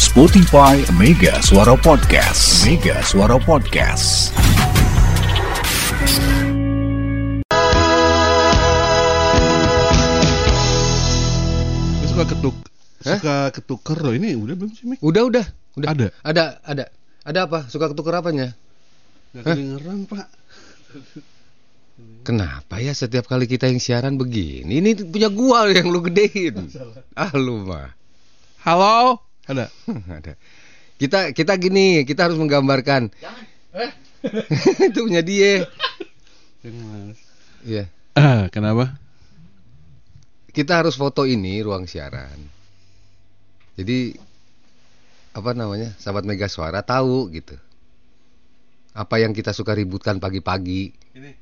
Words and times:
Spotify 0.00 0.80
Mega 0.96 1.36
Suara 1.44 1.76
Podcast. 1.76 2.64
Mega 2.64 3.04
Suara 3.04 3.36
Podcast. 3.36 4.32
Suka 12.08 12.24
ketuk 12.24 12.56
Hah? 13.04 13.18
suka 13.20 13.36
ketuker 13.52 13.98
loh 14.00 14.14
ini 14.16 14.32
udah 14.32 14.54
belum 14.56 14.72
sih 14.72 14.84
Mik? 14.88 14.98
Udah, 15.04 15.28
udah, 15.28 15.44
udah. 15.76 15.88
Ada? 15.92 16.06
Ada, 16.24 16.44
ada. 16.64 16.84
Ada 17.28 17.38
apa? 17.44 17.58
Suka 17.68 17.92
ketuker 17.92 18.16
apanya? 18.16 18.56
Gak 19.36 19.44
Hah? 19.44 19.52
kedengeran 19.52 20.08
pak 20.08 20.28
Kenapa 22.24 22.80
ya 22.80 22.96
setiap 22.96 23.28
kali 23.28 23.44
kita 23.44 23.68
yang 23.68 23.76
siaran 23.76 24.16
begini? 24.16 24.80
Ini 24.80 25.04
punya 25.04 25.28
gua 25.28 25.68
yang 25.68 25.92
lu 25.92 26.00
gedein. 26.00 26.64
Ah 27.12 27.28
lu 27.36 27.60
mah. 27.68 27.92
Halo 28.64 29.31
ada 29.52 29.66
Ada. 30.18 30.32
Kita 30.96 31.34
kita 31.34 31.52
gini, 31.58 32.06
kita 32.06 32.30
harus 32.30 32.38
menggambarkan. 32.38 33.10
Itu 34.92 35.08
punya 35.08 35.22
dia. 35.24 35.66
Jangan. 36.62 37.16
Iya. 37.62 37.84
ah 38.18 38.46
kenapa 38.50 38.98
Kita 40.52 40.84
harus 40.84 40.94
foto 41.00 41.24
ini 41.24 41.58
ruang 41.64 41.88
siaran. 41.88 42.36
Jadi 43.74 44.14
apa 45.32 45.56
namanya? 45.56 45.96
Sahabat 45.96 46.28
Mega 46.28 46.46
Suara 46.46 46.84
tahu 46.84 47.32
gitu. 47.32 47.56
Apa 48.92 49.16
yang 49.16 49.32
kita 49.32 49.56
suka 49.56 49.72
ributkan 49.72 50.20
pagi-pagi. 50.20 50.92
ini 51.16 51.32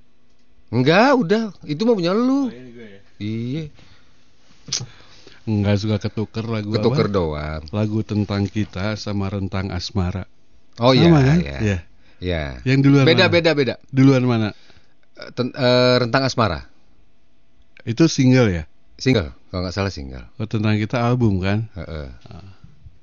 Enggak, 0.71 1.19
udah. 1.19 1.45
Itu 1.67 1.83
mah 1.83 1.99
punya 1.99 2.15
lu. 2.15 2.47
ini 2.47 2.71
gue 2.71 2.87
ya 2.87 3.01
Iya. 3.21 3.65
Nggak 5.43 5.77
suka 5.77 5.97
ketuker 5.99 6.45
lagu 6.45 6.71
Ketuker 6.71 7.07
apa? 7.07 7.15
doang. 7.15 7.63
lagu 7.71 8.01
tentang 8.03 8.45
kita 8.45 8.95
sama 8.95 9.29
rentang 9.29 9.71
asmara 9.71 10.29
Oh 10.77 10.93
iya, 10.93 11.09
kan? 11.09 11.39
iya. 11.39 11.57
Iya. 11.59 11.79
Iya. 12.21 12.43
yang 12.65 12.81
duluan 12.81 13.05
Beda, 13.05 13.27
mana? 13.27 13.33
beda, 13.33 13.51
beda. 13.53 13.75
duluan 13.89 14.25
mana 14.25 14.49
Eh, 15.15 15.31
ten- 15.33 15.53
eh, 15.53 15.97
rentang 15.99 16.25
asmara. 16.25 16.69
itu 17.83 18.05
single 18.07 18.49
ya 18.51 18.65
Single, 18.97 19.33
kalau 19.49 19.65
nggak 19.65 19.73
salah 19.73 19.89
single. 19.89 20.25
oh, 20.37 20.45
tentang 20.45 20.77
kita 20.77 21.01
album 21.01 21.41
kan 21.41 21.69
Heeh. 21.73 22.09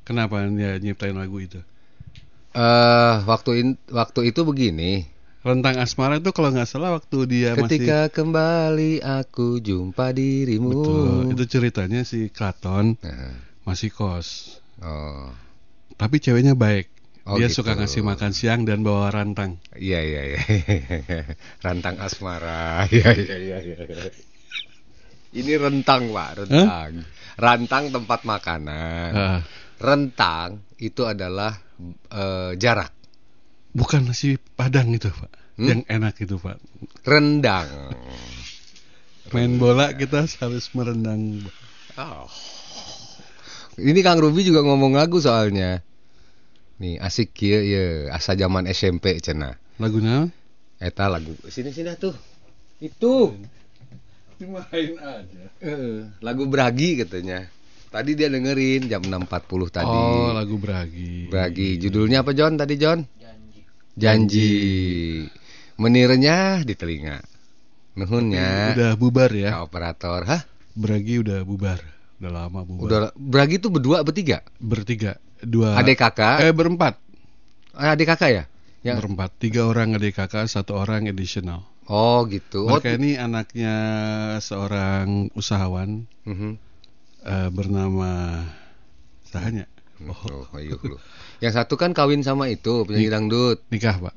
kenapa 0.04 0.46
dia 0.48 0.78
nyiptain 0.78 1.14
lagu 1.14 1.38
itu 1.38 1.58
Eh, 2.54 3.16
waktu 3.24 3.52
in- 3.56 3.82
waktu 3.88 4.30
itu 4.30 4.42
begini. 4.42 5.06
Rentang 5.48 5.80
asmara 5.80 6.20
itu 6.20 6.30
kalau 6.36 6.52
nggak 6.52 6.68
salah 6.68 6.92
waktu 6.92 7.18
dia 7.26 7.56
Ketika 7.56 8.12
kembali 8.12 9.00
aku 9.00 9.64
jumpa 9.64 10.12
dirimu. 10.12 10.68
masih 10.68 10.76
betul 10.76 11.24
itu 11.32 11.44
ceritanya 11.48 12.02
si 12.04 12.28
Klaton 12.28 13.00
Nah, 13.00 13.32
masih 13.64 13.90
kos 13.90 14.60
oh, 14.84 15.32
tapi 15.96 16.20
ceweknya 16.20 16.54
baik 16.54 16.92
Oh, 17.28 17.36
dia 17.36 17.52
gitu. 17.52 17.60
suka 17.60 17.76
ngasih 17.76 18.08
makan 18.08 18.32
siang 18.32 18.64
dan 18.64 18.88
bawa 18.88 19.12
rantang 19.12 19.60
iya 19.76 20.00
iya 20.00 20.22
iya. 20.32 20.40
rentang 21.66 22.00
asmara. 22.00 22.84
Iya 22.96 23.12
iya 23.20 23.36
iya. 23.36 23.58
iya. 23.60 24.08
Ini 25.36 25.54
rentang 25.60 26.08
pak, 26.08 26.30
rentang. 26.40 27.04
Rantang 27.36 27.92
tempat 27.92 28.24
makanan. 28.24 29.12
Ah, 29.12 29.40
Rentang 29.78 30.64
itu 30.80 31.04
adalah 31.04 31.52
eh, 32.10 32.56
jarak. 32.56 32.96
Bukan 33.78 34.10
nasi 34.10 34.42
padang 34.58 34.90
itu 34.92 35.14
pak 35.14 35.30
Hmm? 35.58 35.66
yang 35.66 35.82
enak 35.90 36.22
itu 36.22 36.38
pak 36.38 36.62
Rendang. 37.02 37.66
main 39.34 39.58
bola 39.58 39.90
kita 39.98 40.30
harus 40.38 40.70
merendang 40.78 41.42
Oh. 41.98 42.30
Ini 43.74 44.06
Kang 44.06 44.22
Ruby 44.22 44.46
juga 44.46 44.62
ngomong 44.62 44.94
lagu 44.94 45.18
soalnya. 45.18 45.82
Nih 46.78 47.02
asik 47.02 47.34
kieu 47.34 47.58
ya 47.66 48.14
asa 48.14 48.38
zaman 48.38 48.70
SMP 48.70 49.18
cenah. 49.18 49.58
lagunya 49.82 50.30
Eta 50.78 51.10
lagu 51.10 51.34
sini 51.50 51.74
sini 51.74 51.90
tuh. 51.98 52.14
Itu 52.78 53.34
dimain 54.38 54.94
aja 55.02 55.44
eh, 55.66 56.06
lagu 56.22 56.46
Bragi 56.46 57.02
katanya. 57.02 57.50
Tadi 57.90 58.14
dia 58.14 58.30
dengerin 58.30 58.86
jam 58.86 59.02
6.40 59.02 59.74
tadi. 59.74 59.90
oh 59.90 60.38
lagu 60.38 60.62
beragi 60.62 61.34
Bragi. 61.34 61.82
Judulnya 61.82 62.22
apa 62.22 62.38
John 62.38 62.62
tadi 62.62 62.78
John? 62.78 63.02
Janji. 63.98 65.26
Menirnya 65.78 66.62
di 66.62 66.74
telinga. 66.78 67.18
Nuhunnya. 67.98 68.78
udah 68.78 68.92
bubar 68.94 69.34
ya 69.34 69.58
Kak 69.58 69.64
operator. 69.74 70.22
Hah? 70.30 70.42
beragi 70.78 71.18
udah 71.26 71.42
bubar 71.42 71.82
udah 72.22 72.30
lama 72.30 72.62
bubar 72.62 72.86
Udah 72.86 73.00
Bragi 73.18 73.58
tuh 73.58 73.74
berdua 73.74 74.06
bertiga? 74.06 74.46
bertiga 74.62 75.18
dua 75.42 75.74
Adik 75.74 75.98
kakak? 75.98 76.46
eh 76.46 76.54
berempat 76.54 77.02
Ah, 77.74 77.98
Adik 77.98 78.06
kakak 78.10 78.30
ya? 78.30 78.44
Yang 78.86 79.02
berempat 79.02 79.30
tiga 79.42 79.66
orang 79.66 79.98
adik 79.98 80.14
kakak 80.14 80.46
satu 80.46 80.78
orang 80.78 81.10
additional 81.10 81.66
Oh 81.90 82.22
gitu. 82.30 82.70
Oh, 82.70 82.78
mereka 82.78 82.94
ini 83.02 83.18
anaknya 83.18 83.74
seorang 84.38 85.34
usahawan 85.34 86.06
mhm. 86.30 86.62
eh, 87.26 87.50
bernama 87.50 88.46
sahanya 89.26 89.66
Oh, 90.06 90.46
ayo 90.54 90.78
lu. 90.86 91.02
Yang 91.38 91.54
satu 91.56 91.76
kan 91.76 91.92
kawin 91.92 92.22
sama 92.22 92.48
itu 92.48 92.82
penyanyi 92.82 93.10
dangdut. 93.10 93.62
nikah 93.68 93.98
pak 94.00 94.16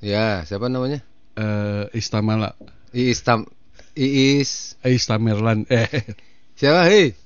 Ya, 0.00 0.44
siapa 0.44 0.66
namanya? 0.66 1.00
eh 1.32 1.88
Istamala 1.92 2.56
Iis 2.90 3.20
Tam 3.20 3.44
Iis. 3.92 4.76
eh 4.80 4.92
Istamerlan 4.92 5.64
eh 5.66 5.88
Siapa? 6.58 6.84
Hei. 6.84 7.16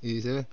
Iis 0.00 0.22
siapa? 0.22 0.44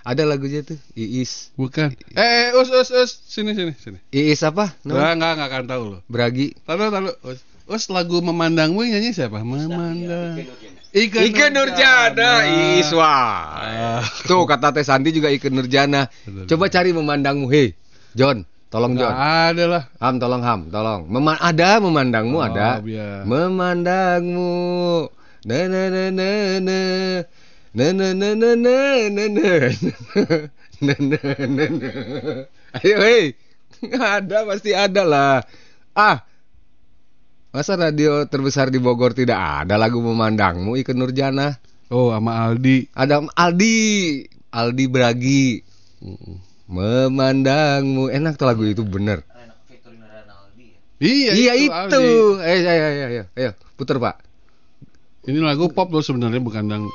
Ada 0.00 0.24
lagunya 0.24 0.60
tuh. 0.60 0.80
Iis. 0.92 1.52
bukan 1.54 1.92
eh 2.10 2.52
us 2.52 2.68
us 2.68 2.88
us 2.90 3.10
sini 3.24 3.52
sini 3.52 3.72
sini 3.74 3.98
Iis 4.08 4.40
apa? 4.42 4.72
Nggak, 4.78 4.88
Namanya? 4.90 5.12
nggak, 5.14 5.32
nggak 5.34 5.48
akan 5.48 5.64
tahu 5.66 5.84
loh. 5.88 6.00
Bragi. 6.06 6.56
Tahu, 6.62 6.76
tahu. 6.78 7.08
Us, 7.26 7.40
us 7.66 7.84
lagu 7.88 8.18
memandangmu 8.18 8.80
nyanyi 8.82 9.12
siapa? 9.12 9.40
Memandang. 9.40 10.40
Ike, 10.90 11.30
Ike 11.30 11.46
Nurjana, 11.54 12.30
Iis 12.50 12.90
wah. 12.90 13.46
Ah. 13.54 14.02
Tuh 14.26 14.42
kata 14.42 14.74
Teh 14.74 14.82
Santi 14.82 15.14
juga 15.14 15.30
Ike 15.30 15.46
Nurjana. 15.46 16.10
Coba 16.50 16.66
cari 16.66 16.90
memandangmu. 16.90 17.46
Hei, 17.46 17.78
John, 18.18 18.42
tolong 18.74 18.98
John. 18.98 19.14
ada 19.14 19.64
lah. 19.70 19.82
Ham, 20.02 20.18
tolong 20.18 20.42
Ham, 20.42 20.60
tolong. 20.66 21.06
Mema 21.06 21.38
ada 21.38 21.78
memandangmu 21.78 22.34
Oh, 22.34 22.42
ada. 22.42 22.82
biar. 22.82 23.22
Memandangmu. 23.22 25.06
Na 25.46 25.58
na 25.70 25.82
na 25.88 26.04
na 26.10 26.28
na. 26.58 26.78
Na 27.70 27.86
na 27.94 28.06
na 28.10 28.28
na 28.34 28.50
na 28.58 28.76
na 29.14 29.24
na. 29.30 29.48
Na 30.84 30.94
na 30.96 31.18
na 31.46 31.64
na. 31.70 31.90
Ayo 32.82 32.96
hei. 33.04 33.36
Ada 34.16 34.48
pasti 34.48 34.72
ada 34.72 35.04
lah. 35.04 35.44
Ah. 35.92 36.24
Masa 37.50 37.74
radio 37.74 38.22
terbesar 38.30 38.70
di 38.70 38.78
Bogor 38.78 39.10
tidak 39.10 39.66
ada 39.66 39.74
lagu 39.74 39.98
memandangmu 39.98 40.78
Ike 40.78 40.94
Nurjana? 40.94 41.58
Oh, 41.90 42.14
sama 42.14 42.46
Aldi. 42.46 42.86
Ada 42.94 43.26
Aldi, 43.26 43.74
Aldi 44.54 44.84
Bragi. 44.86 45.58
Memandangmu. 46.70 48.06
Enak 48.06 48.38
tuh 48.38 48.46
lagu 48.46 48.62
itu 48.62 48.86
bener. 48.86 49.26
Iya, 51.02 51.30
iya 51.34 51.52
itu. 51.58 51.74
itu. 51.74 51.74
Aldi. 51.74 52.46
Ayo, 52.46 52.54
ayo, 52.70 52.84
ayo, 52.86 53.04
ayo, 53.10 53.22
ayo, 53.34 53.50
puter 53.74 53.98
pak. 53.98 54.22
Ini 55.26 55.42
lagu 55.42 55.66
pop 55.74 55.90
loh 55.90 56.06
sebenarnya 56.06 56.38
bukan 56.38 56.70
dang. 56.70 56.86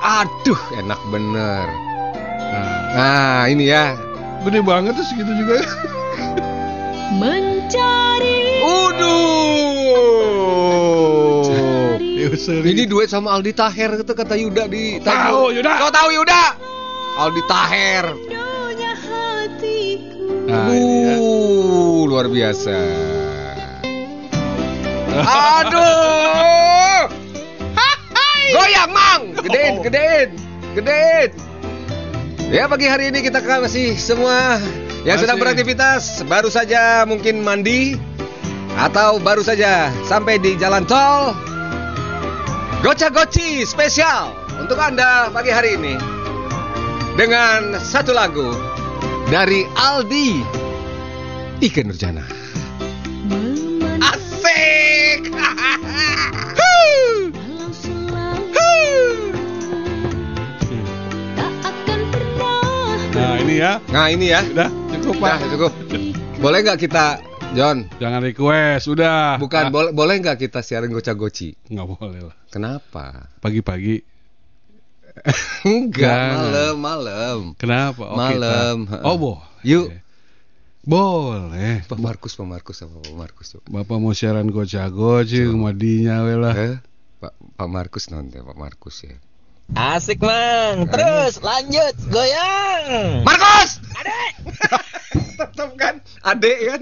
Aduh, 0.00 0.60
enak 0.80 1.00
bener. 1.12 1.66
Nah, 2.48 2.80
Nah, 2.96 3.42
ini 3.52 3.68
ya. 3.68 3.92
gede 4.40 4.64
banget 4.64 4.96
tuh 4.96 5.04
segitu 5.04 5.36
juga. 5.36 5.60
mencari 7.20 7.95
Seri. 12.36 12.76
Ini 12.76 12.84
duet 12.84 13.08
sama 13.08 13.32
Aldi 13.32 13.56
Taher 13.56 14.00
itu 14.00 14.12
kata 14.12 14.36
Yuda 14.36 14.68
di 14.68 15.00
Tahu, 15.00 15.56
Yuda. 15.56 15.72
Kau 15.80 15.90
tahu 15.90 16.08
Yuda? 16.12 16.42
Aldi 17.16 17.42
Taher. 17.48 18.06
Nah, 20.46 20.70
ini 20.70 20.96
ya. 21.02 21.14
Uh, 21.18 22.06
luar 22.06 22.30
biasa. 22.30 22.76
Aduh. 25.58 27.10
Goyang, 28.46 28.90
Mang. 28.94 29.22
Gedein, 29.42 29.82
gedein. 29.82 30.28
Gedein. 30.78 31.30
Ya, 32.46 32.70
pagi 32.70 32.86
hari 32.86 33.10
ini 33.10 33.26
kita 33.26 33.42
kasih 33.42 33.98
semua 33.98 34.62
yang 35.02 35.18
sedang 35.18 35.42
beraktivitas 35.42 36.22
baru 36.30 36.46
saja 36.46 37.02
mungkin 37.02 37.42
mandi 37.42 37.98
atau 38.78 39.18
baru 39.18 39.42
saja 39.42 39.90
sampai 40.06 40.38
di 40.38 40.54
jalan 40.54 40.86
tol. 40.86 41.45
Goca 42.84 43.08
Goci 43.08 43.64
spesial 43.64 44.36
untuk 44.60 44.76
Anda 44.76 45.32
pagi 45.32 45.48
hari 45.48 45.80
ini 45.80 45.96
dengan 47.16 47.80
satu 47.80 48.12
lagu 48.12 48.52
dari 49.32 49.64
Aldi 49.80 50.44
Ike 51.64 51.88
Nurjana. 51.88 52.20
Asik. 54.04 55.32
walau 57.32 57.72
selalu 57.72 58.44
tak 61.32 61.52
akan 61.64 62.00
pernah 62.12 62.96
Nah, 63.16 63.34
ini 63.40 63.54
ya. 63.56 63.72
Nah 63.88 64.06
ini 64.12 64.26
ya. 64.28 64.44
Udah 64.52 64.68
cukup 65.00 65.16
pak. 65.24 65.40
Nah, 65.40 65.48
cukup. 65.48 65.72
Boleh 66.36 66.58
nggak 66.60 66.78
kita, 66.84 67.24
John? 67.52 67.86
Jangan 67.96 68.20
request. 68.20 68.88
Udah. 68.88 69.38
Bukan, 69.38 69.68
Ah, 69.68 69.70
boleh 69.70 69.92
boleh 69.92 70.18
nggak 70.18 70.40
kita 70.40 70.60
siaran 70.60 70.90
goca-goci? 70.90 71.54
Nggak 71.68 71.86
boleh 71.88 72.20
lah. 72.24 72.36
Kenapa? 72.48 73.30
Pagi-pagi. 73.38 74.02
Enggak, 75.64 76.28
malam, 76.36 76.74
malam. 76.76 77.38
Kenapa? 77.56 78.04
Oh, 78.04 78.16
Malam. 78.16 78.84
kita. 78.84 79.00
Oh 79.02 79.16
boh. 79.16 79.38
Yuk. 79.62 79.88
Boleh. 80.82 81.82
Pak 81.82 81.98
Markus, 81.98 82.36
Pak 82.36 82.46
Markus 82.46 82.76
sama 82.78 83.00
Pak 83.00 83.16
Markus. 83.16 83.48
Bapak 83.64 83.96
mau 83.96 84.12
siaran 84.12 84.46
goca-goci 84.46 85.48
madinya 85.48 86.22
we 86.22 86.34
lah. 86.36 86.54
Eh, 86.54 86.76
Pak 87.18 87.32
Pak 87.56 87.68
Markus 87.68 88.08
nonton 88.08 88.44
Pak 88.44 88.54
Markus 88.54 89.02
ya. 89.02 89.16
Asik 89.74 90.22
man, 90.22 90.86
terus 90.86 91.42
lanjut 91.42 91.90
goyang. 92.06 93.26
Markus! 93.26 93.82
Adek! 93.98 94.32
Tetap 95.42 95.70
kan, 95.74 95.94
adek 96.22 96.58
kan. 96.62 96.80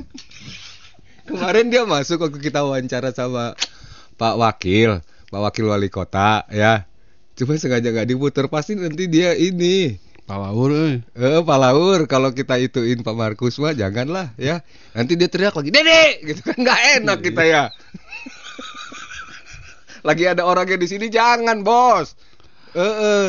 Kemarin 1.24 1.72
dia 1.72 1.88
masuk 1.88 2.28
waktu 2.28 2.38
kita 2.40 2.60
wawancara 2.60 3.10
sama 3.16 3.56
Pak 4.20 4.34
Wakil, 4.36 5.00
Pak 5.32 5.40
Wakil 5.40 5.64
Wali 5.72 5.88
Kota 5.88 6.44
ya. 6.52 6.84
Cuma 7.34 7.56
sengaja 7.58 7.90
nggak 7.90 8.08
diputer 8.12 8.46
pasti 8.46 8.76
nanti 8.76 9.08
dia 9.08 9.32
ini. 9.34 9.98
Pak 10.24 10.38
Laur 10.40 10.72
euy. 10.72 11.04
Eh, 11.04 11.40
Pak 11.44 11.58
Laur, 11.60 12.08
kalau 12.08 12.32
kita 12.32 12.56
ituin 12.56 13.04
Pak 13.04 13.12
Markus 13.12 13.60
mah 13.60 13.76
janganlah 13.76 14.32
ya. 14.40 14.64
Nanti 14.96 15.20
dia 15.20 15.28
teriak 15.28 15.52
lagi, 15.52 15.68
Dede, 15.68 16.24
gitu 16.24 16.40
kan 16.40 16.56
nggak 16.56 16.80
enak 17.00 17.18
kita 17.20 17.42
ya. 17.44 17.62
lagi 20.08 20.24
ada 20.24 20.48
orangnya 20.48 20.80
di 20.80 20.88
sini 20.88 21.12
jangan 21.12 21.60
bos. 21.60 22.16
Eh, 22.72 22.80
eh. 22.80 23.28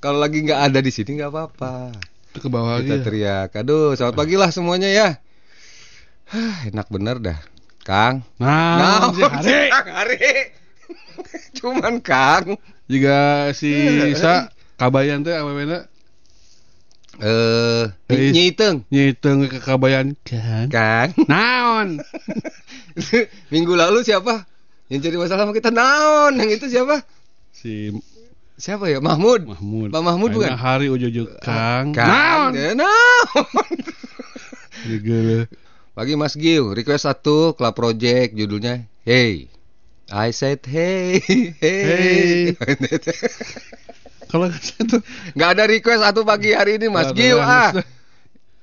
Kalau 0.00 0.16
lagi 0.16 0.44
nggak 0.44 0.60
ada 0.72 0.80
di 0.80 0.92
sini 0.92 1.20
nggak 1.20 1.32
apa-apa. 1.32 1.92
Ke 2.36 2.48
bawah 2.52 2.80
Kita 2.80 2.96
lagi. 2.96 3.00
ya. 3.00 3.04
teriak, 3.04 3.48
aduh, 3.56 3.92
selamat 3.96 4.16
pagi 4.16 4.36
lah 4.36 4.48
semuanya 4.52 4.88
ya. 4.88 5.08
Hah, 6.26 6.66
enak 6.66 6.90
bener 6.90 7.22
dah, 7.22 7.38
Kang. 7.86 8.26
Nah, 8.42 9.14
si 9.14 9.22
Hari. 9.22 9.58
Kang 9.74 9.88
Hari. 9.94 10.30
Cuman 11.54 11.94
Kang. 12.02 12.58
Juga 12.86 13.50
si 13.54 13.70
Sa 14.14 14.50
kabayan 14.78 15.22
teh 15.22 15.34
awewena 15.34 15.86
Eh, 17.16 17.88
Eh, 18.12 18.28
nyiteng, 18.28 18.84
nyiteng 18.92 19.48
ke 19.48 19.56
kabayan 19.64 20.12
kan. 20.20 20.68
Kang. 20.68 21.10
Naon? 21.32 22.04
Minggu 23.52 23.72
lalu 23.72 24.04
siapa? 24.04 24.44
Yang 24.92 25.00
jadi 25.10 25.16
masalah 25.16 25.48
sama 25.48 25.56
kita 25.56 25.72
naon? 25.72 26.36
Yang 26.36 26.50
itu 26.60 26.66
siapa? 26.76 27.02
Si 27.56 27.88
Siapa 28.56 28.88
ya? 28.88 29.00
Mahmud. 29.00 29.48
Mahmud. 29.48 29.88
Pak 29.92 30.02
Mahmud 30.04 30.30
bukan? 30.32 30.52
Hari 30.56 30.92
ujuk-ujuk 30.92 31.40
Kang. 31.40 31.96
Kang. 31.96 32.52
Naon? 32.52 32.52
Ya, 32.52 32.70
naon. 32.76 33.76
Pagi 35.96 36.12
Mas 36.12 36.36
Giu, 36.36 36.76
request 36.76 37.08
satu 37.08 37.56
Club 37.56 37.72
Project 37.72 38.36
judulnya 38.36 38.84
Hey. 39.08 39.48
I 40.12 40.28
said 40.28 40.60
hey, 40.68 41.24
hey. 41.64 42.52
Kalau 44.28 44.52
itu 44.52 44.96
Nggak 45.40 45.50
ada 45.56 45.64
request 45.64 46.04
satu 46.04 46.28
pagi 46.28 46.52
hari 46.52 46.76
ini 46.76 46.92
Mas 46.92 47.16
Giu 47.16 47.40
ah. 47.40 47.72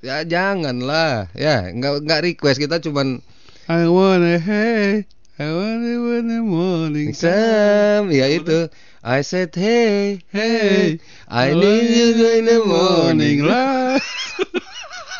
Ya 0.05 0.21
janganlah. 0.21 1.33
Ya, 1.33 1.73
nggak 1.73 2.05
nggak 2.05 2.21
request 2.21 2.61
kita 2.61 2.77
cuman 2.85 3.25
I 3.65 3.89
wanna 3.89 4.37
hey, 4.37 5.09
I 5.41 5.49
wanna 5.49 6.21
the 6.21 6.37
morning 6.45 7.17
Sam, 7.17 8.13
ya 8.13 8.29
itu. 8.29 8.69
I 9.01 9.25
said 9.25 9.57
hey, 9.57 10.21
hey, 10.29 11.01
I 11.25 11.57
need 11.57 11.97
you 11.97 12.29
in 12.29 12.45
the 12.45 12.61
morning. 12.61 13.41
lah. 13.41 13.97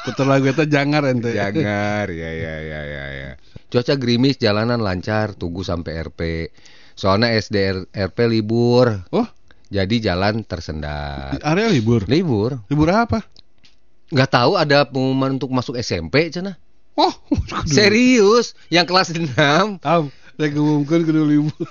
Putar 0.03 0.27
lagu 0.27 0.45
itu 0.45 0.63
jangan 0.67 1.03
ente. 1.07 1.31
Jangar, 1.31 2.11
ya 2.11 2.29
ya 2.29 2.55
ya 2.59 2.81
ya 2.83 3.03
ya. 3.09 3.31
Cuaca 3.67 3.95
gerimis, 3.95 4.35
jalanan 4.35 4.79
lancar, 4.79 5.33
tunggu 5.33 5.63
sampai 5.63 5.97
RP. 6.03 6.51
Soalnya 6.94 7.33
SDR 7.33 7.88
RP 7.89 8.17
libur, 8.27 9.01
Oh, 9.09 9.25
jadi 9.67 10.13
jalan 10.13 10.44
tersendat. 10.44 11.41
area 11.41 11.71
libur. 11.71 12.05
Libur? 12.05 12.61
Libur 12.69 12.91
apa? 12.91 13.25
Nggak 14.13 14.29
tahu 14.29 14.51
ada 14.55 14.85
pengumuman 14.85 15.41
untuk 15.41 15.50
masuk 15.50 15.73
SMP, 15.75 16.29
cina. 16.29 16.59
Oh, 16.94 17.09
Serius, 17.65 18.53
yang 18.69 18.85
kelas 18.85 19.09
6 19.09 19.33
Tahu, 19.81 20.03
lagi 20.38 20.53
ngumumkan 20.53 21.01
kudu 21.01 21.25
libur. 21.25 21.65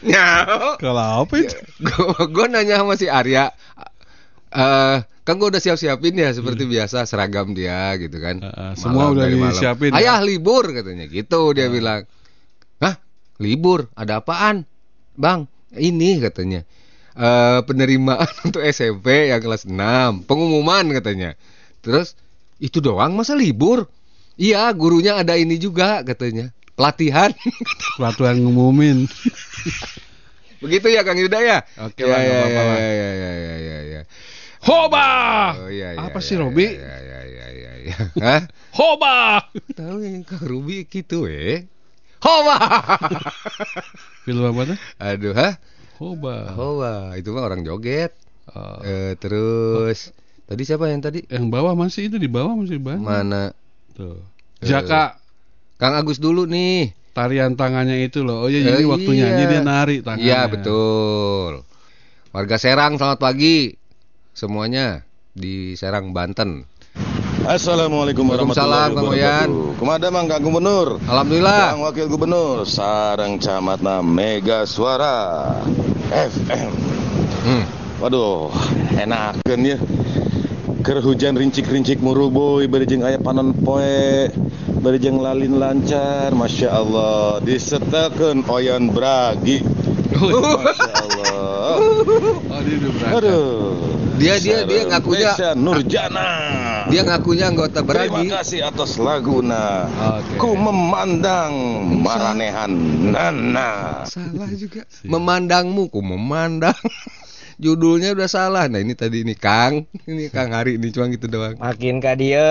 Ya, 0.00 0.48
Kalau 0.80 1.24
apa 1.24 1.34
itu? 1.36 1.52
gue 2.32 2.46
nanya 2.48 2.80
sama 2.80 2.96
si 2.96 3.04
Arya, 3.04 3.52
eh 4.48 4.96
kan 5.24 5.40
gue 5.40 5.48
udah 5.48 5.62
siap-siapin 5.62 6.20
ya 6.20 6.28
seperti 6.36 6.68
biasa 6.68 7.08
seragam 7.08 7.56
dia 7.56 7.96
gitu 7.96 8.20
kan. 8.20 8.44
Hmm. 8.44 8.52
Heeh, 8.52 8.72
semua 8.76 9.08
udah 9.08 9.24
disiapin, 9.24 9.90
Ayah 9.96 10.20
ya? 10.20 10.24
libur 10.24 10.68
katanya 10.68 11.08
gitu 11.08 11.56
dia 11.56 11.72
bilang. 11.72 12.04
Hah 12.78 13.00
libur? 13.40 13.88
Ada 13.96 14.20
apaan? 14.20 14.68
Bang 15.16 15.48
ini 15.72 16.20
katanya 16.20 16.62
eh 17.14 17.60
penerimaan 17.64 18.26
untuk 18.46 18.60
SMP 18.62 19.32
yang 19.32 19.40
kelas 19.40 19.64
6 19.64 20.28
pengumuman 20.28 20.84
katanya. 20.92 21.32
Terus 21.80 22.14
itu 22.60 22.84
doang 22.84 23.16
masa 23.16 23.32
libur? 23.32 23.88
Iya 24.36 24.68
gurunya 24.76 25.16
ada 25.16 25.38
ini 25.40 25.56
juga 25.56 26.04
katanya 26.04 26.52
pelatihan. 26.74 27.30
Pelatuan 27.96 28.42
ngumumin. 28.42 29.06
Begitu 30.58 30.86
ya 30.90 31.06
Kang 31.06 31.20
Yuda 31.20 31.38
ya? 31.44 31.58
Oke 31.86 32.02
ya, 32.02 32.08
nggak 32.08 32.20
ya, 32.24 32.34
apa-apa 32.34 32.50
ya, 32.50 32.64
lah. 32.64 32.78
ya, 32.78 32.90
ya, 32.90 33.10
ya, 33.12 33.32
ya, 33.36 33.54
ya. 33.60 33.73
Hoba! 34.64 35.08
Oh 35.60 35.68
iya, 35.68 35.92
iya, 35.92 36.00
Apa 36.00 36.18
iya, 36.18 36.24
sih 36.24 36.34
iya, 36.34 36.40
Robi? 36.40 36.66
Iya 36.66 36.96
iya 36.98 37.20
iya 37.22 37.46
iya. 37.52 37.72
iya. 37.84 37.96
Hah? 38.16 38.40
Hoba! 38.72 39.16
Tahu 39.70 39.96
yang 40.00 40.24
Kang 40.24 40.40
Ruby 40.42 40.88
gitu 40.88 41.28
eh. 41.28 41.68
Hoba. 42.18 42.56
Film 44.24 44.40
apa 44.48 44.62
tuh? 44.72 44.78
Aduh, 44.96 45.32
hah? 45.36 45.52
Hoba. 46.00 46.48
Hoba, 46.50 46.92
itu 47.14 47.28
mah 47.30 47.44
orang 47.44 47.60
joget. 47.60 48.16
Oh. 48.50 48.80
Eh 48.80 49.14
terus 49.16 50.12
tadi 50.44 50.62
siapa 50.64 50.88
yang 50.88 51.00
tadi? 51.00 51.20
Yang 51.28 51.46
bawah 51.48 51.76
masih 51.76 52.08
itu 52.08 52.16
di 52.16 52.26
bawah 52.26 52.56
masih 52.56 52.80
banyak. 52.80 53.04
Mana? 53.04 53.52
Tuh. 53.92 54.16
Eh. 54.58 54.66
Jaka 54.66 55.20
Kang 55.76 55.94
Agus 55.94 56.16
dulu 56.16 56.48
nih. 56.48 56.92
tarian 57.14 57.54
tangannya 57.54 58.02
itu 58.02 58.26
loh. 58.26 58.42
Oh 58.42 58.50
iya 58.50 58.74
jadi 58.74 58.82
Eh, 58.82 58.88
waktunya. 58.90 59.22
iya. 59.22 59.36
Jadi 59.38 59.44
dia 59.46 59.62
nari 59.62 59.96
tangannya. 60.02 60.26
Iya, 60.26 60.40
betul. 60.50 61.52
Warga 62.34 62.56
Serang 62.58 62.98
selamat 62.98 63.22
pagi. 63.22 63.70
Semuanya 64.34 65.06
di 65.30 65.78
Serang 65.78 66.10
Banten. 66.10 66.66
Assalamualaikum 67.46 68.26
warahmatullahi 68.26 68.90
wabarakatuh. 68.90 69.78
Ke 69.78 69.84
mana 69.86 70.10
mang 70.10 70.26
Kang 70.26 70.42
Gubernur? 70.42 70.98
Alhamdulillah. 71.06 71.78
Kang 71.78 71.86
Wakil 71.86 72.10
Gubernur 72.10 72.66
Sarang 72.66 73.38
Camatna 73.38 74.02
Mega 74.02 74.66
Suara 74.66 75.62
FM. 76.10 76.74
Hmm. 77.46 77.64
Waduh, 78.02 78.50
enakeun 78.98 79.62
ya. 79.70 79.78
Keur 80.82 80.98
hujan 80.98 81.38
rincik-rincik 81.38 82.02
muruboy 82.02 82.66
berijing 82.66 83.06
aya 83.06 83.22
panon 83.22 83.54
poe 83.54 84.34
berijing 84.82 85.22
lalin 85.22 85.62
lancar 85.62 86.34
Masya 86.34 86.74
Allah 86.74 87.38
disetelkeun 87.38 88.50
oyan 88.50 88.90
bragi 88.90 89.62
Masya 90.18 90.90
Allah 90.90 91.24
Oh. 91.74 91.88
Aduh 93.18 94.03
Dia- 94.14 94.38
dia- 94.38 94.62
dia 94.62 94.82
ngakunya- 94.86 95.36
Nurjana 95.54 96.28
Dia 96.86 97.02
ngakunya 97.02 97.50
anggota 97.50 97.80
Terima 97.80 97.88
Beragi. 98.14 98.26
kasih 98.30 98.60
atas 98.64 98.96
laguna 98.96 99.90
Oke. 100.18 100.38
Ku 100.38 100.54
memandang 100.54 101.52
maranehan 102.00 102.70
nana 103.08 104.04
Salah 104.06 104.50
juga. 104.52 104.86
Memandangmu, 105.02 105.88
ku 105.88 105.98
memandang. 105.98 106.76
Judulnya 107.54 108.10
udah 108.12 108.26
salah. 108.26 108.66
Nah 108.66 108.78
ini 108.78 108.92
tadi 108.92 109.22
ini 109.22 109.32
Kang, 109.32 109.86
ini 110.04 110.26
Kang 110.26 110.50
Hari 110.50 110.74
ini 110.74 110.90
cuma 110.90 111.06
gitu 111.06 111.30
doang. 111.30 111.54
Makin 111.54 112.02
ka 112.02 112.18
dia, 112.18 112.50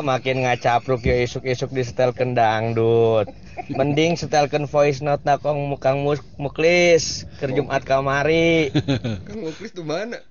makin 0.00 0.46
ngacapruk 0.46 1.02
ya 1.02 1.18
isuk-isuk 1.18 1.68
di 1.68 1.82
setelkeun 1.82 2.32
dangdut. 2.32 3.26
Mending 3.68 4.14
setelkeun 4.14 4.64
voice 4.64 5.02
note 5.02 5.26
na 5.26 5.36
kong 5.36 5.68
mukang 5.68 6.06
mus 6.06 6.22
muklis 6.38 7.26
keur 7.36 7.50
Jumat 7.50 7.82
kamari. 7.82 8.70
Kang 9.26 9.42
Muklis 9.42 9.74
tuh 9.74 9.82
mana? 9.82 10.22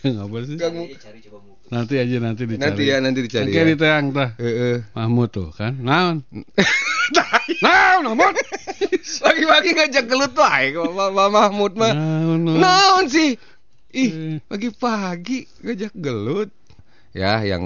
Ngapa 0.16 0.38
sih? 0.48 0.56
Nanti 1.70 1.94
aja 2.00 2.16
nanti 2.18 2.42
dicari. 2.48 2.64
Nanti 2.66 2.82
ya, 2.88 2.96
nanti 2.98 3.20
dicari. 3.20 3.52
Oke 3.52 3.60
ya. 3.60 3.68
diteang 3.68 4.04
tah. 4.16 4.30
Heeh. 4.40 4.76
Mahmud 4.96 5.28
tuh 5.30 5.48
kan. 5.52 5.76
Naon? 5.76 6.24
Naon 7.64 8.02
Mahmud? 8.10 8.34
Pagi-pagi 9.20 9.70
ngajak 9.76 10.04
gelut 10.08 10.32
wae 10.34 10.72
Mahmud 11.30 11.72
mah. 11.76 11.92
Naon? 11.92 12.38
naon. 12.48 12.58
Naon 12.58 13.04
sih? 13.12 13.36
Eh. 13.90 14.06
Ih, 14.06 14.10
pagi-pagi 14.46 15.46
ngajak 15.62 15.92
gelut. 15.98 16.50
Ya 17.10 17.42
yang 17.42 17.64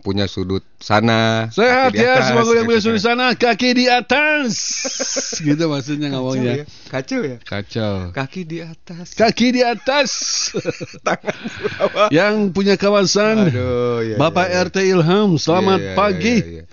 punya 0.00 0.24
sudut 0.24 0.64
sana 0.80 1.52
Sehat 1.52 1.92
ya, 1.92 2.16
atas, 2.16 2.32
semoga 2.32 2.52
yang 2.56 2.64
punya 2.64 2.80
sudut 2.80 3.02
sana, 3.04 3.36
kaki 3.36 3.76
di 3.76 3.84
atas. 3.92 4.52
gitu 5.46 5.68
maksudnya 5.68 6.08
ngomongnya. 6.16 6.62
ya, 6.62 6.64
kacau 6.88 7.20
ya 7.20 7.36
Kacau. 7.44 8.08
kaki 8.16 8.42
di 8.48 8.58
atas 8.64 9.12
Kaki 9.12 9.46
di 9.52 9.60
atas. 9.60 10.10
tangan 11.06 11.36
bawah. 11.76 12.08
yang 12.08 12.56
punya 12.56 12.80
kawasan 12.80 13.52
Aduh, 13.52 14.00
ya, 14.02 14.16
Bapak 14.16 14.48
ya, 14.48 14.54
ya. 14.56 14.64
RT 14.72 14.76
Ilham, 14.88 15.28
selamat 15.36 15.80
Iya, 15.80 15.88
iya, 15.92 15.96
pagi. 15.96 16.36
iya, 16.40 16.48
iya. 16.48 16.64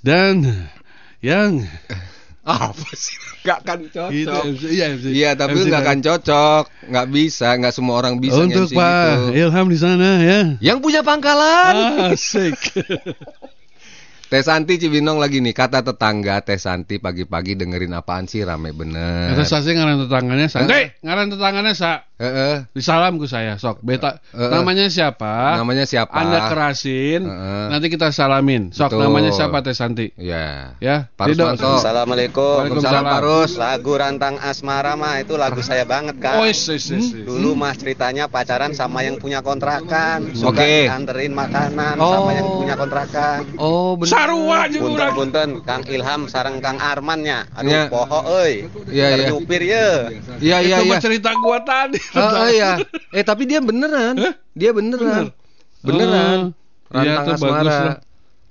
Dan 0.00 0.34
yang 1.20 1.50
apa 2.48 2.88
sih 2.96 3.16
nggak 3.44 3.58
akan 3.60 3.78
cocok 3.92 4.10
itu 4.16 4.38
MC, 4.56 4.62
iya, 4.72 4.86
MC. 4.96 5.04
Iya 5.12 5.30
tapi 5.36 5.58
nggak 5.68 5.82
kan. 5.84 5.84
akan 5.84 5.98
cocok 6.00 6.64
nggak 6.88 7.06
bisa 7.12 7.48
nggak 7.60 7.74
semua 7.76 7.94
orang 8.00 8.14
bisa 8.16 8.40
Untuk 8.40 8.72
Pak 8.72 9.36
gitu. 9.36 9.44
Ilham 9.44 9.66
di 9.68 9.78
sana 9.78 10.08
ya. 10.24 10.40
yang 10.64 10.80
punya 10.80 11.04
pangkalan 11.04 12.08
Asik. 12.16 12.56
Teh 14.28 14.44
Santi 14.44 14.76
Cibinong 14.76 15.16
lagi 15.16 15.40
nih 15.40 15.56
kata 15.56 15.80
tetangga 15.80 16.44
Teh 16.44 16.60
Santi 16.60 17.00
pagi-pagi 17.00 17.56
dengerin 17.56 17.96
apaan 17.96 18.28
sih 18.28 18.44
rame 18.44 18.76
bener 18.76 19.32
Kata 19.32 19.44
saya 19.48 19.72
ngaran 19.72 20.04
tetangganya, 20.04 20.46
Hah? 20.48 20.52
santai, 20.52 20.92
ngaran 21.00 21.32
tetangganya 21.32 21.72
sa. 21.72 22.07
Heeh. 22.18 22.66
Disalam 22.74 23.14
ke 23.14 23.24
saya, 23.24 23.54
sok. 23.56 23.78
Beta, 23.78 24.18
Eh, 24.34 24.42
eh. 24.42 24.50
namanya 24.50 24.90
siapa? 24.90 25.54
namanya 25.54 25.86
siapa 25.86 26.10
Anda 26.10 26.50
kerasin, 26.50 27.22
Heeh. 27.22 27.66
nanti 27.70 27.86
kita 27.86 28.10
salamin. 28.10 28.74
Sok, 28.74 28.90
Betul. 28.90 29.06
namanya 29.06 29.30
siapa 29.30 29.62
Teh 29.62 29.70
Santi? 29.70 30.10
ya 30.18 30.74
Ya, 30.78 31.06
Pak 31.14 31.30
Ridho. 31.30 31.46
Rusmanto 31.46 31.78
Assalamualaikum. 31.78 32.58
Waalaikumsalam 32.58 33.04
Pak 33.04 33.20
Rus 33.22 33.52
Lagu 33.54 33.92
Rantang 33.94 34.34
Asmara 34.36 34.94
mah 34.94 35.18
itu 35.18 35.34
lagu 35.34 35.62
saya 35.62 35.86
banget 35.86 36.18
kan. 36.18 36.36
Oh, 36.36 36.44
is, 36.44 36.58
is, 36.66 36.90
is, 36.90 37.14
is. 37.14 37.22
Dulu 37.22 37.54
mah 37.54 37.72
ceritanya 37.72 38.26
pacaran 38.26 38.74
sama 38.74 39.00
yang 39.00 39.16
punya 39.16 39.38
kontrakan, 39.38 40.34
suka 40.34 40.58
Oke. 40.58 40.90
anterin 40.90 41.30
makanan 41.32 41.96
Oh. 41.96 42.10
sama 42.12 42.30
yang 42.34 42.46
punya 42.52 42.74
kontrakan. 42.74 43.38
oh 43.56 43.94
bener 43.94 44.10
Sarua 44.10 44.66
juga 44.66 44.86
urang. 44.88 45.14
Punten-punten 45.14 45.50
Kang 45.62 45.82
Ilham 45.86 46.26
sareng 46.26 46.58
Kang 46.58 46.82
Armannya. 46.82 47.46
Aduh 47.54 47.70
Ya. 47.70 47.86
poho 47.86 48.20
euy. 48.42 48.66
Iya, 48.90 49.06
iya. 49.06 49.24
Ternyupir 49.24 49.62
ye. 49.62 49.88
iya 50.40 50.58
iya 50.58 50.76
Itu 50.78 50.84
iya 50.84 50.90
mah 50.90 50.98
cerita 50.98 51.30
gua 51.36 51.62
tadi. 51.62 52.00
Oh, 52.16 52.24
oh 52.24 52.48
iya 52.48 52.80
eh 53.12 53.24
tapi 53.24 53.44
dia 53.44 53.60
beneran 53.60 54.16
dia 54.56 54.70
beneran 54.72 55.28
beneran 55.84 56.56
iya, 56.94 57.20
Rantang 57.20 57.26
lah. 57.26 57.36
Asmara 57.36 57.82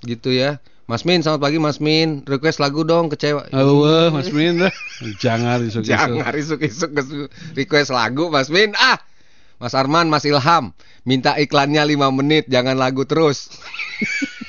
gitu 0.06 0.30
ya 0.30 0.62
Mas 0.88 1.04
Min 1.04 1.20
selamat 1.20 1.40
pagi 1.42 1.58
Mas 1.60 1.82
Min 1.82 2.22
request 2.24 2.62
lagu 2.62 2.86
dong 2.86 3.12
kecewa 3.12 3.44
Aduh, 3.52 4.08
Mas 4.08 4.32
Min. 4.32 4.56
Jangan 5.22 5.60
isuk-isuk. 5.60 5.84
Jangan 5.84 6.32
isuk-isuk 6.32 6.90
request 7.52 7.92
lagu 7.92 8.32
Mas 8.32 8.48
Min. 8.48 8.72
Ah. 8.72 8.96
Mas 9.58 9.74
Arman, 9.74 10.06
Mas 10.06 10.22
Ilham, 10.22 10.70
minta 11.02 11.34
iklannya 11.34 11.82
5 11.82 12.14
menit, 12.14 12.46
jangan 12.46 12.78
lagu 12.78 13.02
terus. 13.02 13.50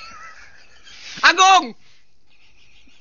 Agung. 1.29 1.73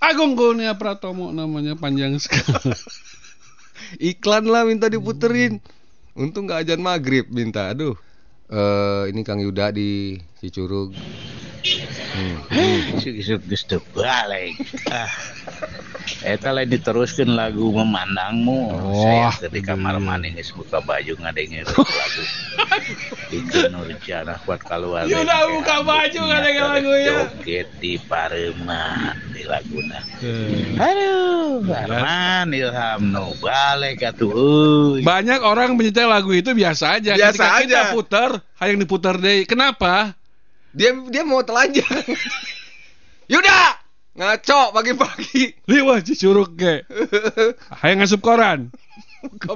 Agung 0.01 0.33
Kurnia 0.33 0.73
Pratomo 0.81 1.37
namanya 1.37 1.77
panjang 1.77 2.17
sekali. 2.17 2.73
Iklan 4.01 4.49
lah 4.49 4.65
minta 4.65 4.89
diputerin. 4.89 5.61
Untung 6.19 6.51
nggak 6.51 6.67
ajan 6.67 6.83
maghrib 6.83 7.31
minta. 7.31 7.71
Aduh. 7.71 7.95
Eh 8.51 9.15
ini 9.15 9.23
Kang 9.23 9.39
Yuda 9.39 9.71
di 9.71 10.19
Cicurug. 10.43 10.91
Hmm. 12.19 12.37
Isuk-isuk 12.99 13.47
geus 13.47 13.63
teu 13.71 13.79
balik. 13.95 14.59
Eta 16.25 16.51
lain 16.51 16.67
diteruskeun 16.67 17.39
lagu 17.39 17.71
memandangmu. 17.71 18.59
Oh, 18.75 19.31
Saya 19.31 19.47
di 19.47 19.63
kamar 19.63 20.03
mandi 20.03 20.35
geus 20.35 20.51
buka 20.59 20.83
baju 20.83 21.13
ngadengeun 21.23 21.69
lagu. 21.71 22.23
Itu 23.31 23.69
Nurjana 23.71 24.41
kuat 24.43 24.65
keluar. 24.67 25.07
Udah 25.07 25.43
buka 25.55 25.77
baju 25.87 26.19
ngadengeun 26.19 26.71
lagu 26.73 26.93
ya. 26.99 27.07
Joget 27.31 27.69
di 27.79 27.95
Pareman 28.01 29.28
laguna. 29.49 29.99
Eh. 30.21 30.77
Aduh, 30.77 31.65
Arman 31.67 32.53
Ilham 32.53 33.01
no 33.09 33.33
balik 33.41 34.05
atuh 34.05 34.31
euy. 34.31 35.01
Banyak 35.03 35.41
orang 35.41 35.75
menyetel 35.75 36.07
lagu 36.07 36.31
itu 36.31 36.53
biasa 36.53 37.01
aja. 37.01 37.17
Biasa 37.17 37.33
Ketika 37.33 37.61
kita 37.65 37.81
aja. 37.89 37.93
putar, 37.97 38.31
hayang 38.61 38.79
diputar 38.79 39.17
deh. 39.17 39.49
Kenapa? 39.49 40.13
Dia 40.77 40.93
dia 41.09 41.25
mau 41.25 41.41
telanjang. 41.41 41.89
Yuda, 43.33 43.61
ngaco 44.17 44.61
pagi-pagi. 44.77 45.65
Liwah 45.65 46.05
cicurug 46.05 46.55
ke. 46.55 46.85
Hayang 47.81 47.99
ngasup 48.05 48.21
koran. 48.21 48.69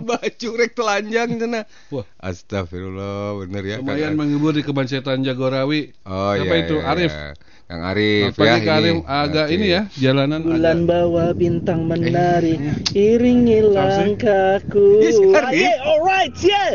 Baju 0.02 0.48
rek 0.58 0.72
telanjang 0.74 1.38
cenah. 1.38 1.64
Wah. 1.88 2.04
Astagfirullah, 2.18 3.38
bener 3.46 3.62
ya. 3.62 3.76
Lumayan 3.78 4.18
menghibur 4.18 4.52
di 4.52 4.62
Kebun 4.62 4.86
Setan 4.86 5.22
Jagorawi. 5.22 5.94
Oh 6.02 6.34
Apa 6.34 6.42
iya, 6.42 6.62
itu? 6.66 6.76
iya, 6.78 6.90
Arif. 6.90 7.12
iya. 7.12 7.30
Kang 7.64 7.82
Arif 7.86 8.30
pagi, 8.36 8.44
ya 8.44 8.56
Kak 8.60 8.76
Arif. 8.76 8.92
ini. 8.92 9.00
Agak 9.06 9.46
Oke. 9.46 9.54
ini 9.54 9.66
ya, 9.70 9.82
jalanan 9.94 10.40
Bulan 10.42 10.78
agak. 10.82 10.90
bawah 10.90 11.30
bintang 11.32 11.86
menari 11.86 12.58
Iringi 12.92 13.60
langkahku 13.64 15.00
Yes, 15.00 15.16
Arif. 15.38 15.56
Yeah, 15.56 15.76
alright, 15.80 16.36
yeah 16.42 16.70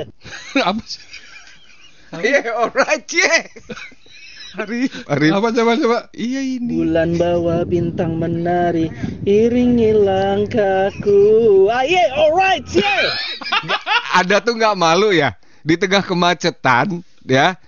Apa 0.70 0.82
sih? 0.84 1.03
Iya, 2.17 2.56
alright, 2.56 3.03
yeah. 3.12 3.44
Arif, 4.57 4.91
Arif. 5.05 5.31
Apa 5.37 5.49
coba 5.53 5.71
coba? 5.77 5.97
Iya 6.17 6.41
ini. 6.41 6.81
Bulan 6.81 7.15
bawah 7.15 7.61
bintang 7.63 8.17
menari 8.17 8.89
Iringi 9.23 9.93
langkahku 9.93 11.21
ah, 11.69 11.85
Yeah, 11.85 12.09
alright, 12.17 12.65
yeah 12.73 13.13
Ada 14.19 14.41
tuh 14.41 14.57
nggak 14.57 14.73
malu 14.73 15.13
ya 15.13 15.37
di 15.67 15.75
tengah 15.75 16.01
kemacetan 16.01 17.03
ya. 17.27 17.59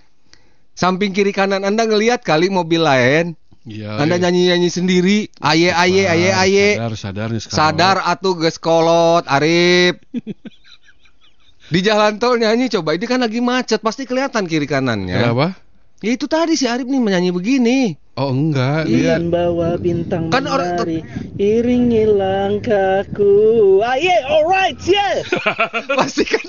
Samping 0.72 1.12
kiri 1.12 1.36
kanan 1.36 1.62
Anda 1.68 1.84
ngelihat 1.84 2.24
kali 2.24 2.48
mobil 2.48 2.80
lain, 2.80 3.36
Iya. 3.68 4.00
Anda 4.00 4.16
iya. 4.16 4.24
nyanyi-nyanyi 4.24 4.70
sendiri, 4.72 5.18
aye 5.44 5.68
aye 5.68 6.08
aye 6.08 6.30
aye. 6.32 6.68
Sadar, 6.80 6.94
sadar 6.96 7.28
nih 7.28 7.40
sekarang. 7.44 7.58
Sadar 7.60 7.96
atuh 8.08 8.34
geus 8.40 8.56
kolot, 8.56 9.28
Arif. 9.28 10.00
Di 11.72 11.80
jalan 11.86 12.16
tol 12.18 12.40
nyanyi 12.40 12.72
coba, 12.72 12.96
ini 12.96 13.06
kan 13.06 13.20
lagi 13.22 13.38
macet, 13.38 13.78
pasti 13.84 14.08
kelihatan 14.08 14.48
kiri 14.48 14.66
kanannya. 14.66 15.22
Kenapa? 15.22 15.54
Ya 16.00 16.10
itu 16.10 16.24
tadi 16.24 16.56
si 16.56 16.64
Arif 16.64 16.84
nih 16.84 16.96
menyanyi 16.96 17.28
begini. 17.28 17.78
Oh 18.16 18.32
enggak, 18.32 18.84
dia 18.84 19.16
bawah 19.18 19.76
bintang 19.76 20.28
Kan 20.28 20.44
orang- 20.44 20.76
menari 20.76 21.00
Iringi 21.34 22.04
langkahku 22.04 23.32
ah, 23.80 23.96
Yeah, 23.96 24.28
alright, 24.28 24.76
yeah 24.82 25.24
pasti 25.98 26.24
kan 26.24 26.44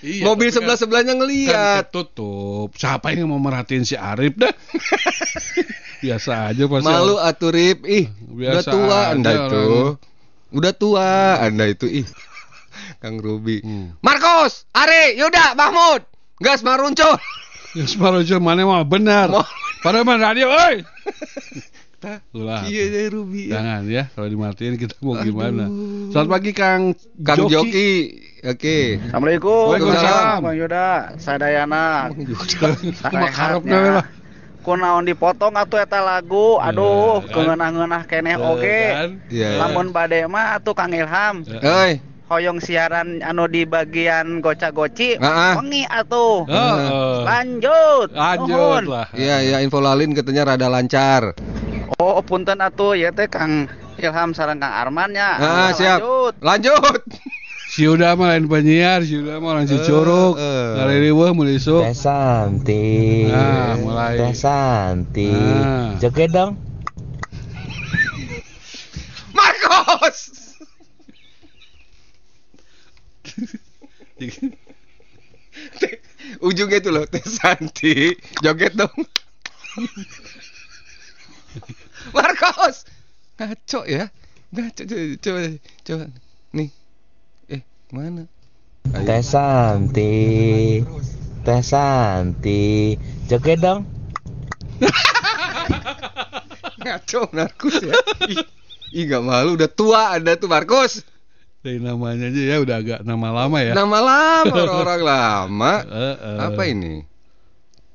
Iya, 0.00 0.24
mobil 0.24 0.50
sebelah 0.50 0.74
sebelahnya 0.74 1.14
kan, 1.14 1.20
ngelihat. 1.20 1.52
kan 1.54 1.86
ketutup. 1.86 2.74
Siapa 2.74 3.14
yang 3.14 3.28
mau 3.28 3.38
merhatiin 3.38 3.84
si 3.84 3.94
Arif 3.94 4.34
dah? 4.34 4.50
Biasa 6.02 6.50
aja 6.50 6.64
pasti. 6.66 6.84
Malu 6.84 7.16
atuh 7.16 7.54
Rip. 7.54 7.86
Ih, 7.86 8.10
udah 8.26 8.34
Biasa 8.58 8.68
tua 8.68 8.82
aja 8.98 9.12
Anda 9.14 9.30
itu. 9.30 9.62
orang. 9.62 9.94
Udah 10.50 10.72
tua 10.74 11.08
Anda 11.38 11.64
itu. 11.70 11.86
Ih. 11.86 12.06
Kang 13.02 13.22
Ruby. 13.22 13.62
Hmm. 13.62 13.94
Markus, 14.02 14.66
Ari, 14.74 15.14
Yuda, 15.14 15.54
Mahmud. 15.54 16.02
Gas 16.36 16.66
maruncul. 16.66 17.14
Ya 17.72 17.88
separuh 17.88 18.20
jam 18.20 18.44
mana 18.44 18.68
mah 18.68 18.84
benar. 18.84 19.32
Pada 19.80 20.04
mana 20.04 20.30
radio, 20.32 20.52
oi. 20.52 20.84
Ulah. 22.36 22.66
Iya, 22.66 22.82
iya 22.90 23.02
Ruby. 23.08 23.48
ya. 23.48 23.62
Jangan 23.62 23.82
ya, 23.86 24.04
kalau 24.12 24.28
dimatiin 24.28 24.74
kita 24.74 24.98
mau 25.00 25.14
Aduh. 25.16 25.24
gimana. 25.24 25.64
Selamat 26.10 26.28
pagi 26.34 26.50
Kang 26.52 26.82
Kang 27.22 27.46
Joki. 27.46 27.92
Oke. 28.42 28.98
Assalamualaikum. 29.08 29.64
Waalaikumsalam. 29.70 30.38
Bang 30.42 30.56
Yuda, 30.58 30.88
Sadayana. 31.16 32.10
Cuma 33.06 33.28
harapnya 33.30 33.78
lah. 34.02 34.06
Kunaon 34.66 35.06
dipotong 35.06 35.54
atuh 35.54 35.78
eta 35.78 36.02
lagu. 36.02 36.58
Aduh, 36.58 37.22
kan? 37.24 37.30
keungeunah-ngeunah 37.30 38.02
keneh 38.04 38.36
oge. 38.36 38.82
Kan? 38.92 39.10
Iya. 39.30 39.62
Lamun 39.62 39.94
bade 39.94 40.26
mah 40.26 40.58
atuh 40.58 40.74
Kang 40.74 40.90
Ilham. 40.92 41.46
Oi. 41.46 42.11
Hoyong 42.32 42.64
siaran 42.64 43.20
anu 43.20 43.44
di 43.44 43.68
bagian 43.68 44.40
goca-goci. 44.40 45.20
Ah, 45.20 45.52
ah. 45.52 45.54
Wengi 45.60 45.84
atuh. 45.84 46.48
Oh. 46.48 47.28
Lanjut. 47.28 48.08
Lanjut 48.08 48.88
lah. 48.88 49.12
Iya, 49.12 49.44
iya 49.44 49.56
info 49.60 49.84
lalin 49.84 50.16
katanya 50.16 50.56
rada 50.56 50.72
lancar. 50.72 51.36
Oh, 52.00 52.24
punten 52.24 52.64
atuh 52.64 52.96
ya 52.96 53.12
teh 53.12 53.28
Kang 53.28 53.68
Ilham 54.00 54.32
sareng 54.32 54.64
Kang 54.64 54.72
Arman 54.72 55.12
ya. 55.12 55.36
Ah, 55.36 55.70
siap. 55.76 56.00
Lanjut. 56.00 56.40
Lanjut. 56.40 57.04
Si 57.68 57.84
Uda 57.84 58.16
mah 58.16 58.32
lain 58.32 58.48
penyiar, 58.48 59.04
si 59.04 59.20
Uda 59.20 59.36
mah 59.36 59.52
orang 59.52 59.68
si 59.68 59.76
curug. 59.84 60.40
Dari 60.40 61.04
riweuh 61.04 61.36
mulai 61.36 61.60
isuk. 61.60 61.84
Teh 61.84 61.92
Santi. 61.92 63.28
Nah, 63.28 63.76
mulai. 63.76 64.16
Teh 64.16 64.32
Santi. 64.32 65.28
Nah. 65.28 66.00
Joget 66.00 66.32
dong. 66.32 66.56
Markus. 69.36 70.11
Ujungnya 76.46 76.78
itu 76.80 76.90
loh 76.94 77.04
Teh 77.08 77.24
Santi 77.26 78.14
joget 78.40 78.78
dong. 78.78 78.92
Markus. 82.16 82.84
Ngaco 83.36 83.84
ya. 83.84 84.08
Ngaco 84.52 84.82
coba 85.20 85.40
coba. 85.84 86.06
Nih. 86.56 86.70
Eh, 87.48 87.62
mana? 87.92 88.26
Teh 88.90 89.22
Santi. 89.22 90.12
Teh 91.44 91.62
Santi. 91.62 92.96
Joget 93.28 93.60
dong. 93.60 93.84
Ngaco 96.82 97.30
Markus 97.30 97.78
ya. 97.82 97.94
Ih, 98.26 98.42
Ih 98.92 99.08
gak 99.08 99.24
malu 99.24 99.56
udah 99.56 99.70
tua 99.70 100.18
ada 100.18 100.36
tuh 100.36 100.50
Markus. 100.50 101.06
Dari 101.62 101.78
namanya 101.78 102.26
aja 102.26 102.42
ya 102.42 102.58
udah 102.58 102.76
agak 102.82 103.00
nama 103.06 103.30
lama 103.30 103.58
ya. 103.62 103.70
Nama 103.78 103.98
lama 104.02 104.50
orang-orang 104.66 105.02
lama. 105.06 105.72
Eh, 105.86 106.16
eh. 106.18 106.38
Apa 106.50 106.62
ini? 106.66 107.06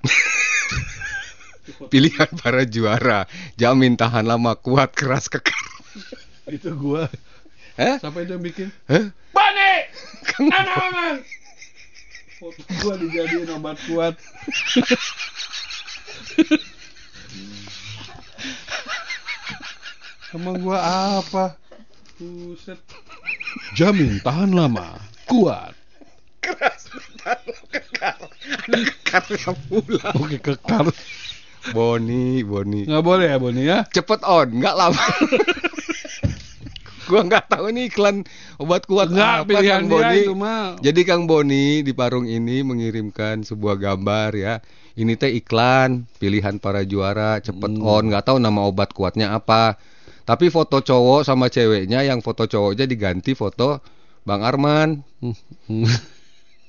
Pilihan 1.92 2.32
para 2.40 2.64
juara. 2.64 3.28
Jamin 3.60 4.00
tahan 4.00 4.24
lama, 4.24 4.56
kuat, 4.56 4.96
keras, 4.96 5.28
kekar. 5.28 5.52
Itu 6.56 6.80
gua. 6.80 7.12
Hah? 7.76 8.00
Siapa 8.00 8.24
itu 8.26 8.34
yang 8.34 8.42
bikin? 8.42 8.68
Hah? 8.90 9.14
Bani! 9.36 9.74
Anak 10.50 11.22
Foto 12.42 12.62
gua 12.82 12.96
dijadiin 12.98 13.52
obat 13.54 13.78
kuat. 13.86 14.16
Emang 20.34 20.58
gua 20.64 20.80
apa? 21.22 21.60
Buset. 22.18 22.82
Jamin 23.74 24.20
tahan 24.22 24.52
lama, 24.52 24.98
kuat. 25.26 25.74
Karena 29.04 29.52
pula. 29.68 30.08
Oke 30.16 30.38
kekar. 30.40 30.88
Boni, 31.68 32.42
Boni. 32.42 32.88
Nggak 32.88 33.04
boleh 33.04 33.28
ya 33.28 33.38
Boni 33.38 33.62
ya? 33.64 33.80
Cepet 33.92 34.24
on, 34.24 34.48
nggak 34.56 34.76
lama. 34.78 35.04
gua 37.08 37.24
nggak 37.24 37.48
tahu 37.48 37.72
ini 37.72 37.88
iklan 37.88 38.28
obat 38.60 38.84
kuat 38.84 39.08
Nggak 39.08 39.32
apa 39.32 39.48
pilihan 39.48 39.80
Kang 39.80 39.88
Boni. 39.88 40.18
itu 40.20 40.34
mah. 40.36 40.76
Jadi 40.80 41.02
Kang 41.08 41.24
Boni 41.24 41.80
di 41.80 41.92
Parung 41.96 42.28
ini 42.28 42.64
mengirimkan 42.64 43.44
sebuah 43.44 43.80
gambar 43.80 44.32
ya. 44.36 44.54
Ini 44.98 45.14
teh 45.16 45.32
iklan 45.32 46.04
pilihan 46.18 46.60
para 46.60 46.84
juara 46.84 47.40
cepet 47.40 47.72
Hmm. 47.76 47.84
on, 47.86 48.04
nggak 48.12 48.28
tahu 48.28 48.38
nama 48.40 48.60
obat 48.64 48.92
kuatnya 48.92 49.32
apa. 49.32 49.80
Tapi 50.28 50.52
foto 50.52 50.84
cowok 50.84 51.24
sama 51.24 51.48
ceweknya 51.48 52.04
yang 52.04 52.20
foto 52.20 52.52
cowoknya 52.52 52.84
diganti 52.84 53.32
foto 53.32 53.80
Bang 54.28 54.44
Arman. 54.44 55.00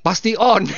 Pasti 0.06 0.38
on. 0.38 0.62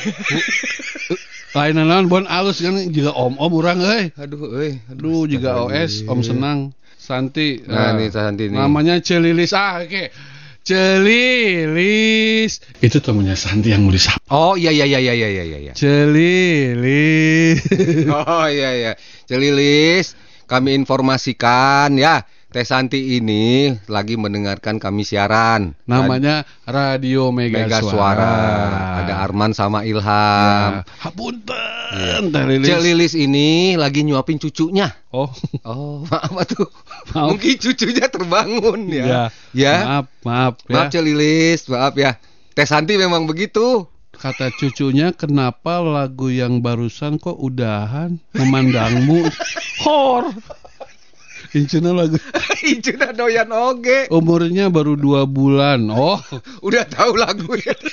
Lain 1.51 1.75
naon 1.77 2.07
bon 2.09 2.25
alus 2.31 2.63
kan 2.63 2.79
juga 2.89 3.11
om-om 3.13 3.53
urang 3.53 3.83
euy. 3.85 4.09
Aduh, 4.17 4.49
euy. 4.55 4.81
Aduh 4.89 5.27
juga 5.29 5.61
OS 5.67 6.07
Om 6.09 6.21
Senang 6.25 6.59
Santi. 6.97 7.59
Nah, 7.67 7.91
Ah, 7.91 7.93
nih 7.99 8.09
Santi 8.09 8.47
nih. 8.49 8.57
Namanya 8.57 9.03
Celilis. 9.03 9.51
Ah, 9.53 9.83
oke. 9.83 10.15
Celilis. 10.63 12.63
Itu 12.79 13.03
temennya 13.03 13.35
Santi 13.35 13.75
yang 13.75 13.83
mau 13.83 13.91
disapa. 13.93 14.23
Oh 14.31 14.55
iya 14.55 14.71
iya 14.71 14.87
iya 14.87 15.03
iya 15.03 15.13
iya 15.13 15.29
iya 15.43 15.59
iya. 15.69 15.73
Celilis. 15.75 17.59
Oh 18.15 18.47
iya 18.47 18.71
iya. 18.73 18.93
Celilis, 19.27 20.15
kami 20.47 20.79
informasikan 20.79 21.99
ya, 21.99 22.23
Teh 22.51 22.67
Santi 22.67 23.15
ini 23.15 23.71
lagi 23.87 24.19
mendengarkan 24.19 24.83
kami 24.83 25.07
siaran. 25.07 25.79
Namanya 25.87 26.43
Radio 26.67 27.31
Mega, 27.31 27.63
Mega 27.63 27.79
Suara. 27.79 27.95
Suara. 27.95 28.35
Ada 29.07 29.15
Arman 29.23 29.55
sama 29.55 29.87
Ilham. 29.87 30.83
Ya. 30.83 30.83
Hapunten. 30.99 32.23
Teh 32.35 32.45
Lilis. 32.51 32.67
Cek 32.67 32.81
Lilis 32.83 33.15
ini 33.15 33.79
lagi 33.79 34.03
nyuapin 34.03 34.43
cucunya. 34.43 34.91
Oh, 35.15 35.31
Oh, 35.63 36.03
maaf 36.11 36.35
atuh. 36.43 36.67
Maaf. 37.15 37.39
Mungkin 37.39 37.55
cucunya 37.55 38.11
terbangun 38.11 38.81
ya. 38.91 39.05
ya. 39.07 39.23
Ya. 39.55 39.75
Maaf, 39.87 40.07
maaf 40.27 40.55
ya. 40.67 40.75
Maaf 40.75 40.87
Cek 40.91 41.03
Lilis, 41.07 41.61
maaf 41.71 41.95
ya. 41.95 42.19
Teh 42.59 42.67
Santi 42.67 42.99
memang 42.99 43.31
begitu. 43.31 43.87
Kata 44.11 44.51
cucunya, 44.53 45.15
kenapa 45.15 45.79
lagu 45.81 46.35
yang 46.35 46.59
barusan 46.61 47.17
kok 47.17 47.39
udahan 47.39 48.19
memandangmu? 48.35 49.23
Hor. 49.87 50.35
Incuna 51.51 51.91
lagu 51.93 52.17
Icuna 52.63 53.11
doyan 53.11 53.51
oge. 53.51 54.07
umurnya 54.09 54.69
baru 54.69 54.95
dua 54.95 55.25
bulan. 55.25 55.89
Oh, 55.91 56.21
Udah 56.67 56.85
tahu 56.87 57.17
lagunya. 57.17 57.75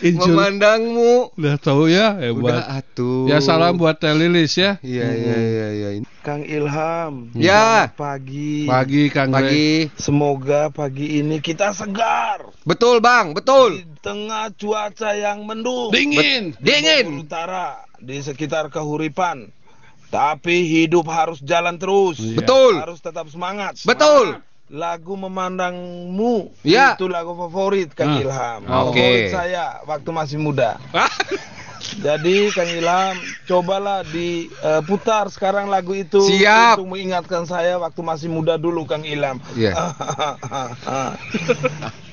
Incuna 0.00 0.48
Memandangmu. 0.48 1.36
udah 1.36 1.60
tahu 1.60 1.92
ya, 1.92 2.16
Udah 2.16 2.24
hebat. 2.24 2.64
atuh. 2.80 3.28
Ya 3.28 3.36
salam 3.44 3.76
buat 3.76 4.00
Teh 4.00 4.16
Lilis 4.16 4.56
ya. 4.56 4.80
Iya 4.80 5.12
iya 5.12 5.36
iya 5.36 5.68
iya. 5.76 5.88
Kang 6.24 6.40
Ilham. 6.40 7.28
Ya. 7.36 7.84
selamat 7.84 8.00
Pagi. 8.00 8.64
Pagi 8.64 9.02
Kang. 9.12 9.28
Pagi. 9.28 9.92
Semoga 10.00 10.72
pagi 10.72 11.20
ini 11.20 11.44
kita 11.44 11.76
segar 11.76 12.48
Betul, 12.64 13.04
Bang. 13.04 13.32
di 13.32 13.44
Betul. 13.44 13.84
tengah 14.00 14.48
cuaca 14.56 15.12
yang 15.12 15.44
mendung. 15.44 15.92
Dingin. 15.92 16.56
Dingin. 16.56 17.20
Utara 17.20 17.84
di 18.00 18.24
sekitar 18.24 18.72
Kahuripan. 18.72 19.52
Tapi 20.10 20.66
hidup 20.66 21.06
harus 21.06 21.38
jalan 21.40 21.78
terus. 21.78 22.18
Iya. 22.18 22.42
Betul. 22.42 22.72
Harus 22.76 22.98
tetap 22.98 23.30
semangat. 23.30 23.78
Betul. 23.82 24.42
Lagu 24.70 25.14
memandangmu 25.14 26.54
Ya. 26.62 26.94
itu 26.94 27.06
lagu 27.06 27.34
favorit 27.34 27.90
Kang 27.90 28.14
Ah. 28.14 28.22
Ilham. 28.22 28.60
Oke. 28.90 28.98
Favorit 28.98 29.30
saya 29.30 29.64
waktu 29.82 30.10
masih 30.10 30.38
muda. 30.38 30.78
Jadi 31.80 32.52
Kang 32.52 32.68
Ilham, 32.68 33.16
cobalah 33.44 34.04
diputar 34.04 35.26
sekarang 35.28 35.66
lagu 35.66 35.92
itu 35.92 36.20
Siap. 36.20 36.76
untuk 36.76 36.92
mengingatkan 36.92 37.44
saya 37.44 37.76
waktu 37.76 38.00
masih 38.00 38.28
muda 38.28 38.54
dulu 38.54 38.84
Kang 38.84 39.02
Ilham. 39.02 39.40
Iya. 39.54 39.72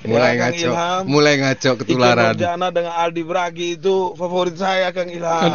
Ya, 0.07 0.13
Mulai 0.13 0.33
Kang 0.33 0.53
ngaco. 0.55 0.67
Ilham. 0.71 1.01
Mulai 1.09 1.33
ngaco 1.35 1.71
ketularan. 1.83 2.31
Nurjana 2.31 2.67
dengan 2.71 2.93
Aldi 2.95 3.23
Bragi 3.27 3.67
itu 3.75 4.15
favorit 4.15 4.55
saya 4.55 4.95
Kang 4.95 5.11
Ilham. 5.11 5.51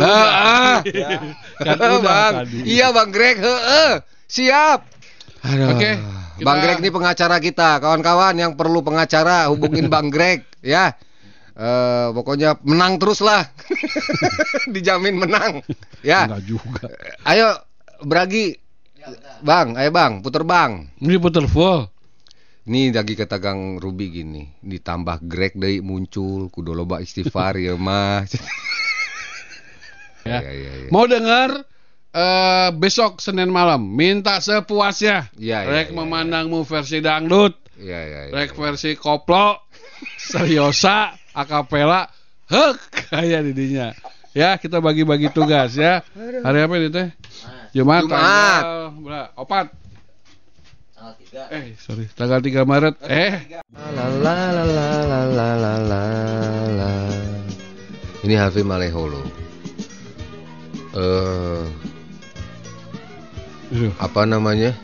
Ya. 0.85 1.09
Kan 1.57 1.77
udah 1.79 2.01
bang. 2.05 2.33
tadi. 2.45 2.59
Iya 2.69 2.93
Bang 2.93 3.11
Greg, 3.15 3.41
heeh. 3.41 3.93
Siap. 4.29 4.81
Aduh. 5.43 5.73
Oke, 5.73 5.91
Bang 6.43 6.59
kita- 6.59 6.65
Greg 6.69 6.79
ini 6.85 6.91
pengacara 6.91 7.37
kita. 7.41 7.81
Kawan-kawan 7.81 8.35
yang 8.37 8.53
perlu 8.53 8.85
pengacara 8.85 9.49
hubungin 9.49 9.89
Bang 9.89 10.13
Greg 10.13 10.45
ya. 10.61 10.93
Eh 11.53 12.09
pokoknya 12.17 12.61
menang 12.65 12.97
terus 12.97 13.21
lah. 13.21 13.45
Dijamin 14.75 15.21
menang. 15.21 15.61
Ya. 16.01 16.25
Enggak 16.25 16.43
juga. 16.49 16.85
Ayo 17.29 17.49
Bragi. 18.03 18.57
Bang, 19.43 19.75
ayo 19.75 19.91
Bang, 19.91 20.23
puter 20.23 20.47
Bang. 20.47 20.95
Ini 21.03 21.19
puter 21.19 21.51
full. 21.51 21.91
Ini 22.63 22.95
lagi 22.95 23.19
kata 23.19 23.43
Kang 23.43 23.83
Ruby 23.83 24.15
gini, 24.15 24.47
ditambah 24.63 25.27
Greg 25.27 25.59
deui 25.59 25.83
muncul 25.83 26.47
kudu 26.47 26.71
loba 26.71 27.03
istighfar 27.03 27.59
ya 27.59 27.75
mah. 27.75 28.23
Ya. 30.23 30.39
Ya, 30.39 30.55
ya, 30.55 30.73
ya. 30.87 30.89
Mau 30.95 31.03
dengar 31.11 31.67
eh 32.15 32.71
besok 32.79 33.19
Senin 33.19 33.51
malam 33.51 33.83
minta 33.83 34.39
sepuasnya. 34.39 35.35
Iya, 35.35 35.67
iya, 35.67 35.71
Rek 35.83 35.91
iya, 35.91 35.99
memandangmu 35.99 36.63
versi 36.63 37.03
dangdut, 37.03 37.59
Iya, 37.75 38.01
iya, 38.07 38.21
iya. 38.31 38.33
rek 38.33 38.55
versi 38.55 38.95
koplo, 38.95 39.67
seriosa, 40.31 41.11
akapela 41.33 42.09
hek 42.49 42.79
kayak 43.11 43.41
didinya. 43.53 43.93
Ya 44.33 44.57
kita 44.57 44.81
bagi-bagi 44.81 45.29
tugas 45.29 45.77
ya. 45.77 46.01
Hari 46.17 46.59
apa 46.65 46.75
ini 46.81 46.89
teh? 46.89 47.09
Jumat, 47.77 48.05
Jumat. 48.05 48.63
Tanggal, 48.63 49.27
opat 49.37 49.67
tiga. 51.33 51.49
eh 51.49 51.73
sorry 51.81 52.05
tanggal 52.13 52.45
3 52.45 52.69
Maret. 52.69 52.95
Eh, 53.09 53.33
eh. 53.33 53.35
ini 58.23 58.35
Harvey 58.37 58.63
Maleholo. 58.63 59.25
Eh 60.93 61.65
uh, 63.73 63.93
apa 63.97 64.29
namanya? 64.29 64.77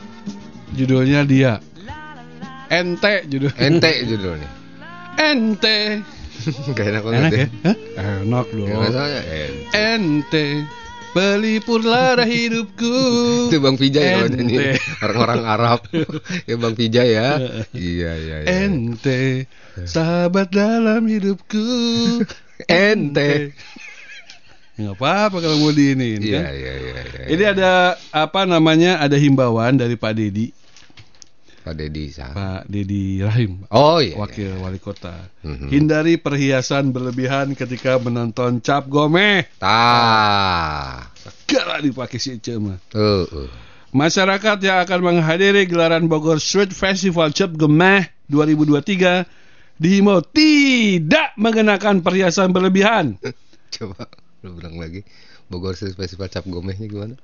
Judulnya 0.72 1.28
dia. 1.28 1.60
Ente 2.68 3.24
judul 3.28 3.52
ente 3.56 3.92
judulnya. 4.08 4.48
Ente. 5.16 6.04
Gak 6.76 6.86
enak 6.86 7.02
banget 7.02 7.20
Enak 7.20 7.32
ya. 7.32 7.38
ya? 7.38 7.48
Hah? 7.64 7.76
Enak 8.22 8.46
Ya, 8.48 8.56
dong. 8.56 8.82
ente. 8.84 9.46
Ente 9.74 10.46
pelipur 11.08 11.80
lara 11.82 12.22
hidupku. 12.22 12.94
Itu 13.50 13.58
Bang 13.58 13.74
kalau 13.74 14.28
Ente. 14.28 14.36
nyanyi 14.38 14.56
orang-orang 15.04 15.42
Arab. 15.44 15.80
ya 16.44 16.54
Bang 16.56 16.74
Vijay 16.76 17.08
ya. 17.10 17.28
iya 17.72 18.10
iya 18.14 18.36
iya. 18.44 18.48
Ente 18.68 19.48
sahabat 19.82 20.52
dalam 20.52 21.06
hidupku. 21.06 21.66
Ente. 22.66 23.56
Nggak 24.78 24.94
apa-apa 24.94 25.36
kalau 25.42 25.58
mau 25.58 25.74
diinin 25.74 26.22
Iya 26.22 26.38
kan. 26.38 26.54
iya 26.54 26.72
iya. 26.78 26.94
iya. 27.02 27.24
Ini 27.26 27.44
ada 27.50 27.70
apa 28.14 28.46
namanya? 28.46 29.02
Ada 29.02 29.18
himbauan 29.18 29.74
dari 29.74 29.98
Pak 29.98 30.14
Dedi, 30.14 30.54
Pak 31.68 31.76
Dedi. 31.76 32.08
Pak 32.16 32.64
Dedi 32.64 33.20
Rahim, 33.20 33.68
Oh 33.68 34.00
iya. 34.00 34.16
Wakil 34.16 34.56
Wali 34.56 34.80
Kota. 34.80 35.28
Mhm. 35.44 35.68
Hindari 35.68 36.16
perhiasan 36.16 36.96
berlebihan 36.96 37.52
ketika 37.52 38.00
menonton 38.00 38.64
cap 38.64 38.88
gomeh. 38.88 39.44
Tah. 39.60 41.12
Segala 41.20 41.84
dipakai 41.84 42.16
si 42.16 42.40
Ece 42.40 42.56
mah. 42.56 42.80
Tuh. 42.88 43.28
uh. 43.28 43.48
Masyarakat 43.92 44.64
yang 44.64 44.80
akan 44.80 45.00
menghadiri 45.00 45.68
gelaran 45.68 46.08
Bogor 46.08 46.40
Street 46.40 46.72
Festival 46.72 47.36
Cap 47.36 47.52
Gemeh 47.52 48.08
2023 48.32 49.28
dihimbau 49.76 50.24
tidak 50.24 51.36
mengenakan 51.36 52.00
perhiasan 52.00 52.52
berlebihan. 52.52 53.20
Coba 53.76 54.08
lu 54.40 54.56
bilang 54.56 54.80
lagi. 54.80 55.04
Bogor 55.52 55.76
Street 55.76 55.96
Festival 56.00 56.32
Cap 56.32 56.48
Gomehnya 56.48 56.88
gimana? 56.88 57.16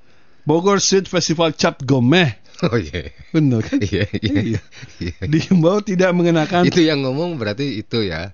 Bogor 0.45 0.77
Street 0.77 1.09
Festival 1.09 1.51
Cap 1.57 1.81
Gomeh. 1.83 2.45
Oh 2.63 2.79
iya. 2.79 3.11
Bener 3.35 3.59
kan? 3.67 3.83
Iya, 3.83 4.07
iya. 4.15 4.39
Iya. 4.55 4.61
Iya. 5.03 5.27
Dihimbau 5.27 5.83
tidak 5.83 6.15
mengenakan 6.15 6.63
Itu 6.63 6.87
yang 6.87 7.03
ngomong 7.03 7.35
berarti 7.35 7.83
itu 7.83 8.07
ya. 8.07 8.31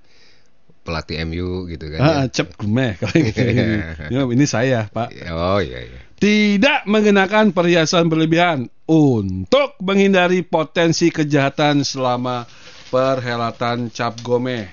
Pelatih 0.85 1.25
MU 1.25 1.65
gitu 1.65 1.89
kan. 1.89 1.99
Ah, 2.05 2.29
ya. 2.29 2.29
Cap 2.29 2.53
Gomeh 2.53 3.01
kalau 3.01 3.17
gitu. 3.17 3.41
Ya, 4.13 4.21
ini 4.29 4.45
saya, 4.45 4.85
Pak. 4.93 5.09
Oh 5.33 5.57
iya 5.57 5.89
iya. 5.89 5.99
Tidak 6.21 6.85
mengenakan 6.85 7.49
perhiasan 7.49 8.13
berlebihan 8.13 8.69
untuk 8.85 9.73
menghindari 9.81 10.45
potensi 10.45 11.09
kejahatan 11.09 11.81
selama 11.81 12.45
perhelatan 12.93 13.89
Cap 13.89 14.21
Gomeh. 14.21 14.69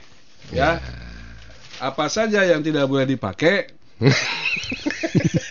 Ya. 0.53 0.77
Apa 1.81 2.12
saja 2.12 2.44
yang 2.44 2.61
tidak 2.61 2.85
boleh 2.85 3.09
dipakai? 3.09 3.72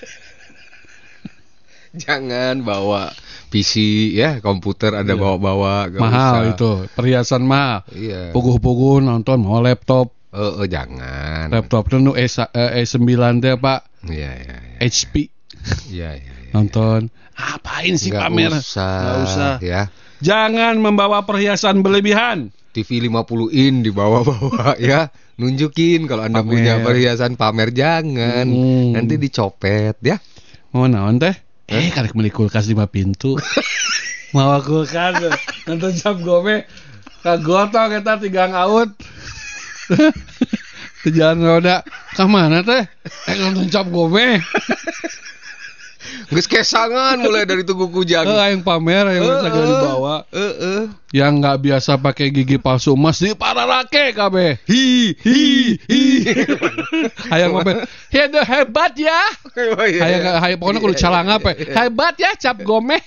Jangan 2.05 2.61
bawa 2.61 3.09
PC 3.47 3.73
ya, 4.11 4.43
komputer 4.43 4.91
ada 4.91 5.15
Iya. 5.15 5.17
bawa-bawa. 5.17 5.87
mahal 5.95 6.51
usah. 6.51 6.53
itu, 6.53 6.71
perhiasan 6.93 7.43
mahal. 7.43 7.87
Iya. 7.89 8.35
Puguh-puguh 8.35 8.99
nonton 8.99 9.39
mau 9.39 9.63
laptop. 9.63 10.11
Oh, 10.35 10.61
oh, 10.61 10.67
jangan. 10.67 11.47
Laptop 11.49 11.87
itu 11.87 11.97
E, 12.13 12.27
eh, 12.27 12.83
E9 12.83 13.07
teh, 13.39 13.55
Pak. 13.55 13.79
Iya 14.05 14.31
iya 14.35 14.55
iya. 14.59 14.77
HP 14.83 15.13
Iya 15.95 16.09
iya. 16.19 16.33
iya. 16.43 16.51
nonton. 16.51 17.07
Apain 17.33 17.95
sih 17.95 18.11
Nggak 18.11 18.23
pamer? 18.27 18.51
usah. 18.51 18.97
Nggak 18.99 19.17
usah. 19.23 19.53
Ya. 19.63 19.81
Jangan 20.19 20.75
membawa 20.77 21.23
perhiasan 21.23 21.79
berlebihan. 21.79 22.49
TV 22.73 23.07
50 23.07 23.49
in 23.53 23.81
dibawa-bawa 23.81 24.75
ya. 24.83 25.07
Nunjukin 25.37 26.05
kalau 26.05 26.25
Anda 26.25 26.41
Pamer. 26.41 26.49
punya 26.51 26.73
perhiasan 26.81 27.37
pamer 27.37 27.69
jangan. 27.71 28.45
Hmm. 28.49 28.91
Nanti 28.91 29.15
dicopet 29.15 29.95
ya. 30.01 30.17
Mau 30.73 30.85
naon 30.85 31.17
teh? 31.17 31.33
Eh, 31.67 31.91
karek 31.91 32.15
beli 32.15 32.31
kulkas 32.31 32.71
lima 32.71 32.87
pintu. 32.87 33.35
Mau 34.35 34.55
kulkas 34.63 35.19
nonton 35.67 35.91
cap 35.99 36.15
gome 36.23 36.63
kagotong 37.27 37.91
kita 37.91 38.13
tiga 38.23 38.47
ngaut. 38.47 38.87
Jalan 41.07 41.43
roda. 41.43 41.83
Ka 42.15 42.23
mana 42.23 42.63
teh? 42.63 42.87
Eh 43.27 43.35
nonton 43.35 43.67
cap 43.67 43.87
gome. 43.91 44.39
Geus 46.27 46.47
kesangan 46.47 47.15
mulai 47.23 47.47
dari 47.47 47.63
tugu 47.63 47.87
kujang. 47.87 48.27
Eh 48.27 48.51
yang 48.51 48.61
pamer 48.63 49.15
yang 49.15 49.23
bisa 49.23 49.47
Heeh. 49.47 49.63
dibawa. 49.63 50.15
Heeh. 50.31 50.81
Yang 51.15 51.31
nggak 51.39 51.57
biasa 51.63 51.91
pakai 52.03 52.27
gigi 52.35 52.59
palsu 52.59 52.93
emas 52.99 53.23
di 53.23 53.31
pararake 53.31 54.11
kabeh. 54.11 54.59
Hi 54.67 55.15
hi 55.23 55.39
hi. 55.87 56.01
Hayang 57.31 57.51
pamer. 57.55 57.87
Hede 58.11 58.41
hebat 58.43 58.93
ya. 58.99 59.19
Oh, 59.55 59.87
iya, 59.87 60.01
Hayang 60.03 60.23
iya. 60.23 60.33
hayang 60.43 60.59
pokoknya 60.59 60.79
kudu 60.83 60.95
Iya, 60.95 61.01
calang 61.07 61.27
iya, 61.27 61.35
apa? 61.39 61.49
Hebat 61.55 62.15
ya 62.19 62.31
cap 62.35 62.57
gome. 62.61 62.99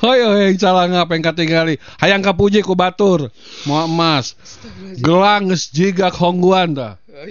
Hoi 0.00 0.18
hayang 0.24 0.56
calang 0.56 0.90
apa 0.96 1.12
yang 1.12 1.24
katingali. 1.24 1.74
Hayang 2.00 2.22
kapuji 2.24 2.64
ku 2.64 2.72
batur. 2.72 3.28
Moal 3.68 3.86
emas. 3.90 4.32
Gelang 4.96 5.52
geus 5.52 5.68
jigak 5.68 6.14
hongguan 6.16 6.72
dah. 6.72 6.96
Oh. 7.14 7.28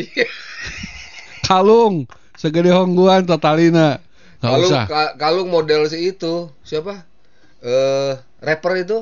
Kalung 1.44 2.08
segede 2.34 2.70
hongguan 2.70 3.24
totalina. 3.24 3.98
Nggak 4.38 4.52
Kalung 4.52 4.70
usah. 4.70 4.86
ka- 4.86 5.14
kalung 5.16 5.50
model 5.50 5.88
si 5.88 6.10
itu 6.10 6.52
siapa? 6.62 7.08
Eh 7.60 8.14
rapper 8.40 8.74
itu, 8.78 8.98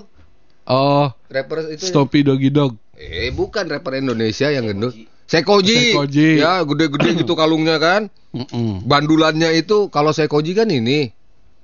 Oh, 0.63 1.09
rapper 1.27 1.73
itu. 1.73 1.81
Stoppy 1.83 2.21
Doggy 2.21 2.49
Dog. 2.49 2.77
Eh 2.93 3.29
bukan 3.29 3.65
rapper 3.65 3.97
Indonesia 3.97 4.47
yang 4.47 4.69
gendut. 4.69 4.93
Sekoji. 5.25 5.91
Sekoji. 5.91 6.37
Ya 6.37 6.61
gede-gede 6.61 7.09
gitu 7.21 7.33
kalungnya 7.33 7.75
kan. 7.75 8.13
Mm-mm. 8.31 8.85
Bandulannya 8.85 9.51
itu 9.53 9.89
kalau 9.89 10.11
Sekoji 10.11 10.53
kan 10.53 10.67
ini 10.67 11.09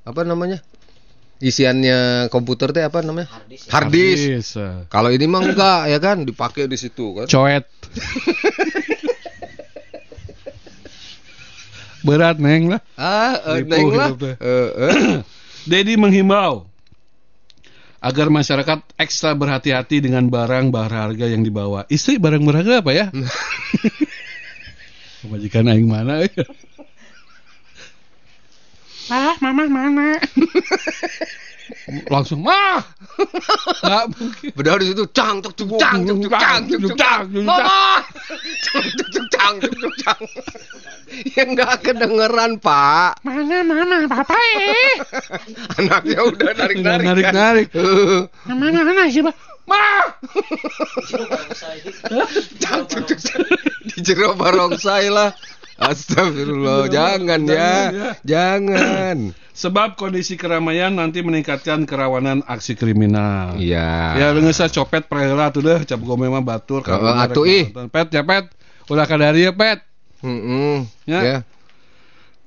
apa 0.04 0.24
namanya? 0.24 0.60
Isiannya 1.38 2.28
komputer 2.28 2.74
teh 2.74 2.82
apa 2.82 3.06
namanya? 3.06 3.30
Hard 3.30 3.46
disk. 3.46 3.70
Habis, 3.70 4.58
eh. 4.58 4.90
Kalau 4.90 5.14
ini 5.14 5.30
mah 5.30 5.46
enggak 5.46 5.82
ya 5.86 6.00
kan 6.02 6.26
dipakai 6.26 6.66
di 6.66 6.74
situ 6.74 7.14
kan. 7.14 7.30
Coet. 7.30 7.70
Berat 12.08 12.40
neng 12.40 12.72
lah. 12.72 12.82
Ah, 12.96 13.36
eh, 13.52 13.68
Nipu 13.68 13.76
neng 13.76 13.88
lah. 13.92 14.10
Eh, 14.16 14.36
eh. 14.40 15.20
Dedi 15.72 16.00
menghimbau 16.00 16.64
agar 18.00 18.32
masyarakat 18.32 18.80
ekstra 18.96 19.36
berhati-hati 19.36 20.00
dengan 20.00 20.32
barang 20.32 20.72
berharga 20.72 21.28
yang 21.28 21.44
dibawa. 21.44 21.84
Istri 21.92 22.16
barang 22.24 22.44
berharga 22.48 22.80
apa 22.80 22.92
ya? 22.96 23.06
Majikan 25.28 25.68
aing 25.68 25.90
mana? 25.92 26.24
ya? 26.24 26.46
ah, 29.12 29.36
mama 29.44 29.68
mana? 29.68 30.16
Langsung 32.08 32.44
mah. 32.44 32.80
Nggak 33.84 34.06
mungkin. 34.16 34.50
Benar 34.56 34.76
di 34.80 34.88
situ 34.92 35.04
cang 35.12 35.44
tuk 35.44 35.54
cang 35.80 36.04
tuk 36.08 36.18
tuk 36.24 36.32
cang 36.32 36.62
tuk 36.68 36.80
tuk 36.80 36.96
cang. 36.96 37.24
Mama. 37.44 38.04
Cang 38.64 38.86
tuk 38.98 39.08
tuk 39.12 39.26
cang 39.34 39.54
tuk 39.60 39.74
tuk 39.76 39.94
cang. 40.00 40.22
Ya 41.34 41.44
enggak 41.48 41.82
kedengeran, 41.82 42.60
Pak. 42.60 43.24
Mana 43.24 43.64
mama 43.64 44.06
papa 44.06 44.36
eh? 44.36 44.92
Anaknya 45.80 46.20
udah 46.24 46.52
narik-narik. 46.54 47.04
kan. 47.04 47.08
Narik-narik. 47.08 47.68
Eh, 47.74 48.22
Mana 48.52 48.84
mana 48.84 49.08
sih, 49.08 49.24
Pak? 49.24 49.36
Ma! 49.68 49.84
Cang 52.60 52.84
cang. 52.88 53.04
Di 53.88 53.98
jero 54.04 54.36
barongsai 54.36 55.08
lah. 55.12 55.32
Astagfirullah, 55.78 56.90
jangan 56.90 57.42
ya. 57.46 58.18
Jangan. 58.26 59.18
Sebab 59.62 59.98
kondisi 59.98 60.38
keramaian 60.38 60.94
nanti 60.94 61.22
meningkatkan 61.26 61.86
kerawanan 61.86 62.46
aksi 62.46 62.78
kriminal. 62.78 63.58
Iya. 63.58 64.18
Ya 64.18 64.28
dengan 64.34 64.54
saya 64.54 64.70
copet 64.70 65.10
perela 65.10 65.50
tuh 65.50 65.66
deh, 65.66 65.82
cap 65.86 65.98
gue 65.98 66.18
memang 66.18 66.46
batur. 66.46 66.86
Oh, 66.86 67.14
atuh, 67.14 67.46
ih. 67.46 67.74
Pet 67.74 68.10
ya 68.14 68.22
pet, 68.22 68.54
udah 68.90 69.06
kadari 69.10 69.50
ya 69.50 69.54
pet. 69.54 69.82
Heeh. 70.22 70.86
Ya. 71.10 71.22
Ya. 71.22 71.38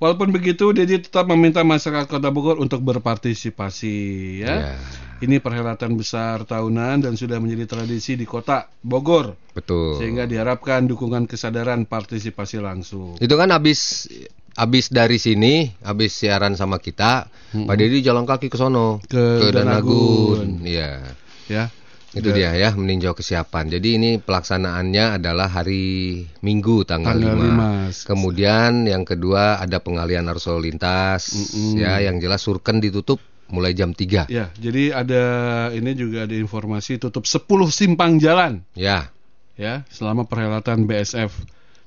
Walaupun 0.01 0.33
begitu, 0.33 0.73
Dedi 0.73 0.97
tetap 0.97 1.29
meminta 1.29 1.61
masyarakat 1.61 2.09
Kota 2.09 2.33
Bogor 2.33 2.57
untuk 2.57 2.81
berpartisipasi. 2.81 3.97
Ya. 4.41 4.73
Ya. 4.73 4.75
Ini 5.21 5.45
perhelatan 5.45 5.93
besar 6.01 6.49
tahunan 6.49 7.05
dan 7.05 7.13
sudah 7.13 7.37
menjadi 7.37 7.77
tradisi 7.77 8.17
di 8.17 8.25
Kota 8.25 8.73
Bogor, 8.81 9.37
Betul. 9.53 10.01
sehingga 10.01 10.25
diharapkan 10.25 10.89
dukungan 10.89 11.29
kesadaran 11.29 11.85
partisipasi 11.85 12.57
langsung. 12.65 13.21
Itu 13.21 13.37
kan 13.37 13.53
habis 13.53 14.09
habis 14.57 14.89
dari 14.89 15.21
sini, 15.21 15.69
habis 15.85 16.17
siaran 16.17 16.57
sama 16.57 16.81
kita, 16.81 17.29
Pak 17.53 17.77
Dedi 17.77 18.01
jalan 18.01 18.25
kaki 18.25 18.49
ke 18.49 18.57
sono 18.57 19.05
Ke 19.05 19.53
Danagun. 19.53 20.65
Iya. 20.65 21.05
Ya. 21.53 21.69
Itu 22.11 22.35
dia 22.35 22.51
ya, 22.59 22.75
meninjau 22.75 23.15
kesiapan. 23.15 23.71
Jadi 23.71 23.89
ini 23.95 24.11
pelaksanaannya 24.19 25.23
adalah 25.23 25.47
hari 25.47 26.19
Minggu 26.43 26.83
tanggal, 26.83 27.15
Tanggal 27.15 27.39
5. 27.39 28.03
5. 28.03 28.11
Kemudian 28.11 28.73
yang 28.91 29.07
kedua 29.07 29.63
ada 29.63 29.79
pengalian 29.79 30.27
arus 30.27 30.51
lalu 30.51 30.75
lintas 30.75 31.31
Mm-mm. 31.31 31.79
ya, 31.79 32.03
yang 32.03 32.19
jelas 32.19 32.43
surken 32.43 32.83
ditutup 32.83 33.23
mulai 33.47 33.79
jam 33.79 33.95
3. 33.95 34.27
Ya, 34.27 34.51
jadi 34.59 34.91
ada 34.91 35.23
ini 35.71 35.95
juga 35.95 36.27
ada 36.27 36.35
informasi 36.35 36.99
tutup 36.99 37.31
10 37.31 37.47
simpang 37.71 38.19
jalan 38.19 38.67
Ya. 38.75 39.15
ya 39.55 39.87
selama 39.87 40.27
perhelatan 40.27 40.91
BSF 40.91 41.31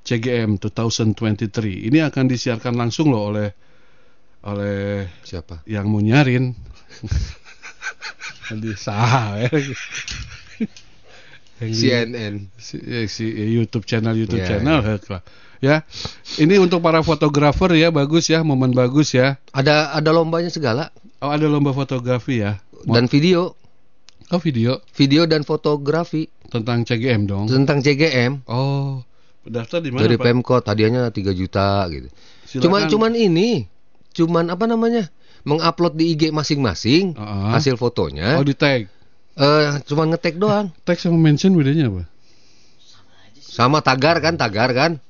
CGM 0.04 0.56
2023. 0.56 1.88
Ini 1.92 2.00
akan 2.08 2.26
disiarkan 2.32 2.76
langsung 2.76 3.12
loh 3.12 3.32
oleh 3.32 3.52
oleh 4.44 5.08
Siapa? 5.24 5.64
yang 5.68 5.88
mau 5.92 6.00
nyarin. 6.00 6.52
Di 8.54 8.74
sah 8.76 9.40
ya. 9.40 9.50
Yang 11.62 11.72
di- 11.72 11.80
CNN. 11.80 12.34
si, 12.60 12.76
eh, 12.82 13.06
si 13.08 13.26
eh, 13.30 13.50
YouTube 13.50 13.86
channel 13.88 14.14
YouTube 14.18 14.42
Ya, 14.44 14.58
channel 14.58 14.80
heck 14.84 15.06
lah. 15.08 15.22
Ya. 15.64 15.88
Ini 16.36 16.60
untuk 16.60 16.84
para 16.84 17.00
fotografer 17.00 17.72
ya 17.80 17.88
bagus 17.88 18.28
ya, 18.28 18.44
momen 18.44 18.76
bagus 18.76 19.16
ya. 19.16 19.40
Ada 19.56 19.96
ada 19.96 20.12
lombanya 20.12 20.52
segala 20.52 20.92
Oh, 21.24 21.32
ada 21.32 21.48
lomba 21.48 21.72
fotografi 21.72 22.44
ya. 22.44 22.60
Dan 22.84 23.08
video, 23.08 23.56
oh, 24.28 24.42
video 24.44 24.84
video 24.92 25.24
dan 25.24 25.48
fotografi 25.48 26.28
tentang 26.52 26.84
CGM 26.84 27.32
dong. 27.32 27.48
tentang 27.48 27.80
CGM 27.80 28.44
Oh, 28.44 29.00
daftar 29.48 29.80
di 29.80 29.96
mana 29.96 30.04
dari 30.04 30.20
Pak? 30.20 30.26
Pemkot 30.28 30.68
hadiahnya 30.68 31.08
3 31.16 31.32
juta 31.32 31.88
gitu. 31.88 32.12
Cuman 32.60 32.86
Silakan. 32.86 32.92
cuman 32.92 33.12
ini, 33.16 33.50
cuman 34.12 34.46
apa 34.52 34.68
namanya? 34.68 35.08
Mengupload 35.44 35.94
di 36.00 36.16
IG 36.16 36.32
masing-masing 36.32 37.16
Heeh. 37.16 37.50
hasil 37.52 37.76
fotonya. 37.76 38.40
Oh, 38.40 38.46
di 38.48 38.56
tag. 38.56 38.88
Eh 39.36 39.70
cuman 39.88 40.16
ngetek 40.16 40.40
doang. 40.40 40.72
Tag 40.88 41.00
sama 41.00 41.20
mention 41.20 41.52
bedanya 41.56 41.92
apa? 41.92 42.04
Sama 43.38 43.86
tagar 43.86 44.18
kan, 44.24 44.40
tagar 44.40 44.72
kan? 44.72 45.04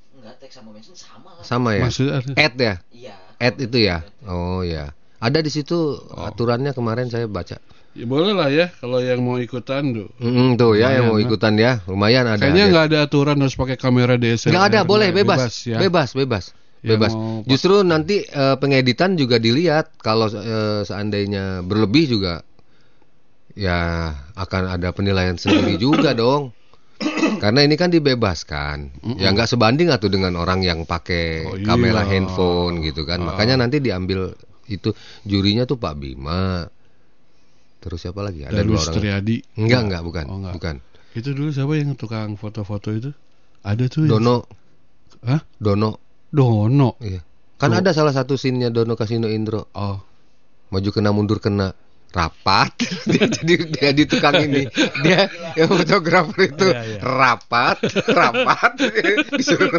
sama 1.43 1.76
ya. 1.76 1.84
Maksudnya 1.86 2.24
Add 2.39 2.56
ya? 2.58 2.76
Add 3.38 3.56
itu 3.60 3.78
ya. 3.84 3.98
Oh 4.24 4.63
ya. 4.63 4.96
Ada 5.19 5.39
di 5.39 5.52
situ 5.52 6.00
aturannya 6.15 6.72
kemarin 6.76 7.08
saya 7.08 7.28
baca. 7.28 7.60
ya 7.93 8.10
boleh 8.10 8.34
lah 8.34 8.50
ya 8.50 8.74
kalau 8.82 8.98
yang 9.00 9.22
mau 9.22 9.38
ikutan 9.38 9.93
tuh. 9.93 10.10
Mm, 10.17 10.58
tuh 10.58 10.74
ya 10.74 10.98
yang 10.98 11.13
mau 11.13 11.22
ikutan 11.22 11.54
ya, 11.56 11.80
lumayan 11.86 12.26
ada. 12.26 12.41
Kayaknya 12.41 12.65
nggak 12.74 12.86
ada 12.89 12.98
aturan 13.06 13.38
harus 13.38 13.54
pakai 13.54 13.78
kamera 13.78 14.17
DSLR. 14.17 14.50
Nggak 14.50 14.65
ada, 14.74 14.80
boleh 14.82 15.13
bebas, 15.13 15.62
ya. 15.63 15.78
bebas, 15.78 16.17
bebas. 16.17 16.58
Bebas. 16.86 17.12
mau- 17.12 17.41
Justru 17.43 17.80
nanti 17.82 18.22
eh, 18.22 18.56
pengeditan 18.56 19.15
juga 19.15 19.38
dilihat 19.38 19.96
kalau 19.98 20.28
eh, 20.28 20.84
seandainya 20.84 21.62
berlebih 21.62 22.06
juga 22.10 22.43
ya 23.54 24.10
akan 24.34 24.63
ada 24.69 24.89
penilaian 24.91 25.36
sendiri 25.36 25.78
juga 25.78 26.12
dong. 26.17 26.52
Karena 27.39 27.60
ini 27.62 27.76
kan 27.76 27.88
dibebaskan. 27.88 29.04
Ya 29.17 29.30
nggak 29.30 29.50
sebanding 29.50 29.91
atau 29.91 30.08
dengan 30.08 30.36
orang 30.36 30.60
yang 30.60 30.84
pakai 30.84 31.26
Oh, 31.43 31.56
iya. 31.56 31.67
kamera 31.67 32.04
handphone 32.04 32.80
gitu 32.82 33.04
kan. 33.04 33.19
Ah. 33.19 33.34
Makanya 33.34 33.60
nanti 33.60 33.80
diambil 33.80 34.32
itu 34.65 34.96
jurinya 35.22 35.63
tuh 35.63 35.76
Pak 35.76 35.93
Bima. 35.93 36.63
Terus 37.80 38.00
siapa 38.00 38.24
lagi? 38.24 38.43
Ada 38.43 38.63
dua 38.63 38.80
Darwis 38.80 38.88
orang. 38.88 38.96
Triadi. 38.96 39.36
Enggak, 39.58 39.82
enggak, 39.84 40.02
bukan. 40.02 40.26
Oh, 40.26 40.38
enggak. 40.39 40.54
Bukan. 40.56 40.76
Itu 41.13 41.30
dulu 41.32 41.50
siapa 41.52 41.74
yang 41.76 41.91
tukang 41.93 42.34
foto-foto 42.34 42.89
itu? 42.89 43.12
Ada 43.60 43.91
tuh. 43.91 44.08
Dono. 44.08 44.48
Hah? 45.22 45.43
Dono. 45.54 46.00
Dono. 46.34 46.98
Iya. 46.98 47.22
Kan 47.62 47.69
Tuh. 47.72 47.80
ada 47.86 47.93
salah 47.93 48.12
satu 48.12 48.34
scene-nya 48.34 48.74
Dono 48.74 48.98
Kasino 48.98 49.30
Indro. 49.30 49.69
Oh. 49.78 50.02
Maju 50.74 50.89
kena 50.89 51.13
mundur 51.13 51.38
kena 51.38 51.78
rapat. 52.10 52.74
dia 53.10 53.26
jadi 53.30 53.54
dia 53.69 53.89
di 53.93 54.04
tukang 54.10 54.34
ini. 54.41 54.65
Dia 55.06 55.30
yang 55.54 55.69
fotografer 55.69 56.50
itu 56.50 56.67
Iya, 56.74 56.82
iya. 56.98 57.00
rapat, 57.02 57.78
rapat 58.10 58.74
disuruh 59.38 59.78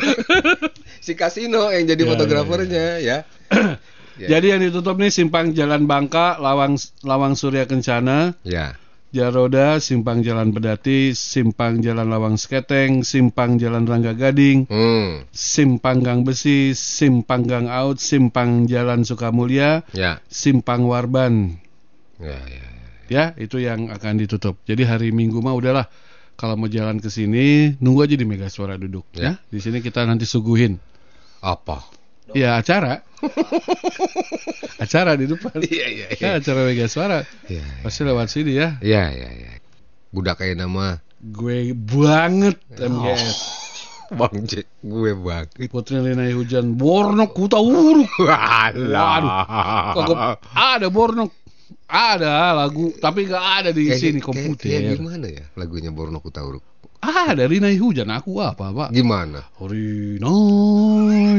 si 1.03 1.19
Kasino 1.19 1.75
yang 1.75 1.91
jadi 1.91 2.03
Iya, 2.07 2.11
fotografernya 2.15 2.87
ya. 3.03 3.19
Ya. 4.15 4.39
Jadi 4.39 4.55
yang 4.55 4.63
ditutup 4.63 4.95
nih 4.95 5.11
simpang 5.11 5.51
Jalan 5.59 5.91
Bangka, 5.91 6.39
Lawang 6.39 6.79
Lawang 7.03 7.35
Surya 7.35 7.67
Kencana, 7.67 8.39
Ya. 8.47 8.79
Jaroda, 9.15 9.79
simpang 9.79 10.27
Jalan 10.27 10.51
Bedati, 10.51 11.15
simpang 11.15 11.79
Jalan 11.79 12.11
Lawang 12.11 12.35
Sketeng, 12.35 13.07
simpang 13.07 13.63
Jalan 13.63 13.87
Rangga 13.87 14.11
Gading, 14.19 14.67
Hmm. 14.67 15.23
simpang 15.31 16.03
Gang 16.03 16.27
Besi, 16.27 16.75
simpang 16.75 17.47
Gang 17.47 17.71
Out, 17.71 18.03
simpang 18.03 18.67
Jalan 18.67 19.07
Sukamulya, 19.07 19.87
Ya. 19.95 20.19
simpang 20.27 20.91
Warban. 20.91 21.63
Ya, 22.19 22.43
ya. 22.51 22.67
Ya, 23.07 23.25
itu 23.39 23.63
yang 23.63 23.95
akan 23.95 24.19
ditutup. 24.19 24.59
Jadi 24.67 24.83
hari 24.83 25.09
Minggu 25.15 25.39
mah 25.39 25.55
udahlah. 25.55 25.87
Kalau 26.35 26.59
mau 26.59 26.67
jalan 26.67 26.99
ke 26.99 27.07
sini, 27.07 27.79
nunggu 27.79 28.11
aja 28.11 28.19
di 28.19 28.27
Mega 28.27 28.51
Suara 28.51 28.75
duduk 28.75 29.07
ya. 29.15 29.23
Ya. 29.23 29.33
Di 29.47 29.63
sini 29.63 29.79
kita 29.79 30.03
nanti 30.03 30.27
suguhin. 30.27 30.83
Apa? 31.39 31.87
Ya, 32.35 32.59
acara. 32.59 32.99
acara 34.79 35.15
di 35.15 35.25
depan. 35.25 35.55
Iya, 35.57 35.87
iya, 35.89 36.07
Ya, 36.15 36.29
acara 36.37 36.61
Mega 36.65 36.87
Suara. 36.87 37.19
Ya. 37.47 37.65
Pasti 37.81 38.03
lewat 38.03 38.29
sini 38.29 38.53
ya. 38.55 38.77
Ya, 38.81 39.09
ya, 39.09 39.29
ya. 39.31 39.51
Budak 40.11 40.39
kayak 40.39 40.57
nama 40.57 41.01
Gue 41.19 41.73
banget 41.73 42.61
MGS. 42.71 43.27
Bang 44.21 44.45
Jack, 44.45 44.69
gue 44.79 45.11
banget. 45.17 45.49
Putri 45.67 45.97
Linai 45.97 46.31
Hujan 46.31 46.77
Bornok 46.77 47.33
Kuta 47.33 47.57
Uruk. 47.57 48.07
Waduh. 48.21 48.93
Ada 50.53 50.87
Bornok. 50.93 51.33
Ada 51.85 52.53
lagu, 52.53 52.93
tapi 52.97 53.25
nggak 53.25 53.45
ada 53.61 53.71
di 53.71 53.89
Kayak- 53.89 54.01
sini 54.01 54.19
kayak- 54.19 54.27
komputer. 54.27 54.67
kayak 54.69 54.83
gimana 54.99 55.27
ya 55.29 55.45
lagunya 55.55 55.89
Borno 55.89 56.19
Kutauruk? 56.19 56.61
Ada 57.01 57.45
Rinai 57.45 57.77
Hujan 57.77 58.09
aku 58.09 58.41
apa, 58.41 58.73
Pak? 58.73 58.89
Gimana? 58.91 59.45
Rinai, 59.61 60.25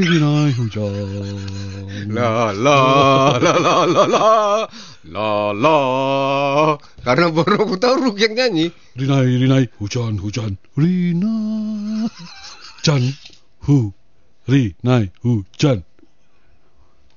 Rinai 0.01 0.51
Hujan. 0.51 2.12
La 2.12 2.51
la 2.51 3.38
la 3.39 3.53
la 3.63 3.86
la 3.86 4.08
la 4.10 4.67
la 5.05 5.51
la 5.53 5.77
karena 7.05 7.29
Borno 7.29 7.63
Kutauruk 7.69 8.17
yang 8.17 8.34
nyanyi. 8.34 8.73
Rinai, 8.97 9.38
Rinai, 9.38 9.65
hujan, 9.77 10.17
hujan, 10.17 10.58
Rinai, 10.75 12.10
hujan, 12.81 13.03
hu, 13.69 13.93
Rinai, 14.49 15.12
hujan. 15.21 15.86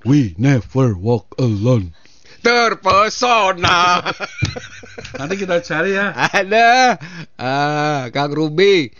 We 0.05 0.35
never 0.39 0.95
walk 0.95 1.35
alone. 1.41 1.97
Terpesona. 2.45 3.99
Nanti 5.19 5.35
kita 5.35 5.59
cari 5.65 5.99
ya. 5.99 6.15
Ada. 6.15 7.01
Ah, 7.35 8.07
Kang 8.15 8.31
Ruby. 8.31 8.95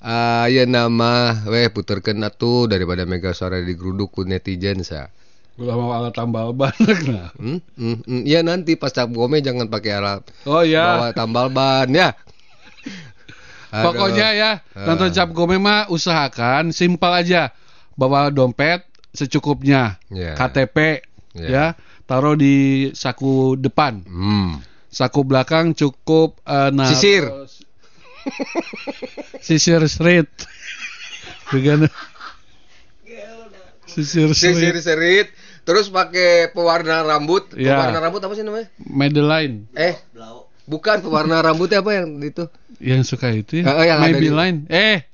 Ah, 0.00 0.48
ya 0.48 0.64
nama 0.64 1.44
weh 1.44 1.68
puterkeun 1.68 2.20
atuh 2.20 2.64
daripada 2.64 3.04
mega 3.04 3.30
suara 3.30 3.60
digeruduk 3.60 4.08
ku 4.10 4.20
netizen 4.24 4.80
sa. 4.80 5.12
Gula 5.54 5.76
mau 5.76 5.92
alat 5.92 6.16
tambal 6.16 6.56
ban 6.56 6.72
nah. 7.10 7.28
Hmm? 7.36 7.60
Hmm, 7.76 8.00
hmm. 8.00 8.22
Ya 8.24 8.40
nanti 8.40 8.74
pas 8.74 8.88
cap 8.88 9.12
gome 9.12 9.38
jangan 9.38 9.68
pakai 9.68 9.92
alat 9.92 10.24
Oh 10.44 10.64
ya. 10.64 10.96
bawa 10.96 11.08
tambal 11.12 11.52
ban 11.52 11.92
ya. 11.92 12.16
Aduh. 13.70 13.92
Pokoknya 13.92 14.28
ya, 14.32 14.50
nonton 14.74 15.12
cap 15.12 15.30
gome 15.30 15.54
mah 15.54 15.86
usahakan 15.86 16.72
simpel 16.72 17.12
aja. 17.12 17.52
Bawa 17.92 18.32
dompet 18.32 18.82
secukupnya. 19.12 20.00
Ya. 20.08 20.32
KTP 20.34 21.04
Ya. 21.30 21.46
ya, 21.46 21.64
taruh 22.04 22.34
di 22.34 22.56
saku 22.90 23.54
depan. 23.54 24.02
Hmm. 24.02 24.58
Saku 24.88 25.22
belakang 25.22 25.70
cukup 25.72 26.40
eh, 26.42 26.72
naruh- 26.72 26.90
Sisir. 26.90 27.22
Sisir 29.46 29.82
street. 29.86 30.28
Dengan 31.50 31.88
Sisir 33.90 34.30
Sisir 34.32 34.54
street. 34.70 34.76
serit 34.80 35.28
terus 35.62 35.90
pakai 35.90 36.50
pewarna 36.50 37.02
rambut. 37.02 37.50
Ya. 37.54 37.74
Pewarna 37.74 37.98
rambut 38.00 38.20
apa 38.22 38.32
sih 38.32 38.46
namanya? 38.46 38.70
Madeline 38.78 39.66
Eh, 39.74 39.98
bukan 40.64 41.02
pewarna 41.02 41.42
rambutnya 41.42 41.82
apa 41.82 41.90
yang 41.94 42.08
itu? 42.20 42.46
yang 42.78 43.02
suka 43.02 43.28
itu 43.30 43.60
ya. 43.60 43.66
Eh, 43.76 43.86
yang 43.86 43.98
ada 43.98 44.08
di- 44.08 44.14
Maybelline. 44.30 44.58
Eh, 44.70 45.04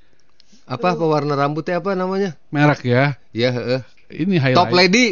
Apa 0.67 0.95
pewarna 0.95 1.35
rambutnya 1.35 1.79
apa 1.79 1.95
namanya? 1.95 2.35
merek 2.51 2.83
ya. 2.85 3.15
Ya, 3.31 3.51
heeh. 3.51 3.81
Ini 4.09 4.35
highlight. 4.37 4.59
Top 4.59 4.71
lady. 4.71 5.07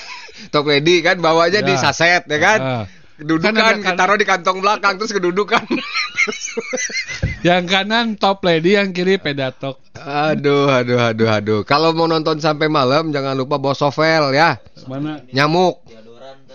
Top 0.52 0.64
lady 0.64 1.00
kan 1.00 1.16
bawanya 1.18 1.60
di 1.60 1.72
Ya. 1.72 1.80
saset 1.80 2.24
ya 2.24 2.38
kan? 2.38 2.58
Ah. 2.60 2.84
Kedudukan 3.14 3.78
Kan 3.78 3.94
taruh 3.94 4.18
di 4.18 4.26
kantong 4.26 4.58
belakang 4.58 4.98
terus 4.98 5.14
kedudukan. 5.14 5.62
Yang 7.46 7.64
kanan 7.68 8.16
top 8.16 8.40
lady, 8.42 8.74
yang 8.74 8.96
kiri 8.96 9.20
pedatok. 9.20 9.76
aduh, 9.94 10.72
aduh, 10.72 10.96
aduh, 10.96 11.28
aduh. 11.28 11.60
Kalau 11.68 11.92
mau 11.92 12.08
nonton 12.08 12.40
sampai 12.40 12.72
malam 12.72 13.12
jangan 13.12 13.36
lupa 13.36 13.60
bawa 13.60 13.76
sovel 13.76 14.32
ya. 14.32 14.56
Mana? 14.88 15.20
Nyamuk. 15.28 15.84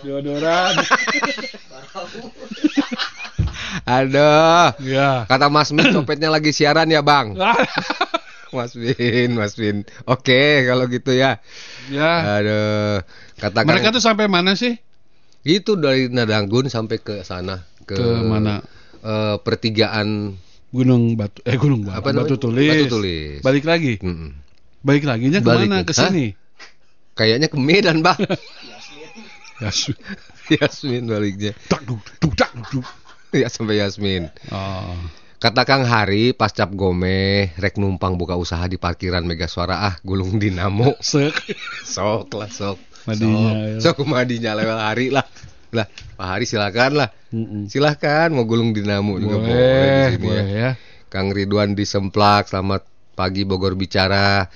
Deodoran. 0.02 0.74
Aduh. 3.86 4.74
ya. 4.82 5.28
Kata 5.30 5.52
Mas 5.52 5.70
Min 5.76 5.92
copetnya 5.94 6.32
lagi 6.32 6.56
siaran 6.56 6.90
ya, 6.90 7.04
Bang. 7.06 7.36
Mas 8.56 8.74
Win, 8.74 9.38
Mas 9.38 9.54
Win. 9.60 9.86
Oke, 10.10 10.66
kalau 10.66 10.90
gitu 10.90 11.14
ya. 11.14 11.38
ya. 11.94 12.42
Aduh, 12.42 13.06
katakan 13.38 13.70
Mereka 13.70 13.94
tuh 13.94 14.02
sampai 14.02 14.26
mana 14.26 14.58
sih? 14.58 14.82
Itu 15.42 15.74
dari 15.74 16.08
Nadanggun 16.08 16.68
sampai 16.68 16.98
ke 16.98 17.22
sana 17.22 17.64
ke, 17.84 17.96
Ke 17.96 18.06
mana? 18.22 18.60
eh, 19.00 19.36
pertigaan 19.40 20.36
Gunung 20.70 21.16
Batu 21.16 21.42
eh 21.44 21.56
Gunung 21.56 21.82
Batu, 21.82 21.98
Apa 21.98 22.10
namanya? 22.10 22.30
Batu 22.30 22.36
Tulis. 22.38 22.70
Batu 22.70 22.86
Tulis. 22.92 23.40
Balik 23.42 23.66
lagi. 23.66 23.94
Mm-mm. 23.98 24.32
Balik 24.80 25.04
lagi 25.04 25.26
nya 25.28 25.40
Balik 25.40 25.66
ke 25.66 25.66
mana? 25.66 25.78
ke- 25.82 25.90
Ke 25.90 25.94
sini. 25.96 26.28
Kayaknya 27.12 27.48
ke 27.48 27.58
Medan, 27.58 28.00
Bang. 28.00 28.16
Yasmin. 29.60 29.98
Yasmin 30.50 31.04
baliknya. 31.06 31.52
Tak 31.68 31.84
duk 31.84 32.00
duk 32.18 32.34
tak 32.34 32.52
duk. 32.70 32.86
Ya 33.30 33.46
sampai 33.48 33.78
Yasmin. 33.78 34.32
Oh. 34.50 34.96
Kata 35.36 35.64
Kang 35.64 35.84
Hari 35.84 36.32
pas 36.32 36.50
cap 36.50 36.68
gome 36.70 37.52
rek 37.56 37.76
numpang 37.76 38.16
buka 38.16 38.36
usaha 38.36 38.64
di 38.66 38.76
parkiran 38.76 39.24
Mega 39.24 39.48
Suara 39.48 39.84
ah 39.84 39.96
gulung 40.02 40.36
dinamo. 40.36 40.96
Sek. 41.00 41.36
Sok 41.82 42.36
lah 42.36 42.48
sok. 42.48 42.80
Madinya, 43.10 43.52
ya. 43.58 43.78
Sok, 43.82 44.06
sok 44.06 44.08
madinya 44.08 44.52
lewat 44.54 44.80
hari 44.80 45.08
lah. 45.10 45.26
Lah, 45.70 45.86
Pak 46.18 46.28
Hari 46.34 46.46
silakan 46.50 46.92
lah. 46.98 47.10
Mm-mm. 47.30 47.70
Silakan 47.70 48.34
mau 48.34 48.46
gulung 48.46 48.74
dinamo 48.74 49.22
juga 49.22 49.38
boleh 49.38 49.58
di 49.58 50.18
sini 50.18 50.26
boleh 50.26 50.46
ya. 50.50 50.58
ya. 50.58 50.72
Kang 51.10 51.30
Ridwan 51.34 51.74
di 51.74 51.86
Semplak, 51.86 52.50
selamat 52.50 52.86
pagi 53.18 53.46
Bogor 53.46 53.74
bicara. 53.74 54.50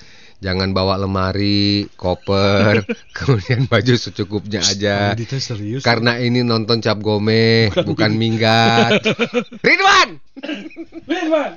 Jangan 0.44 0.76
bawa 0.76 1.00
lemari, 1.00 1.88
koper, 1.96 2.84
kemudian 3.18 3.64
baju 3.64 3.94
secukupnya 3.96 4.60
aja. 4.60 5.16
Serius. 5.16 5.88
Karena 5.88 6.20
ini 6.20 6.44
nonton 6.44 6.84
cap 6.84 7.00
gome, 7.00 7.72
bukan, 7.72 8.12
minggat. 8.20 9.00
Ridwan, 9.66 10.20
Ridwan. 11.08 11.52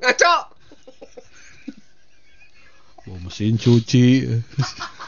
ngaco. 0.00 0.36
Oh, 3.12 3.18
mesin 3.26 3.60
cuci. 3.60 4.24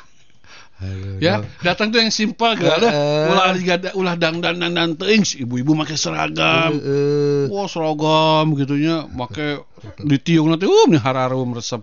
Aduh, 0.83 1.23
ya, 1.23 1.47
datang 1.63 1.95
tuh 1.95 2.03
yang 2.03 2.11
simpel 2.11 2.59
gak 2.59 2.83
ada. 2.83 2.91
Heeh. 2.91 3.31
Ulah 3.31 3.55
digada, 3.55 3.89
ulah 3.95 4.15
dangdan 4.19 4.59
dandan 4.59 4.99
teuing 4.99 5.23
si 5.23 5.47
ibu-ibu 5.47 5.79
make 5.79 5.95
seragam. 5.95 6.75
Heeh. 6.75 7.47
Wah, 7.47 7.71
seragam 7.71 8.59
gitunya 8.59 9.07
make 9.07 9.63
ditiung 10.03 10.51
nanti 10.51 10.67
um 10.67 10.91
nih 10.91 11.03
hararum 11.03 11.55
resep. 11.55 11.83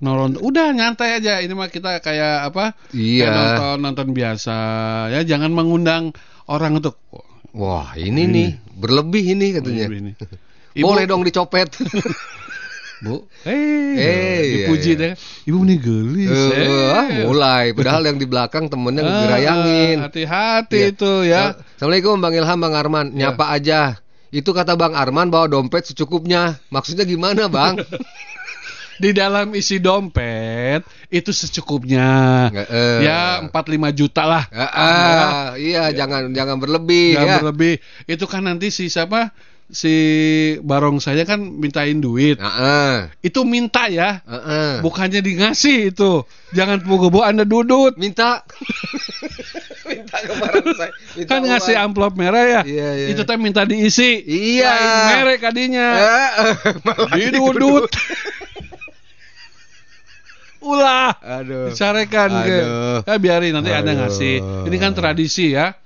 Noron 0.00 0.40
udah 0.40 0.72
nyantai 0.72 1.20
aja 1.20 1.44
ini 1.44 1.52
mah 1.52 1.72
kita 1.72 2.04
kayak 2.04 2.52
apa? 2.52 2.76
Iya. 2.92 3.28
Kayak 3.28 3.36
nonton 3.36 3.76
nonton 3.84 4.08
biasa 4.16 4.56
ya 5.12 5.20
jangan 5.24 5.52
mengundang 5.52 6.12
orang 6.48 6.80
untuk 6.80 6.96
Wah, 7.58 7.96
ini 7.96 8.28
nih 8.28 8.48
berlebih 8.76 9.34
ini 9.34 9.56
katanya. 9.56 9.88
ini. 9.88 10.12
Boleh 10.78 11.08
dong 11.08 11.24
dicopet. 11.24 11.72
Bu, 12.98 13.30
eh, 13.46 13.94
Eh, 13.94 14.38
dipuji 14.66 14.98
iya, 14.98 14.98
iya. 14.98 15.02
deh. 15.10 15.12
Ibu 15.46 15.58
ini 15.62 15.76
gelis. 15.78 16.30
Eh, 16.34 16.66
eh. 16.66 16.90
ah, 16.90 17.06
mulai. 17.30 17.70
Padahal 17.70 18.02
yang 18.10 18.18
di 18.18 18.26
belakang 18.26 18.66
temennya 18.66 19.06
Ah, 19.06 19.14
ngerayangin. 19.22 19.96
Hati-hati 20.02 20.78
Iya. 20.82 20.90
itu 20.90 21.12
ya. 21.22 21.42
Assalamualaikum 21.78 22.18
Bang 22.18 22.34
Ilham, 22.34 22.58
Bang 22.58 22.74
Arman. 22.74 23.06
Ya. 23.14 23.30
Nyapa 23.30 23.54
aja. 23.54 23.80
Itu 24.28 24.50
kata 24.50 24.74
Bang 24.74 24.98
Arman 24.98 25.30
bawa 25.30 25.46
dompet 25.46 25.86
secukupnya. 25.86 26.58
Maksudnya 26.68 27.06
gimana, 27.06 27.46
Bang? 27.46 27.78
Di 28.98 29.14
dalam 29.14 29.54
isi 29.54 29.78
dompet 29.78 30.82
itu 31.06 31.30
secukupnya. 31.30 32.50
Nggak, 32.50 32.66
eh. 32.66 32.98
Ya 33.06 33.46
4-5 33.46 33.94
juta 33.94 34.26
lah. 34.26 34.44
Ah, 34.50 34.66
ah, 34.74 35.42
iya, 35.54 35.94
jangan 35.94 36.34
jangan 36.34 36.58
berlebih 36.58 37.14
Jangan 37.14 37.30
ya. 37.30 37.36
berlebih. 37.38 37.74
Itu 38.10 38.26
kan 38.26 38.42
nanti 38.42 38.74
si 38.74 38.90
siapa? 38.90 39.30
Si 39.68 39.94
barong 40.64 40.96
saya 40.96 41.28
kan 41.28 41.44
mintain 41.44 42.00
duit. 42.00 42.40
Ah, 42.40 42.48
ah, 42.48 42.94
Itu 43.20 43.44
minta 43.44 43.84
ya. 43.92 44.24
ah, 44.24 44.34
ah. 44.40 44.72
Bukannya 44.80 45.20
di 45.20 45.36
ngasih 45.36 45.92
itu. 45.92 46.24
Jangan 46.56 46.80
pogo 46.88 47.12
Anda 47.20 47.44
dudut. 47.44 48.00
Minta. 48.00 48.48
minta 49.92 50.16
ke 50.24 50.32
barang 50.32 50.72
saya. 50.72 50.92
Minta 51.20 51.28
kan 51.28 51.40
ngasih 51.44 51.76
uang. 51.76 51.84
amplop 51.92 52.16
merah 52.16 52.44
ya. 52.48 52.60
Iya, 52.64 52.88
iya. 52.96 53.06
Itu 53.12 53.28
teh 53.28 53.36
minta 53.36 53.68
diisi. 53.68 54.24
Iya. 54.24 54.72
Lain 54.72 54.88
merek 55.20 55.38
kadinya. 55.44 55.88
Eh, 56.00 56.30
eh, 56.48 56.54
malah 56.88 57.12
Didudut. 57.12 57.92
Ulah. 60.64 61.12
Aduh. 61.20 61.76
Dicarekan 61.76 62.30
ke. 62.40 62.58
Ya 63.04 63.14
biarin 63.20 63.52
nanti 63.52 63.68
Anda 63.76 63.92
Aduh. 63.92 64.00
ngasih. 64.08 64.64
Ini 64.64 64.76
kan 64.80 64.96
tradisi 64.96 65.52
ya. 65.52 65.76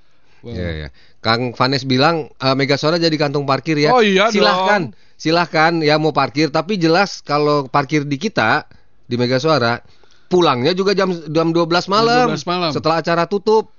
Iya, 0.43 0.69
iya. 0.71 0.89
Kang 1.23 1.55
Vanes 1.55 1.87
bilang 1.87 2.27
eh, 2.35 2.55
Mega 2.59 2.75
Suara 2.75 2.99
jadi 2.99 3.15
kantung 3.15 3.47
parkir 3.47 3.79
ya. 3.79 3.95
Oh, 3.95 4.03
iya 4.03 4.27
Silahkan, 4.27 4.91
silahkan 5.15 5.79
ya 5.79 5.95
mau 5.95 6.11
parkir. 6.11 6.51
Tapi 6.51 6.75
jelas 6.75 7.23
kalau 7.23 7.71
parkir 7.71 8.03
di 8.03 8.19
kita 8.19 8.67
di 9.07 9.15
Mega 9.15 9.39
Suara 9.39 9.79
pulangnya 10.27 10.75
juga 10.75 10.91
jam 10.91 11.15
jam 11.15 11.55
12 11.55 11.87
malam. 11.87 12.27
12 12.35 12.43
malam. 12.51 12.71
Setelah 12.75 12.99
acara 12.99 13.23
tutup. 13.25 13.71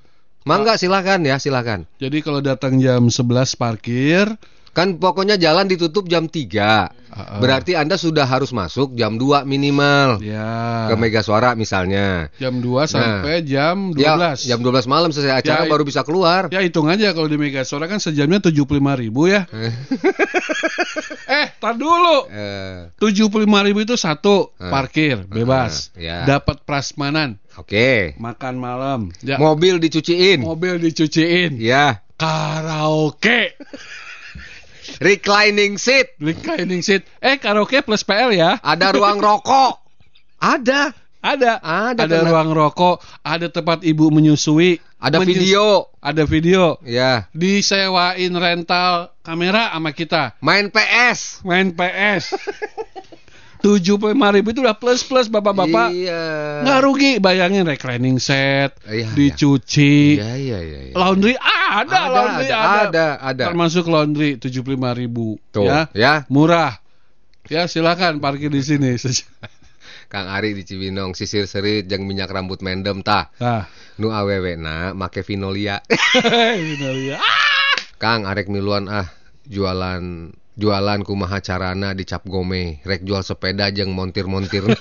Mangga 0.44 0.76
silahkan 0.76 1.16
ya 1.24 1.40
silahkan. 1.40 1.88
Jadi 1.96 2.20
kalau 2.20 2.44
datang 2.44 2.76
jam 2.76 3.08
11 3.08 3.56
parkir, 3.56 4.28
Kan 4.74 4.98
pokoknya 4.98 5.38
jalan 5.38 5.70
ditutup 5.70 6.04
jam 6.04 6.26
3 6.26 6.90
Ah, 7.14 7.38
ah. 7.38 7.38
Berarti 7.38 7.78
Anda 7.78 7.94
sudah 7.94 8.26
harus 8.26 8.50
masuk 8.50 8.98
jam 8.98 9.14
2 9.14 9.46
minimal 9.46 10.18
ya 10.18 10.90
ke 10.90 10.98
Mega 10.98 11.22
Suara 11.22 11.54
misalnya. 11.54 12.26
jam 12.42 12.58
2 12.58 12.90
sampai 12.90 13.46
jam 13.46 13.94
12. 13.94 14.42
Ya, 14.42 14.50
jam 14.50 14.58
12 14.58 14.90
malam 14.90 15.14
selesai 15.14 15.38
acara 15.38 15.62
Ya, 15.62 15.70
baru 15.70 15.86
bisa 15.86 16.02
keluar. 16.02 16.50
Ya 16.50 16.58
hitung 16.58 16.90
aja 16.90 17.14
kalau 17.14 17.30
di 17.30 17.38
Mega 17.38 17.62
Suara 17.62 17.86
kan 17.86 18.02
sejamnya 18.02 18.42
75 18.42 18.66
ribu 18.98 19.30
ya. 19.30 19.46
eh, 21.38 21.46
tar 21.54 21.78
dulu. 21.78 22.26
Eh, 22.34 22.90
75 22.98 23.30
ribu 23.62 23.78
itu 23.80 23.94
satu 23.94 24.50
Eh. 24.58 24.66
parkir 24.66 25.22
bebas. 25.24 25.94
Eh, 25.94 26.10
ya. 26.10 26.26
Dapat 26.26 26.66
prasmanan, 26.66 27.38
Oke. 27.54 28.18
makan 28.18 28.54
malam, 28.58 29.00
ya, 29.22 29.38
Mobil 29.38 29.78
dicuciin. 29.78 30.42
mobil 30.42 30.82
dicuciin, 30.82 31.62
Ya. 31.62 32.02
karaoke, 32.18 33.54
Reclining 35.00 35.76
seat. 35.76 36.14
reclining 36.20 36.80
seat. 36.80 37.04
Eh, 37.18 37.36
karaoke 37.36 37.80
plus 37.80 38.02
PL 38.02 38.32
ya. 38.32 38.56
Ada 38.60 38.92
ruang 38.92 39.18
rokok. 39.18 39.80
Ada. 40.38 40.92
Ada. 41.24 41.56
Ada, 41.64 42.04
Ada 42.04 42.18
ruang 42.28 42.52
rokok, 42.52 43.00
ada 43.24 43.48
tempat 43.48 43.80
ibu 43.80 44.12
menyusui, 44.12 44.76
Ada 45.00 45.24
Menyus- 45.24 45.40
video. 45.40 45.64
ada 46.00 46.22
video. 46.28 46.76
Ya. 46.84 47.28
Disewain 47.32 48.28
rental 48.32 49.08
kamera 49.24 49.72
sama 49.72 49.96
kita. 49.96 50.36
Main 50.44 50.68
PS. 50.68 51.40
Main 51.44 51.72
PS. 51.72 52.24
75 53.64 54.12
ribu 54.12 54.52
itu 54.52 54.60
udah 54.60 54.76
plus 54.76 55.00
plus 55.08 55.32
bapak-bapak. 55.32 55.88
Iya. 55.88 56.24
Nggak 56.68 56.78
rugi 56.84 57.10
bayangin 57.16 57.64
reclining 57.64 58.20
set, 58.20 58.76
Iya, 58.84 59.08
dicuci, 59.16 60.20
Iya, 60.20 60.36
iya, 60.36 60.58
iya. 60.60 60.80
iya. 60.92 60.94
laundry 60.94 61.32
ah, 61.40 61.80
ada, 61.80 61.88
Ada, 61.88 62.12
laundry 62.12 62.48
ada, 62.52 62.58
ada, 62.60 62.80
ada, 62.84 63.06
ada. 63.24 63.44
Termasuk 63.48 63.88
laundry 63.88 64.36
75 64.36 64.68
ribu. 64.92 65.40
Tuh, 65.48 65.64
Ya, 65.64 65.88
ya. 65.96 66.28
murah. 66.28 66.76
Ya 67.48 67.64
silakan 67.64 68.20
parkir 68.20 68.52
di 68.52 68.60
sini. 68.60 69.00
Kang 70.12 70.28
Ari 70.28 70.52
di 70.52 70.62
Cibinong 70.68 71.16
sisir 71.16 71.48
serit 71.48 71.88
jeung 71.88 72.04
minyak 72.04 72.28
rambut 72.28 72.60
mendem 72.60 73.00
tah. 73.00 73.32
Nah, 73.40 73.64
Nu 73.96 74.12
awewe 74.12 74.60
na 74.60 74.92
make 74.92 75.24
Vinolia. 75.24 75.80
ini 76.60 76.76
ya. 77.08 77.18
Kang 77.96 78.28
arek 78.28 78.52
miluan 78.52 78.92
ah 78.92 79.08
jualan 79.48 80.34
jualan 80.54 81.02
kumaha 81.02 81.38
carana 81.38 81.92
di 81.92 82.02
Cap 82.02 82.22
Gome 82.24 82.78
rek 82.82 83.02
jual 83.02 83.20
sepeda 83.20 83.68
jeung 83.68 83.90
montir-montir 83.90 84.62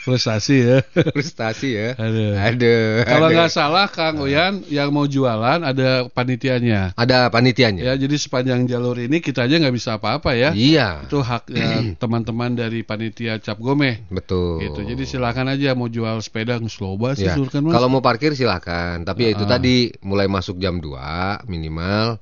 Frustasi 0.00 0.64
ya. 0.64 0.78
frustasi 1.12 1.76
ya 1.76 1.92
Aduh. 1.92 2.32
aduh 2.32 3.04
Kalau 3.04 3.28
nggak 3.28 3.52
salah 3.52 3.84
Kang 3.84 4.16
Uyan 4.16 4.64
yang 4.66 4.88
mau 4.88 5.04
jualan 5.04 5.60
ada 5.60 6.08
panitianya. 6.08 6.96
ada 6.96 7.28
panitianya 7.28 7.84
Ya, 7.84 7.92
jadi 7.98 8.16
sepanjang 8.16 8.64
jalur 8.64 8.96
ini 8.96 9.20
kita 9.20 9.44
aja 9.44 9.60
nggak 9.60 9.76
bisa 9.76 10.00
apa-apa 10.00 10.32
ya. 10.32 10.56
iya 10.56 11.04
Itu 11.04 11.20
hak 11.20 11.52
ya, 11.52 11.84
teman-teman 12.00 12.56
dari 12.56 12.80
panitia 12.80 13.36
Cap 13.38 13.60
Gome. 13.60 14.08
betul 14.08 14.64
Gitu. 14.64 14.88
Jadi 14.88 15.04
silakan 15.04 15.52
aja 15.52 15.76
mau 15.76 15.84
jual 15.86 16.16
sepeda 16.18 16.56
sloba 16.64 17.12
sih 17.12 17.28
ya. 17.28 17.36
kalau 17.52 17.92
mau 17.92 18.00
parkir 18.00 18.32
silahkan 18.32 19.04
tapi 19.04 19.28
ya 19.28 19.36
itu 19.36 19.44
Ah. 19.44 19.52
tadi 19.52 19.76
mulai 20.00 20.24
masuk 20.24 20.56
jam 20.56 20.80
2 20.80 21.44
minimal 21.44 22.16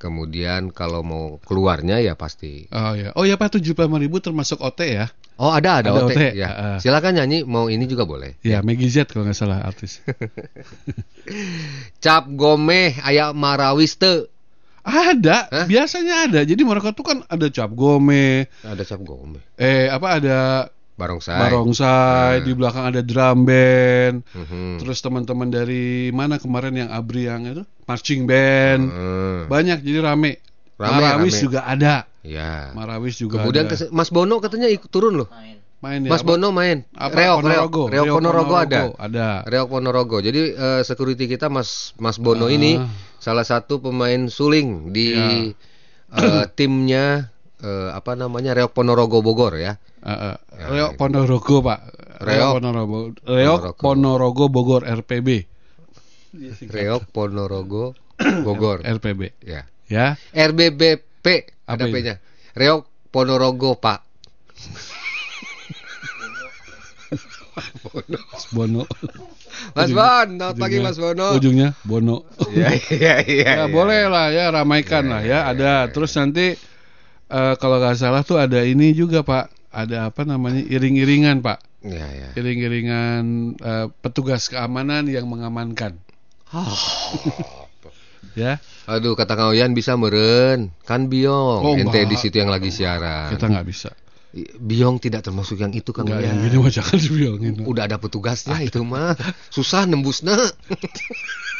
kemudian 0.00 0.72
kalau 0.72 1.04
mau 1.04 1.36
keluarnya 1.44 2.00
ya 2.00 2.16
pasti 2.16 2.64
Oh 2.72 2.96
ya. 2.96 3.12
Oh 3.12 3.28
ya 3.28 3.36
Pak 3.36 3.60
75 3.60 3.76
ribu 4.00 4.16
termasuk 4.24 4.56
OT 4.64 4.96
ya. 4.96 5.12
oh 5.36 5.52
ada 5.52 5.84
ada, 5.84 5.92
Ada 5.92 6.00
OT, 6.08 6.12
OT, 6.16 6.20
ya 6.32 6.48
ah. 6.48 6.78
silakan 6.80 7.20
nyanyi 7.20 7.44
mau 7.44 7.68
ini 7.68 7.84
juga 7.84 8.08
boleh 8.08 8.40
Ya, 8.40 8.64
Maggie 8.64 8.88
Z 8.88 9.12
kalau 9.12 9.28
nggak 9.28 9.36
salah 9.36 9.60
artis. 9.60 10.00
Cap 12.04 12.24
Gome 12.32 12.96
aya 13.04 13.36
marawis 13.36 14.00
teu 14.00 14.26
ada, 14.80 15.44
Hah? 15.52 15.68
biasanya 15.68 16.24
ada. 16.24 16.40
Jadi 16.40 16.64
mereka 16.64 16.96
tuh 16.96 17.04
kan 17.04 17.20
ada 17.28 17.52
cap 17.52 17.68
gome, 17.76 18.48
ada 18.64 18.80
Cap 18.80 19.04
Gome 19.04 19.36
eh 19.60 19.92
apa 19.92 20.16
ada 20.16 20.38
barongsai 21.00 21.40
barongsai, 21.40 22.34
Nah. 22.36 22.44
di 22.44 22.52
belakang 22.52 22.84
ada 22.86 23.00
drum 23.00 23.38
band. 23.42 24.16
Mhm. 24.28 24.76
Terus 24.78 25.00
teman-teman 25.00 25.48
dari 25.48 25.84
mana 26.10 26.36
kemarin 26.36 26.76
yang 26.76 26.90
Abri 26.90 27.24
yang 27.24 27.42
itu 27.42 27.64
marching 27.84 28.24
band. 28.24 28.82
Heeh. 28.86 29.38
Banyak 29.48 29.80
jadi 29.80 30.04
rame. 30.04 30.36
Rame, 30.76 30.92
Marawis 30.94 31.34
rame. 31.34 31.42
juga 31.42 31.60
ada. 31.64 31.94
Ya. 32.20 32.68
Marawis 32.72 33.16
juga 33.16 33.40
Kemudian 33.40 33.64
ada. 33.64 33.88
Mas 33.88 34.08
Bono 34.08 34.36
katanya 34.38 34.68
ikut 34.68 34.88
turun 34.88 35.16
loh. 35.16 35.28
main 35.80 36.04
ya. 36.04 36.12
Mas 36.12 36.20
apa- 36.20 36.28
Bono 36.30 36.52
main. 36.52 36.84
apa, 36.92 37.08
Reok, 37.10 37.38
Ponorogo. 37.40 37.82
Reok, 37.88 38.04
Reok 38.04 38.14
Ponorogo 38.14 38.54
ada. 38.54 38.80
Ada. 38.94 39.28
Reok 39.44 39.68
Ponorogo. 39.70 40.16
Jadi 40.20 40.52
eh, 40.52 40.80
security 40.84 41.24
kita 41.26 41.48
Mas 41.48 41.96
Mas 41.96 42.16
Bono 42.16 42.46
ini 42.46 42.76
Ah. 42.76 42.84
salah 43.16 43.42
satu 43.42 43.80
pemain 43.80 44.28
suling 44.28 44.92
di 44.92 45.08
Ya. 45.10 45.56
eh, 46.12 46.44
timnya 46.58 47.32
eh, 47.62 47.90
apa 47.92 48.12
namanya 48.16 48.56
Reok 48.56 48.72
Ponorogo 48.72 49.20
Bogor 49.20 49.56
ya. 49.60 49.76
Uh, 50.00 50.32
uh, 50.32 50.36
Ya, 50.60 50.66
Reok 50.68 50.90
gitu. 50.96 51.00
Ponorogo 51.00 51.54
Pak. 51.64 51.80
Reok. 52.20 52.52
Ponorogo. 52.60 52.98
Reok 53.24 53.62
Ponorogo. 53.76 54.44
Bogor 54.48 54.82
RPB. 54.88 55.28
Reok 56.68 57.02
Ponorogo 57.12 57.96
Bogor. 58.44 58.84
RPB. 58.96 59.20
ya. 59.44 59.64
Ya. 59.90 60.14
RBBP 60.32 61.26
ada? 61.66 61.84
P-nya. 61.90 62.22
Reok 62.54 63.10
Ponorogo 63.10 63.74
Pak. 63.76 64.06
Mas 68.30 68.44
Bono. 68.54 68.86
Mas 69.74 69.90
Bon, 69.92 70.28
selamat 70.38 70.56
pagi 70.56 70.78
Mas 70.78 70.96
Bono. 70.96 71.34
Ujungnya 71.36 71.74
Bono. 71.84 72.24
Iya 72.54 72.70
iya 72.90 73.14
iya. 73.26 73.44
ya 73.46 73.54
iya. 73.62 73.66
boleh 73.70 74.10
lah 74.10 74.30
ya 74.34 74.50
ramaikan 74.50 75.06
Ya, 75.06 75.10
lah 75.10 75.20
ya, 75.22 75.28
ya, 75.28 75.38
ya, 75.38 75.50
ada. 75.50 75.72
ya, 75.86 75.92
Terus 75.92 76.10
nanti 76.18 76.46
eh, 77.30 77.54
kalau 77.56 77.78
nggak 77.78 77.96
salah 77.96 78.22
tuh 78.26 78.42
ada 78.42 78.60
ini 78.66 78.92
juga 78.92 79.22
Pak. 79.22 79.46
Ada 79.70 80.10
apa 80.10 80.26
namanya 80.26 80.66
iring-iringan 80.66 81.46
Pak. 81.46 81.86
Iya 81.86 82.06
iya. 82.10 82.28
Iring-iringan 82.34 83.22
eh, 83.56 83.86
petugas 84.02 84.50
keamanan 84.50 85.06
yang 85.06 85.30
mengamankan. 85.30 85.94
ya. 88.34 88.58
Aduh 88.90 89.14
kata 89.14 89.38
Kang 89.38 89.54
Oyan 89.54 89.70
bisa 89.70 89.94
meren 89.94 90.74
kan 90.82 91.06
Biong 91.06 91.62
Oh, 91.62 91.74
ente 91.78 92.02
di 92.10 92.16
situ 92.18 92.42
yang 92.42 92.50
lagi 92.50 92.74
siaran 92.74 93.30
Kita 93.30 93.46
nggak 93.46 93.66
bisa. 93.66 93.94
Biong 94.58 95.02
tidak 95.02 95.26
termasuk 95.26 95.58
yang 95.58 95.70
itu 95.74 95.90
yang 95.94 96.10
Oyan 96.10 96.34
gini 96.46 96.56
mah 96.58 96.70
jangan 96.70 96.98
dibilangin. 96.98 97.54
udah 97.66 97.86
ada 97.86 97.98
petugasnya 97.98 98.58
itu 98.62 98.82
mah 98.82 99.14
susah 99.50 99.86
nembusnya 99.86 100.34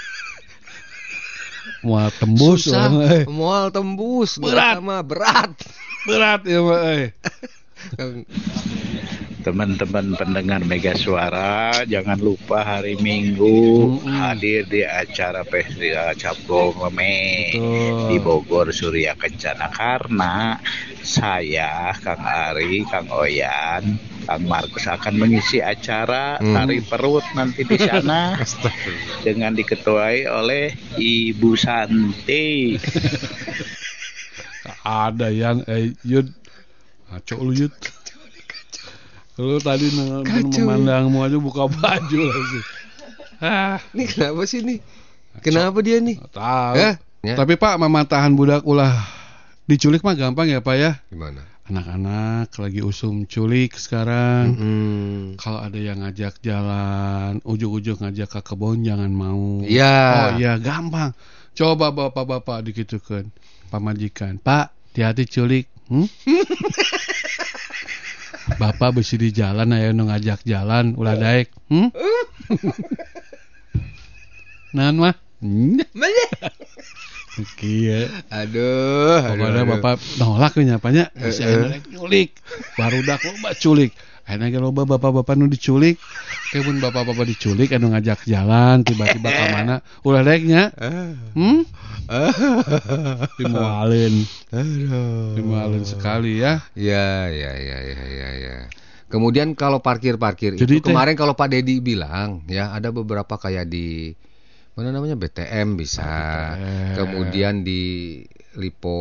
Mau 1.81 2.13
tembus 2.13 2.69
susah 2.69 2.93
eh. 3.09 3.25
mual 3.25 3.73
tembus 3.73 4.37
Berat. 4.37 4.85
mah 4.85 5.01
berat 5.01 5.57
berat 6.05 6.45
ya 6.45 6.61
eh. 6.85 7.09
Teman-teman 9.41 10.13
pendengar 10.21 10.61
Mega 10.69 10.93
Suara 10.93 11.73
jangan 11.89 12.21
lupa 12.21 12.61
hari 12.61 13.01
Minggu 13.01 13.97
hadir 14.05 14.69
di 14.69 14.85
acara 14.85 15.41
Festival 15.49 16.13
Cap 16.21 16.37
Gome 16.45 17.49
di 18.07 18.17
Bogor 18.21 18.69
Surya 18.69 19.17
Kencana. 19.17 19.73
Karena 19.73 20.61
saya 21.01 21.89
Kang 21.97 22.21
Ari, 22.21 22.85
Kang 22.85 23.09
Oyan, 23.09 23.97
Kang 24.29 24.45
Markus 24.45 24.85
akan 24.85 25.17
mengisi 25.17 25.65
acara 25.65 26.37
Hmm. 26.41 26.57
tari 26.57 26.81
perut 26.85 27.25
nanti 27.33 27.65
di 27.65 27.77
sana 27.81 28.37
dengan 29.27 29.57
diketuai 29.57 30.29
oleh 30.29 30.69
Ibu 31.01 31.57
Santi. 31.57 32.77
ada 34.85 35.33
yang 35.33 35.65
eh 35.65 35.97
Yud. 36.05 36.29
Ngaco 37.11 37.35
lu 37.43 37.53
Yud 37.57 37.75
lu 39.43 39.59
tadi 39.59 39.89
Kacau. 39.89 40.61
memandangmu 40.61 41.19
aja 41.21 41.37
buka 41.37 41.65
baju 41.67 42.21
lagi 42.23 42.61
ah 43.41 43.81
Ini 43.91 44.05
kenapa 44.07 44.43
sih 44.45 44.61
nih? 44.61 44.79
Kenapa 45.41 45.81
dia 45.81 45.97
nih? 45.99 46.21
tahu? 46.29 46.75
Ya. 47.23 47.35
tapi 47.35 47.55
pak 47.55 47.77
mematahan 47.77 48.33
budak 48.33 48.63
ulah 48.63 48.97
diculik 49.65 50.01
mah 50.01 50.13
gampang 50.13 50.47
ya 50.47 50.59
pak 50.59 50.75
ya 50.75 50.93
Gimana? 51.07 51.45
anak-anak 51.65 52.51
lagi 52.53 52.81
usum 52.81 53.23
culik 53.25 53.77
sekarang 53.77 54.47
Hmm. 54.53 55.23
kalau 55.37 55.61
ada 55.61 55.77
yang 55.77 56.01
ngajak 56.01 56.41
jalan 56.41 57.39
ujung-ujung 57.43 57.97
ngajak 57.99 58.27
ke 58.27 58.41
kebun 58.43 58.83
jangan 58.83 59.09
mau 59.09 59.63
Iya. 59.63 59.97
oh 60.03 60.29
iya 60.37 60.53
gampang 60.57 61.13
coba 61.53 61.89
bapak-bapak 61.91 62.65
dikitukan 62.65 63.29
pamajikan 63.69 64.37
pak 64.37 64.73
hati-hati 64.91 65.25
culik 65.25 65.69
hmm? 65.87 66.09
bapak 68.59 68.99
besi 68.99 69.21
di 69.21 69.31
jalan 69.31 69.71
ayo 69.77 69.93
nu 69.93 70.09
ngajak 70.09 70.43
jalan 70.43 70.97
ulah 70.97 71.15
daek 71.15 71.53
hmm? 71.71 71.91
Nahan 74.75 74.97
mah 75.03 75.15
Kieu. 77.57 78.05
Aduh, 78.29 79.17
aduh, 79.23 79.33
Pokoknya 79.33 79.63
aduh. 79.65 79.71
bapak 79.79 79.97
nolak 80.21 80.53
nyapanya 80.61 81.09
si 81.33 81.41
Eh, 81.41 81.49
aya 81.49 81.57
eh. 81.57 81.69
rek 81.79 81.85
nyulik. 81.89 82.31
Barudak 82.77 83.21
loba 83.25 83.51
culik. 83.57 83.97
Ge 84.39 84.59
loba 84.63 84.87
bapak-bapak 84.87 85.35
nu 85.35 85.51
diculik. 85.51 85.99
Kemun 86.55 86.79
bapak-bapak 86.79 87.27
diculik 87.27 87.75
anu 87.75 87.91
ngajak 87.91 88.23
jalan 88.27 88.83
tiba-tiba 88.87 89.31
ka 89.31 89.45
mana 89.51 89.75
ulah 90.07 90.23
daek 90.23 90.47
nya. 90.47 90.71
Hmm? 91.35 91.67
Dimualin. 93.39 94.15
Dimualin 95.35 95.83
sekali 95.87 96.43
ya. 96.43 96.63
Ya, 96.75 97.27
ya, 97.31 97.53
ya, 97.55 97.79
ya, 97.83 98.03
ya, 98.07 98.31
ya. 98.39 98.57
Kemudian 99.11 99.59
kalau 99.59 99.83
parkir-parkir 99.83 100.55
itu 100.55 100.63
teh- 100.63 100.87
kemarin 100.87 101.19
kalau 101.19 101.35
Pak 101.35 101.51
Dedi 101.51 101.83
bilang 101.83 102.47
ya 102.47 102.71
ada 102.71 102.95
beberapa 102.95 103.35
kayak 103.35 103.67
di 103.67 104.15
mana 104.79 104.95
namanya 104.95 105.19
BTM 105.19 105.75
bisa, 105.75 106.07
BTM. 106.55 106.95
kemudian 106.95 107.55
di 107.67 107.83
Lipo 108.61 108.97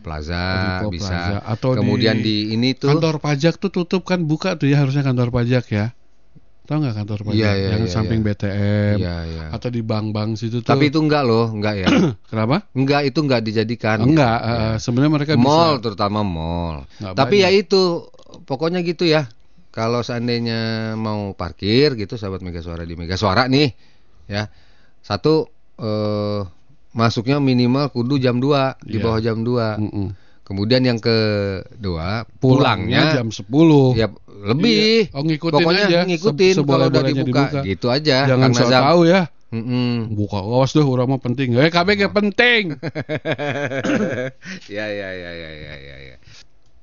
Plaza 0.00 0.78
Lipo 0.78 0.94
bisa, 0.94 1.10
Plaza. 1.10 1.36
Atau 1.42 1.74
kemudian 1.74 2.22
di 2.22 2.46
di, 2.48 2.54
ini 2.54 2.78
tuh 2.78 2.94
Kantor 2.94 3.18
pajak 3.18 3.58
tuh 3.58 3.68
tutup 3.68 4.06
kan 4.06 4.22
buka 4.22 4.54
tuh 4.54 4.70
ya 4.70 4.78
harusnya 4.78 5.02
kantor 5.02 5.34
pajak 5.34 5.66
ya. 5.68 5.90
Tahu 6.64 6.86
nggak 6.86 6.96
kantor 7.02 7.18
pajak 7.26 7.34
Iya, 7.34 7.50
iya, 7.58 7.68
yang 7.74 7.82
iya, 7.84 7.90
samping 7.90 8.22
iya. 8.22 8.26
BTM 8.30 8.96
Iya, 9.02 9.16
iya. 9.26 9.44
atau 9.50 9.68
di 9.68 9.82
bank-bank 9.82 10.38
situ 10.38 10.62
tuh. 10.62 10.70
Tapi 10.70 10.86
itu 10.86 11.02
enggak 11.02 11.26
loh, 11.26 11.50
enggak 11.50 11.74
ya. 11.82 11.88
kenapa? 12.30 12.62
enggak 12.72 13.02
itu 13.10 13.18
enggak 13.18 13.42
dijadikan. 13.42 13.98
Enggak, 14.06 14.38
Ya. 14.38 14.54
eh, 14.54 14.76
sebenarnya 14.78 15.12
mereka 15.12 15.32
mall 15.34 15.76
bisa. 15.76 15.90
terutama 15.90 16.22
mall. 16.22 16.86
Nggak 17.02 17.12
Tapi 17.18 17.36
banyak. 17.42 17.50
ya 17.50 17.58
itu 17.58 17.82
pokoknya 18.46 18.86
gitu 18.86 19.02
ya. 19.02 19.26
Kalau 19.70 20.02
seandainya 20.02 20.94
mau 20.94 21.34
parkir 21.34 21.94
gitu 21.94 22.14
sahabat 22.14 22.42
Mega 22.42 22.58
Suara 22.58 22.82
di 22.82 22.94
Mega 22.94 23.18
Suara 23.18 23.50
nih 23.50 23.70
ya. 24.26 24.46
Satu 25.02 25.50
eh 25.74 26.40
masuknya 26.90 27.38
minimal 27.38 27.88
kudu 27.88 28.18
jam 28.18 28.38
2 28.38 28.78
di 28.82 28.98
Iya. 28.98 29.02
bawah 29.02 29.20
jam 29.20 29.38
2. 29.40 29.78
Mm-mm. 29.78 30.08
Kemudian 30.42 30.82
yang 30.82 30.98
kedua 30.98 32.26
Pulangnya 32.42 33.14
pulangnya 33.14 33.22
jam 33.22 33.28
10. 33.30 33.94
ya 33.94 34.10
lebih. 34.42 35.06
Iya. 35.06 35.14
Oh, 35.14 35.22
ngikutin 35.22 35.54
Pokoknya 35.54 35.84
aja. 35.86 36.00
ngikutin 36.04 36.54
Se- 36.56 36.64
kalau 36.64 36.86
udah 36.88 37.02
dibuka. 37.06 37.42
dibuka. 37.46 37.60
Gitu 37.62 37.86
aja. 37.86 38.16
Jangan 38.26 38.50
so 38.50 38.66
Nazam. 38.66 38.82
tahu 38.82 39.00
ya. 39.06 39.22
Mm-mm. 39.50 40.14
Buka 40.14 40.38
awas 40.40 40.70
deh 40.70 40.82
urang 40.82 41.10
mah 41.10 41.18
penting. 41.18 41.54
Eh 41.54 41.68
KB 41.68 41.88
ge 41.96 42.06
penting. 42.08 42.78
ya 44.70 44.86
ya 44.86 45.08
ya 45.10 45.30
ya 45.32 45.50
ya 45.50 45.74
ya. 45.76 45.96
ya. 46.10 46.16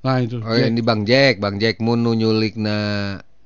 Nah 0.03 0.19
itu. 0.19 0.39
Oh 0.39 0.51
ini 0.51 0.79
Bang 0.79 1.03
Jack, 1.03 1.39
Bang 1.39 1.59
Jack 1.59 1.79
mun 1.79 1.99
nu 1.99 2.11
nyulikna 2.11 2.79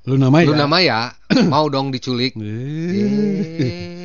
Lu 0.06 0.18
nama 0.18 0.42
ya? 0.42 0.46
Lu 0.46 0.54
nama 0.54 0.76
ya? 0.78 1.00
Mau 1.50 1.66
dong 1.66 1.90
diculik. 1.90 2.34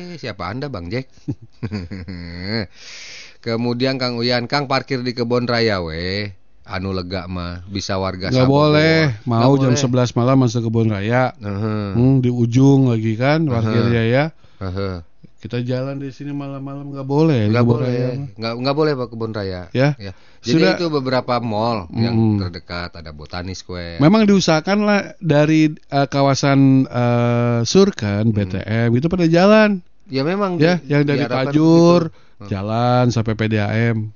Eh, 0.08 0.16
siapa 0.16 0.48
Anda 0.48 0.72
Bang 0.72 0.88
Jack? 0.88 1.12
Kemudian 3.44 4.00
Kang 4.00 4.16
Uyan, 4.16 4.48
Kang 4.48 4.64
parkir 4.66 5.04
di 5.04 5.12
kebun 5.12 5.44
raya 5.44 5.84
we. 5.84 6.32
Anu 6.68 6.92
lega 6.92 7.24
mah 7.24 7.64
bisa 7.64 7.96
warga 7.96 8.28
Sabogor. 8.28 8.76
boleh. 8.76 9.16
Mau 9.24 9.56
Nggak 9.56 9.72
jam 9.72 9.72
boleh. 9.72 10.08
11 10.12 10.18
malam 10.20 10.36
masuk 10.36 10.60
kebun 10.68 10.88
raya. 10.92 11.32
Heeh. 11.40 11.88
Hmm, 11.96 12.20
di 12.20 12.28
ujung 12.28 12.92
lagi 12.92 13.16
kan 13.16 13.44
parkirnya 13.44 14.04
ya. 14.04 14.24
Heeh. 14.60 15.00
Kita 15.38 15.62
jalan 15.62 16.02
di 16.02 16.10
sini 16.10 16.34
malam-malam 16.34 16.92
nggak 16.92 17.08
boleh. 17.08 17.48
Nggak 17.48 17.64
boleh. 17.64 17.92
Nggak 18.36 18.54
nggak 18.58 18.76
boleh 18.76 18.92
Pak 18.98 19.08
kebun 19.08 19.32
raya. 19.32 19.70
Ya. 19.72 19.96
Jadi 19.96 20.60
Sudah- 20.60 20.76
itu 20.76 20.86
beberapa 20.92 21.40
mall 21.40 21.88
yang 21.94 22.36
terdekat 22.36 23.00
ada 23.00 23.16
Botani 23.16 23.56
Square. 23.56 23.96
Memang 24.02 24.28
diusahakan 24.28 24.78
lah 24.84 25.00
dari 25.24 25.72
eh, 25.72 26.06
kawasan 26.10 26.84
eh, 26.84 27.60
Surkan, 27.64 28.28
BTM 28.28 28.92
itu 28.92 29.06
pada 29.08 29.24
jalan. 29.24 29.80
Ya 30.08 30.22
memang 30.24 30.56
Ya, 30.56 30.80
di- 30.80 30.88
yang 30.88 31.04
dari 31.04 31.24
Pajur 31.24 32.08
begitu. 32.08 32.48
jalan 32.48 33.12
sampai 33.12 33.32
PDAM. 33.34 34.08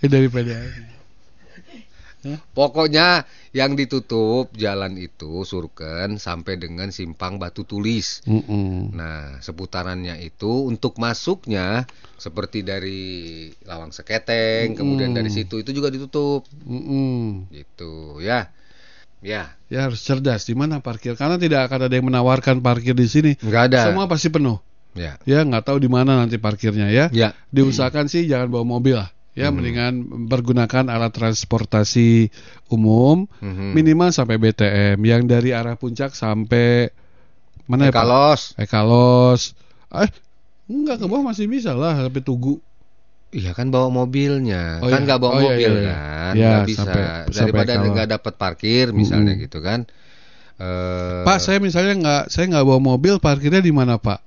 Eh 0.00 0.08
dari 0.08 0.28
PDAM. 0.28 0.92
Pokoknya 2.56 3.28
yang 3.52 3.76
ditutup 3.76 4.48
jalan 4.56 4.96
itu 4.96 5.44
Surken 5.44 6.16
sampai 6.16 6.56
dengan 6.56 6.88
simpang 6.88 7.36
Batu 7.36 7.68
Tulis. 7.68 8.24
Mm-mm. 8.24 8.96
Nah, 8.96 9.36
seputarannya 9.44 10.16
itu 10.24 10.64
untuk 10.64 10.96
masuknya 10.96 11.84
seperti 12.16 12.64
dari 12.64 13.02
Lawang 13.68 13.92
Seketeng, 13.92 14.72
kemudian 14.72 15.12
Mm. 15.12 15.18
dari 15.20 15.28
situ 15.28 15.60
itu 15.60 15.76
juga 15.76 15.92
ditutup. 15.92 16.48
Mm-mm. 16.64 17.52
Gitu, 17.52 18.24
ya. 18.24 18.48
Ya, 19.20 19.56
Ya 19.68 19.88
harus 19.88 20.00
cerdas 20.00 20.44
di 20.44 20.52
mana 20.52 20.80
parkir 20.80 21.16
karena 21.16 21.36
tidak 21.36 21.68
akan 21.68 21.88
ada 21.88 21.94
yang 21.96 22.08
menawarkan 22.08 22.60
parkir 22.60 22.92
di 22.92 23.04
sini. 23.04 23.32
nggak 23.36 23.62
ada. 23.68 23.80
Semua 23.92 24.08
pasti 24.08 24.28
penuh. 24.28 24.60
Ya. 24.94 25.18
Ya 25.22 25.42
nggak 25.42 25.64
tahu 25.64 25.78
di 25.78 25.86
mana 25.86 26.16
nanti 26.16 26.38
parkirnya 26.38 26.88
ya. 26.88 27.10
Ya. 27.10 27.34
Diusahakan 27.50 28.06
sih 28.06 28.24
jangan 28.24 28.48
bawa 28.48 28.64
mobil 28.64 28.94
lah. 28.94 29.10
Ya 29.34 29.50
Hmm. 29.50 29.58
mendingan 29.58 29.94
pergunakan 30.26 30.86
alat 30.86 31.10
transportasi 31.10 32.30
umum 32.68 33.26
Mhm. 33.38 33.74
minimal 33.74 34.08
sampai 34.08 34.38
BTM 34.38 34.98
yang 35.00 35.26
dari 35.26 35.50
arah 35.50 35.74
puncak 35.74 36.14
sampai 36.14 36.94
mana 37.66 37.88
ya 37.88 37.90
Pak? 37.90 37.98
Ekalos. 37.98 38.40
Ekalos. 38.54 39.42
Eh 39.90 40.10
enggak 40.64 41.02
ke 41.02 41.06
bawah 41.06 41.26
masih 41.26 41.46
bisa 41.46 41.74
lah 41.74 41.98
sampai 41.98 42.22
Tugu. 42.22 42.62
Iya 43.34 43.50
kan 43.50 43.66
bawa 43.66 43.90
mobilnya, 43.90 44.78
Oh, 44.78 44.86
kan 44.86 45.02
iya. 45.02 45.06
nggak 45.10 45.18
bawa 45.18 45.32
Oh, 45.32 45.40
iya, 45.40 45.46
mobil 45.50 45.72
iya, 45.74 45.82
iya. 45.82 45.94
kan, 45.98 46.32
Ya, 46.32 46.46
nggak 46.46 46.62
bisa. 46.64 46.78
sampai- 46.78 47.06
Daripada 47.34 47.72
Ekalos. 47.74 47.90
nggak 47.90 48.08
dapat 48.14 48.32
parkir 48.38 48.86
misalnya 48.94 49.32
gitu 49.34 49.58
kan. 49.58 49.90
Eh, 50.54 51.22
Pak 51.26 51.42
saya 51.42 51.58
misalnya 51.58 51.94
nggak 51.98 52.22
saya 52.30 52.46
nggak 52.46 52.62
bawa 52.62 52.78
mobil 52.78 53.18
parkirnya 53.18 53.58
di 53.58 53.74
mana 53.74 53.98
Pak? 53.98 54.22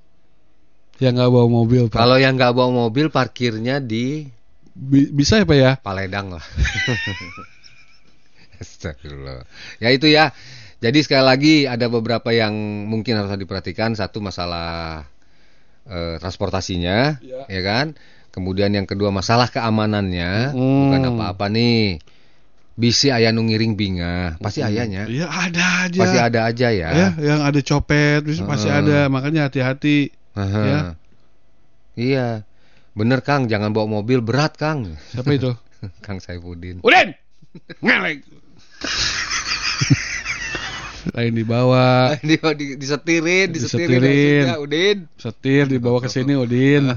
Yang 0.98 1.12
nggak 1.14 1.30
bawa 1.30 1.46
mobil 1.46 1.82
Pak. 1.86 1.94
kalau 1.96 2.18
yang 2.18 2.34
nggak 2.34 2.52
bawa 2.52 2.70
mobil 2.86 3.06
parkirnya 3.08 3.78
di 3.78 4.26
Bi- 4.74 5.10
bisa 5.10 5.38
ya 5.38 5.46
Pak 5.46 5.56
ya? 5.58 5.72
Paledang 5.78 6.34
lah. 6.34 6.42
Astagfirullah. 8.58 9.46
Ya 9.78 9.88
itu 9.90 10.06
ya. 10.06 10.34
Jadi 10.78 11.02
sekali 11.02 11.24
lagi 11.26 11.54
ada 11.66 11.90
beberapa 11.90 12.30
yang 12.30 12.54
mungkin 12.86 13.18
harus 13.18 13.34
diperhatikan. 13.34 13.94
Satu 13.94 14.22
masalah 14.22 15.02
eh, 15.88 16.16
transportasinya, 16.22 17.18
Ya. 17.18 17.42
ya 17.50 17.60
kan. 17.64 17.98
Kemudian 18.30 18.70
yang 18.70 18.86
kedua 18.86 19.10
masalah 19.10 19.50
keamanannya, 19.50 20.54
Hmm. 20.54 20.78
bukan 20.86 21.00
apa-apa 21.10 21.50
nih. 21.50 21.98
Bisi 22.78 23.10
ayah 23.10 23.34
nu 23.34 23.42
ngiring 23.42 23.74
binga, 23.74 24.38
pasti 24.38 24.62
ayahnya. 24.62 25.10
Iya 25.10 25.26
ada 25.26 25.90
aja. 25.90 25.98
Pasti 25.98 26.18
ada 26.22 26.40
aja 26.46 26.68
ya. 26.70 26.90
Ya, 26.94 27.08
yang 27.18 27.42
ada 27.42 27.58
copet 27.58 28.22
bisa 28.22 28.46
pasti 28.46 28.70
ada. 28.70 29.10
Makanya 29.10 29.50
hati-hati. 29.50 30.14
Aha. 30.38 30.62
Ya. 30.62 30.80
Iya. 31.98 32.28
Bener 32.94 33.22
Kang, 33.22 33.46
jangan 33.46 33.74
bawa 33.74 33.86
mobil 33.90 34.22
berat 34.22 34.54
Kang. 34.54 34.94
Siapa 35.10 35.34
itu? 35.34 35.54
Kang 36.06 36.18
Saifuddin. 36.22 36.82
Udin. 36.82 37.14
Ngelek. 37.82 38.22
Lain 41.08 41.32
dibawa, 41.32 42.12
di, 42.20 42.36
di, 42.36 42.76
disetirin, 42.76 43.48
disetirin, 43.48 43.96
Disetirin. 43.96 44.44
maksudnya, 44.44 44.60
Udin. 44.60 44.98
setir 45.16 45.64
dibawa 45.64 46.04
ke 46.04 46.08
sini 46.12 46.36
Udin. 46.36 46.84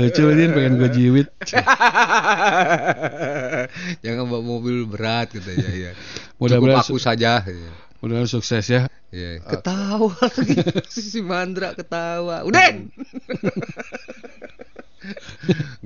Lucu 0.00 0.22
Udin 0.32 0.56
pengen 0.56 0.80
gue 0.80 0.88
jiwit. 0.88 1.28
Jangan 4.06 4.24
bawa 4.32 4.40
mobil 4.40 4.88
berat 4.88 5.28
katanya 5.28 5.68
ya. 5.68 5.92
Cukup 5.92 6.40
Mudah-mudahan 6.40 6.88
aku 6.88 6.96
saja. 6.96 7.44
ya. 7.44 7.70
Mudah-mudahan 8.02 8.26
sukses 8.26 8.66
ya. 8.66 8.90
Iya, 9.14 9.38
ketawa 9.46 10.10
lagi 10.26 10.58
si 10.90 11.22
Mandra 11.22 11.70
ketawa. 11.72 12.42
Udin. 12.42 12.90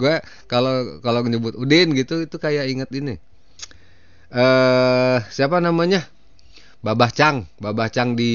gue 0.01 0.14
kalau 0.49 1.01
kalau 1.01 1.21
nyebut 1.25 1.57
Udin 1.57 1.93
gitu 1.93 2.25
itu 2.25 2.37
kayak 2.37 2.69
inget 2.69 2.89
ini. 2.93 3.21
Eh 4.33 5.19
siapa 5.29 5.61
namanya? 5.61 6.09
Babah 6.81 7.11
Cang, 7.11 7.49
Babah 7.59 7.89
Cang 7.89 8.14
di 8.14 8.33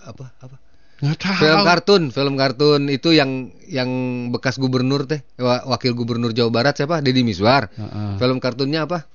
apa 0.00 0.32
apa? 0.40 0.56
Nggak 1.00 1.16
tahu. 1.16 1.40
Film 1.40 1.60
kartun, 1.64 2.02
film 2.12 2.34
kartun 2.36 2.82
itu 2.92 3.10
yang 3.12 3.50
yang 3.66 3.90
bekas 4.30 4.60
gubernur 4.60 5.08
teh, 5.08 5.24
wa- 5.40 5.64
wakil 5.66 5.96
gubernur 5.96 6.30
Jawa 6.34 6.50
Barat 6.52 6.76
siapa? 6.76 7.00
Deddy 7.00 7.24
Miswar. 7.24 7.72
Heeh. 7.72 8.20
Film 8.20 8.38
kartunnya 8.38 8.84
apa? 8.84 9.08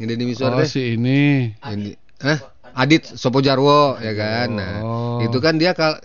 Yang 0.00 0.08
Deddy 0.16 0.24
Miswar 0.24 0.52
Oh 0.54 0.58
teh. 0.64 0.68
si 0.68 0.96
ini. 0.96 1.52
Ini, 1.60 1.90
Hah? 2.22 2.38
Adit 2.72 3.04
Sopo 3.04 3.44
Jarwo 3.44 4.00
ya 4.00 4.16
kan. 4.16 4.48
Nah, 4.56 4.74
Oh. 4.80 5.18
itu 5.20 5.36
kan 5.44 5.60
dia 5.60 5.76
kal 5.76 6.00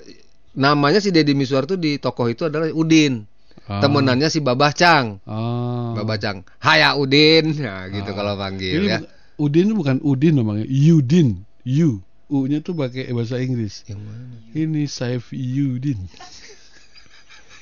namanya 0.51 0.99
si 0.99 1.13
Deddy 1.15 1.32
Miswar 1.32 1.63
tuh 1.63 1.80
di 1.80 1.95
tokoh 1.95 2.28
itu 2.28 2.49
adalah 2.49 2.68
Udin. 2.74 3.24
Ah. 3.68 3.80
Temenannya 3.80 4.28
si 4.28 4.39
Babah 4.43 4.72
Cang. 4.76 5.20
Oh. 5.24 5.95
Babah 5.95 6.18
Cang. 6.20 6.43
Haya 6.59 6.97
Udin. 6.99 7.55
Nah, 7.61 7.88
gitu 7.88 8.11
kalau 8.11 8.36
panggil 8.36 8.84
Ini 8.84 8.88
ya. 8.89 8.99
Udin 9.38 9.72
bukan 9.78 10.01
Udin 10.01 10.41
namanya, 10.41 10.65
Yudin. 10.65 11.45
U. 11.68 12.01
U-nya 12.28 12.59
tuh 12.59 12.76
pakai 12.76 13.07
bahasa 13.15 13.39
Inggris. 13.39 13.88
Yang 13.88 14.03
mana? 14.03 14.36
Ini 14.51 14.84
Saif 14.91 15.32
Yudin. 15.32 15.99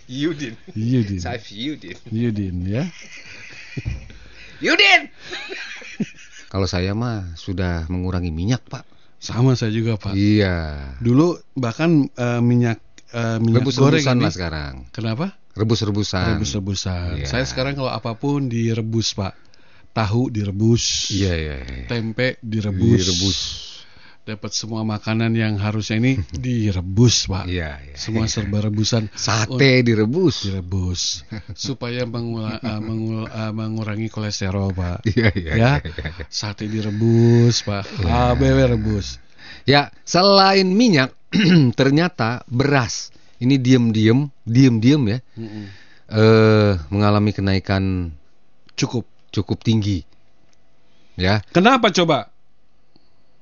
Yudin. 0.10 0.54
Yudin. 0.74 1.20
Saif 1.22 1.46
Yudin. 1.54 1.98
Yudin 2.10 2.56
ya. 2.66 2.90
Yudin. 4.62 5.02
kalau 6.56 6.72
saya 6.72 6.96
mah 6.96 7.36
sudah 7.36 7.84
mengurangi 7.92 8.32
minyak, 8.32 8.64
Pak. 8.72 8.88
Sama 9.20 9.60
saya 9.60 9.76
juga, 9.76 10.00
Pak. 10.00 10.16
Iya. 10.16 10.96
Dulu 11.04 11.36
bahkan 11.60 12.08
eh, 12.08 12.40
minyak 12.40 12.80
eh, 13.12 13.44
minyak 13.44 13.68
goreng 13.76 14.00
Rebus-rebusan 14.00 14.16
ini. 14.16 14.24
lah 14.24 14.32
sekarang. 14.32 14.74
Kenapa? 14.96 15.36
Rebus-rebusan. 15.52 16.40
Rebus-rebusan. 16.40 17.20
Iya. 17.20 17.28
Saya 17.28 17.44
sekarang 17.44 17.76
kalau 17.76 17.92
apa 17.92 18.16
pun 18.16 18.48
direbus, 18.48 19.20
Pak. 19.20 19.36
Tahu 19.92 20.32
direbus. 20.32 21.12
Iya, 21.12 21.34
iya. 21.36 21.56
iya. 21.60 21.86
Tempe 21.92 22.40
direbus. 22.40 23.04
Direbus. 23.04 23.40
Dapat 24.26 24.58
semua 24.58 24.82
makanan 24.82 25.38
yang 25.38 25.62
harusnya 25.62 26.02
ini 26.02 26.18
direbus, 26.46 27.30
Pak. 27.30 27.46
Iya, 27.46 27.78
iya. 27.78 27.94
Semua 27.94 28.26
serba 28.34 28.58
rebusan. 28.66 29.06
Sate 29.14 29.86
direbus. 29.86 30.50
direbus 30.50 31.22
supaya 31.54 32.10
mengula- 32.10 32.58
eh, 32.58 32.82
mengul- 32.82 33.30
eh, 33.30 33.54
mengurangi 33.54 34.10
kolesterol, 34.10 34.74
Pak. 34.74 35.06
Iya, 35.06 35.30
iya. 35.38 35.52
Ya. 35.54 35.72
iya, 35.86 36.06
iya. 36.10 36.26
Sate 36.26 36.66
direbus, 36.66 37.62
Pak. 37.62 37.86
ABW 38.02 38.58
rebus. 38.74 39.22
Ya, 39.70 39.94
selain 40.02 40.66
minyak, 40.74 41.14
ternyata 41.80 42.42
beras 42.50 43.14
ini 43.38 43.62
diem-diem, 43.62 44.26
diem-diem 44.42 45.04
ya, 45.06 45.20
Mm-mm. 45.38 45.66
eh 46.10 46.74
mengalami 46.90 47.30
kenaikan 47.30 48.10
Cukup. 48.74 49.06
cukup 49.30 49.62
tinggi. 49.62 50.02
Ya, 51.14 51.46
Kenapa 51.54 51.94
coba? 51.94 52.34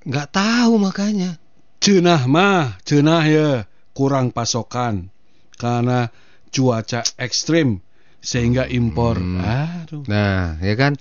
Nggak 0.03 0.27
tahu 0.29 0.73
makanya. 0.77 1.37
Cenah 1.79 2.23
mah, 2.25 2.79
cenah 2.81 3.23
ya 3.23 3.49
kurang 3.91 4.31
pasokan 4.31 5.11
karena 5.53 6.07
cuaca 6.47 7.03
ekstrim 7.17 7.83
sehingga 8.19 8.63
impor. 8.65 9.19
Hmm. 9.19 9.43
Aduh, 9.43 10.07
Nah, 10.07 10.55
ya 10.59 10.73
kan? 10.73 10.95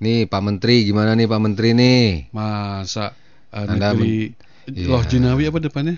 Nih 0.00 0.24
Pak 0.24 0.40
Menteri, 0.40 0.88
gimana 0.88 1.12
nih 1.12 1.28
Pak 1.28 1.40
Menteri 1.40 1.76
nih? 1.76 2.32
masa 2.32 3.12
eh, 3.52 3.68
Anda 3.68 3.92
negeri 3.92 4.32
men- 4.32 4.48
Loh 4.86 5.02
Iya. 5.02 5.08
Jinawi 5.10 5.42
apa 5.44 5.58
depannya? 5.58 5.96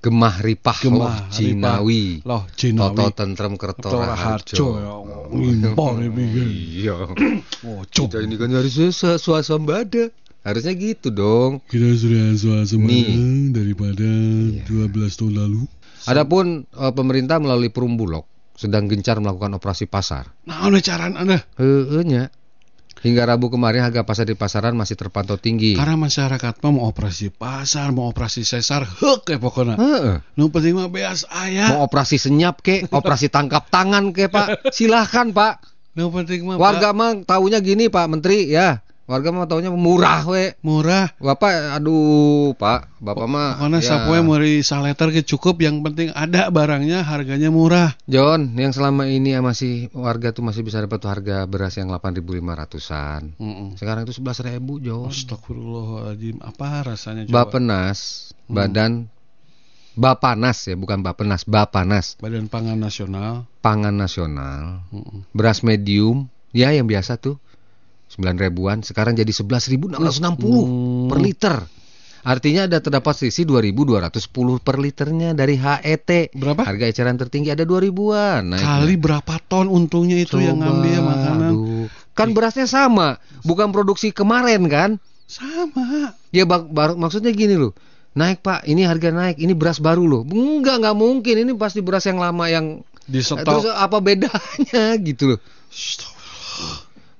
Gemah 0.00 0.36
ripah 0.40 0.78
Gemah 0.80 0.98
loh 0.98 1.14
Cinawi. 1.28 2.20
Loh 2.24 2.44
Jinawi. 2.50 2.96
Toto 2.96 3.06
tentrem 3.12 3.54
kertora 3.54 4.12
Harjo. 4.12 4.72
harjo. 4.74 5.30
Impor 5.32 6.00
ini. 6.00 6.24
Iya. 6.82 6.96
Oh, 7.64 7.80
Kita 7.84 8.20
ini 8.20 8.36
kan 8.36 8.52
harusnya 8.52 8.88
su- 8.90 9.16
swasembada. 9.16 10.12
Harusnya 10.44 10.76
gitu 10.76 11.08
dong. 11.08 11.64
Kita 11.64 11.88
sudah 11.96 12.36
Nih. 12.84 13.16
daripada 13.56 14.08
12 14.68 14.92
tahun 14.92 15.34
lalu. 15.40 15.64
Adapun 16.04 16.68
eh, 16.68 16.92
pemerintah 16.92 17.40
melalui 17.40 17.72
Perum 17.72 17.96
Bulog 17.96 18.28
sedang 18.54 18.86
gencar 18.86 19.18
melakukan 19.18 19.56
operasi 19.56 19.88
pasar. 19.88 20.30
Nah, 20.46 20.68
udah 20.68 20.84
caraan 20.84 21.16
Anda. 21.16 21.42
Heeh 21.58 22.04
nya. 22.04 22.28
Hingga 23.04 23.28
Rabu 23.28 23.52
kemarin 23.52 23.84
harga 23.84 24.00
pasar 24.00 24.24
di 24.24 24.32
pasaran 24.32 24.72
masih 24.72 24.96
terpantau 24.96 25.36
tinggi. 25.36 25.76
Karena 25.76 25.92
masyarakat 25.96 26.60
mau 26.64 26.88
operasi 26.88 27.28
pasar, 27.28 27.92
mau 27.92 28.08
operasi 28.08 28.48
sesar, 28.48 28.80
hek 28.88 29.28
ya 29.28 29.36
pokoknya. 29.36 29.76
Heeh. 29.76 30.16
Nu 30.40 30.48
penting 30.48 30.72
mah 30.72 30.88
beas 30.88 31.28
aya. 31.28 31.76
Mau 31.76 31.84
operasi 31.84 32.16
senyap 32.16 32.64
ke, 32.64 32.88
operasi 32.88 33.28
tangkap 33.28 33.68
tangan 33.68 34.08
ke, 34.08 34.32
Pak. 34.32 34.64
Silahkan, 34.76 35.36
Pak. 35.36 35.54
Nu 36.00 36.08
penting 36.08 36.48
mah 36.48 36.56
Warga 36.56 36.96
mah 36.96 37.20
taunya 37.28 37.60
gini, 37.60 37.92
Pak 37.92 38.06
Menteri, 38.08 38.48
ya. 38.48 38.83
Warga 39.04 39.28
mah 39.30 39.44
taunya 39.44 39.68
murah 39.68 40.24
we. 40.24 40.56
Murah. 40.64 41.12
Bapak 41.20 41.76
aduh, 41.76 42.56
Pak. 42.56 43.04
Bapak 43.04 43.26
mah 43.28 43.60
Pokoknya 43.60 43.84
ya. 43.84 43.88
sapoe 44.00 44.16
meuri 44.24 44.64
saleter 44.64 45.12
ge 45.12 45.20
cukup 45.20 45.60
yang 45.60 45.84
penting 45.84 46.08
ada 46.16 46.48
barangnya 46.48 47.04
harganya 47.04 47.52
murah. 47.52 47.92
John, 48.08 48.56
yang 48.56 48.72
selama 48.72 49.04
ini 49.04 49.36
ya 49.36 49.44
masih 49.44 49.92
warga 49.92 50.32
tuh 50.32 50.40
masih 50.40 50.64
bisa 50.64 50.80
dapat 50.80 51.04
harga 51.04 51.44
beras 51.44 51.76
yang 51.76 51.92
8.500-an. 51.92 53.36
Heeh. 53.36 53.68
Sekarang 53.76 54.08
itu 54.08 54.16
11.000, 54.16 54.56
John. 54.80 55.12
Astagfirullahaladzim 55.12 56.40
Apa 56.40 56.66
rasanya 56.82 57.28
coba? 57.28 57.36
Bapenas, 57.44 57.98
Hmm. 58.44 58.56
Badan 58.56 58.92
Bapanas 59.94 60.58
ya, 60.66 60.74
bukan 60.74 61.00
Bapenas, 61.00 61.46
Bapanas, 61.46 62.18
Badan 62.18 62.50
Pangan 62.50 62.74
Nasional 62.74 63.46
Pangan 63.62 63.94
Nasional. 63.94 64.82
Heeh. 64.90 65.22
Beras 65.30 65.62
medium, 65.62 66.26
ya 66.50 66.72
yang 66.72 66.84
biasa 66.84 67.14
tuh 67.14 67.38
9 68.14 68.38
ribuan, 68.38 68.80
sekarang 68.80 69.12
jadi 69.12 69.28
11.660 69.28 69.98
Hmm. 70.62 71.10
per 71.10 71.18
liter. 71.18 71.56
Artinya 72.24 72.64
ada 72.64 72.80
terdapat 72.80 73.12
selisih 73.14 73.44
2.210 73.44 74.16
per 74.56 74.80
liternya 74.80 75.36
dari 75.36 75.54
HET. 75.54 76.32
Berapa? 76.32 76.64
Harga 76.64 76.88
eceran 76.88 77.20
tertinggi 77.20 77.52
ada 77.52 77.62
2 77.62 77.84
ribuan. 77.84 78.48
Naik 78.48 78.64
Kali 78.64 78.96
berapa 78.96 79.34
ton 79.44 79.68
untungnya 79.68 80.16
itu 80.16 80.40
yang 80.40 80.56
Coba, 80.56 80.72
ngambil 80.72 80.98
makanan 81.02 81.50
aduh. 81.52 81.86
Kan 82.14 82.32
berasnya 82.32 82.64
sama, 82.64 83.18
bukan 83.42 83.68
produksi 83.68 84.08
kemarin 84.08 84.64
kan? 84.66 84.96
Sama 85.26 86.14
Ya 86.30 86.48
bak- 86.48 86.70
baru 86.70 86.96
maksudnya 86.96 87.28
gini 87.28 87.58
loh. 87.58 87.76
Naik 88.14 88.40
Pak, 88.40 88.64
ini 88.64 88.86
harga 88.86 89.10
naik, 89.10 89.36
ini 89.36 89.52
beras 89.52 89.76
baru 89.76 90.06
loh. 90.06 90.22
Enggak, 90.22 90.80
nggak 90.80 90.94
mungkin. 90.94 91.34
Ini 91.34 91.52
pasti 91.58 91.82
beras 91.82 92.06
yang 92.06 92.16
lama 92.16 92.46
yang 92.46 92.80
Di 93.04 93.20
Terus 93.20 93.36
stok 93.36 93.68
apa 93.68 93.98
bedanya 94.00 94.96
gitu 95.12 95.36
loh. 95.36 95.38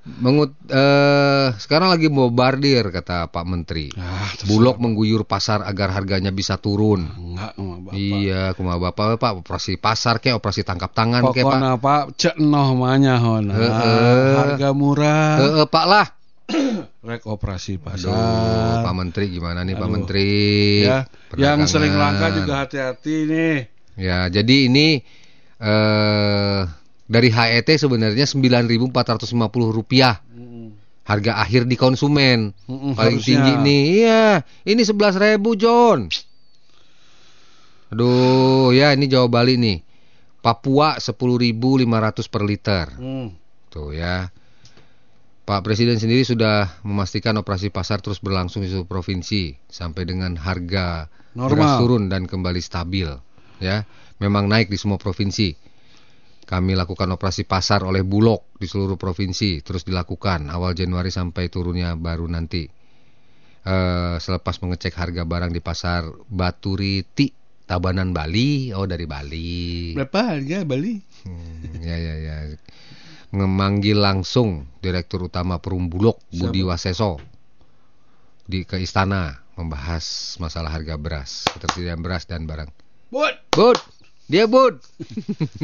Mengut 0.05 0.53
eh 0.69 1.49
sekarang 1.57 1.89
lagi 1.89 2.07
bombardir 2.07 2.85
kata 2.87 3.25
Pak 3.25 3.41
Menteri. 3.43 3.89
ah. 3.95 4.29
Bulog 4.45 4.77
mengguyur 4.77 5.25
pasar 5.25 5.65
agar 5.65 5.89
harganya 5.91 6.29
bisa 6.29 6.55
turun. 6.55 7.09
Enggak 7.09 7.57
bapak 7.57 7.91
Iya, 7.91 8.53
kumaha 8.53 8.77
Bapak 8.79 9.17
Pak 9.17 9.31
operasi 9.41 9.75
pasar 9.75 10.21
kayak 10.21 10.37
operasi 10.37 10.61
tangkap 10.61 10.93
tangan 10.93 11.25
kayak 11.27 11.41
Pak. 11.41 11.57
Pokoknya 11.57 11.71
pak 11.75 12.01
cek 12.15 12.35
noh 12.37 12.77
manya 12.77 13.17
hona 13.17 13.49
Heeh. 13.51 14.33
Harga 14.37 14.69
murah 14.71 15.29
Eh, 15.35 15.51
eh, 15.59 15.67
Pak 15.67 15.85
lah. 15.85 16.05
Rek 17.09 17.25
operasi 17.25 17.73
Aduh, 17.75 17.83
pasar 17.83 18.85
Pak 18.85 18.93
Menteri 18.93 19.25
gimana 19.27 19.65
nih 19.65 19.73
Pak 19.73 19.81
Aduh. 19.81 19.93
Menteri? 19.95 20.29
ya. 20.85 21.01
Yang 21.33 21.65
sering 21.67 21.97
langka 21.97 22.29
juga 22.31 22.61
hati-hati 22.61 23.15
nih 23.25 23.57
Ya, 23.97 24.29
jadi 24.29 24.69
ini 24.69 25.01
eh 25.57 26.61
dari 27.05 27.29
HET 27.29 27.69
sebenarnya 27.69 28.25
9.450 28.25 28.89
rupiah 29.69 30.19
harga 31.05 31.37
akhir 31.37 31.69
di 31.69 31.77
konsumen. 31.77 32.51
Mm-mm, 32.65 32.97
Paling 32.97 33.21
harusnya. 33.21 33.37
tinggi 33.45 33.53
nih, 33.61 33.81
iya. 34.01 34.25
Ini 34.65 34.81
11.000 34.81 35.37
John. 35.53 36.09
Aduh, 37.93 38.73
ya 38.73 38.91
ini 38.97 39.05
Jawa 39.05 39.29
Bali 39.29 39.55
nih. 39.55 39.77
Papua 40.41 40.97
10.500 40.97 41.85
per 42.29 42.41
liter. 42.45 42.85
Hmm. 42.97 43.33
Tuh 43.69 43.93
ya. 43.93 44.29
Pak 45.45 45.61
Presiden 45.61 46.01
sendiri 46.01 46.25
sudah 46.25 46.81
memastikan 46.81 47.37
operasi 47.37 47.69
pasar 47.69 48.01
terus 48.01 48.17
berlangsung 48.17 48.65
di 48.65 48.69
seluruh 48.69 48.89
provinsi 48.89 49.53
sampai 49.69 50.09
dengan 50.09 50.33
harga 50.41 51.05
Normal. 51.37 51.53
beras 51.53 51.71
turun 51.77 52.03
dan 52.09 52.25
kembali 52.25 52.57
stabil. 52.57 53.05
Ya, 53.61 53.85
memang 54.17 54.49
naik 54.49 54.73
di 54.73 54.77
semua 54.81 54.97
provinsi. 54.97 55.53
Kami 56.45 56.77
lakukan 56.77 57.09
operasi 57.09 57.49
pasar 57.49 57.81
oleh 57.81 58.05
Bulog 58.05 58.53
di 58.61 58.69
seluruh 58.69 59.01
provinsi 59.01 59.65
terus 59.65 59.81
dilakukan 59.81 60.45
awal 60.53 60.77
Januari 60.77 61.09
sampai 61.09 61.49
turunnya 61.49 61.97
baru 61.97 62.29
nanti. 62.29 62.69
Eh, 63.65 64.15
selepas 64.21 64.61
mengecek 64.61 64.93
harga 64.93 65.25
barang 65.25 65.49
di 65.49 65.57
pasar 65.57 66.05
Baturiti 66.29 67.33
Tabanan 67.65 68.13
Bali, 68.13 68.69
oh 68.77 68.85
dari 68.85 69.09
Bali. 69.09 69.97
Berapa 69.97 70.37
harga 70.37 70.61
Bali? 70.61 71.01
Hmm, 71.25 71.81
ya 71.81 71.97
ya 71.97 72.15
ya. 72.21 72.35
Memanggil 73.33 73.97
langsung 73.97 74.69
Direktur 74.85 75.25
Utama 75.25 75.57
Perumbulok 75.57 76.21
Budi 76.29 76.61
Waseso 76.61 77.17
di 78.45 78.61
ke 78.61 78.77
istana 78.77 79.41
membahas 79.57 80.37
masalah 80.37 80.69
harga 80.69 80.93
beras, 81.01 81.49
ketersediaan 81.57 82.05
beras 82.05 82.29
dan 82.29 82.45
barang. 82.45 82.69
Bud, 83.09 83.33
Bud, 83.49 83.77
dia 84.25 84.49
Bud. 84.49 84.81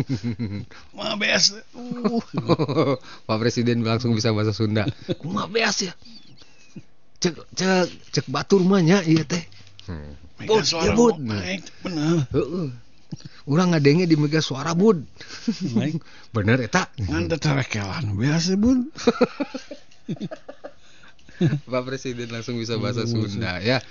mah 0.97 1.17
beas. 1.17 1.57
Uh. 1.73 2.21
Pak 3.27 3.37
Presiden 3.41 3.81
langsung 3.81 4.13
bisa 4.13 4.29
bahasa 4.29 4.53
Sunda. 4.53 4.85
Kumaha 5.17 5.49
beas 5.49 5.81
ya? 5.81 5.93
Cek 7.21 7.37
cek 7.57 7.89
cek 8.13 8.25
batur 8.29 8.61
rumahnya 8.61 9.01
iya 9.05 9.25
teh. 9.25 9.41
Hmm. 9.89 10.13
Bud, 10.41 10.65
suara 10.65 10.93
ya, 10.93 10.97
Bud. 10.97 11.21
naik, 11.21 11.61
bener. 11.85 12.25
Heeh. 12.33 12.69
Urang 13.45 13.73
ngadenge 13.73 14.09
di 14.09 14.15
Mega 14.17 14.41
Suara 14.41 14.73
Bud. 14.73 15.05
Naik. 15.77 16.01
Bener 16.33 16.61
eta. 16.61 16.89
Ngan 16.97 17.29
terekelan 17.33 18.17
biasa 18.17 18.57
bun. 18.57 18.89
Pak 21.41 21.83
Presiden 21.89 22.29
langsung 22.29 22.61
bisa 22.61 22.77
bahasa 22.77 23.09
Sunda 23.09 23.57
ya. 23.57 23.81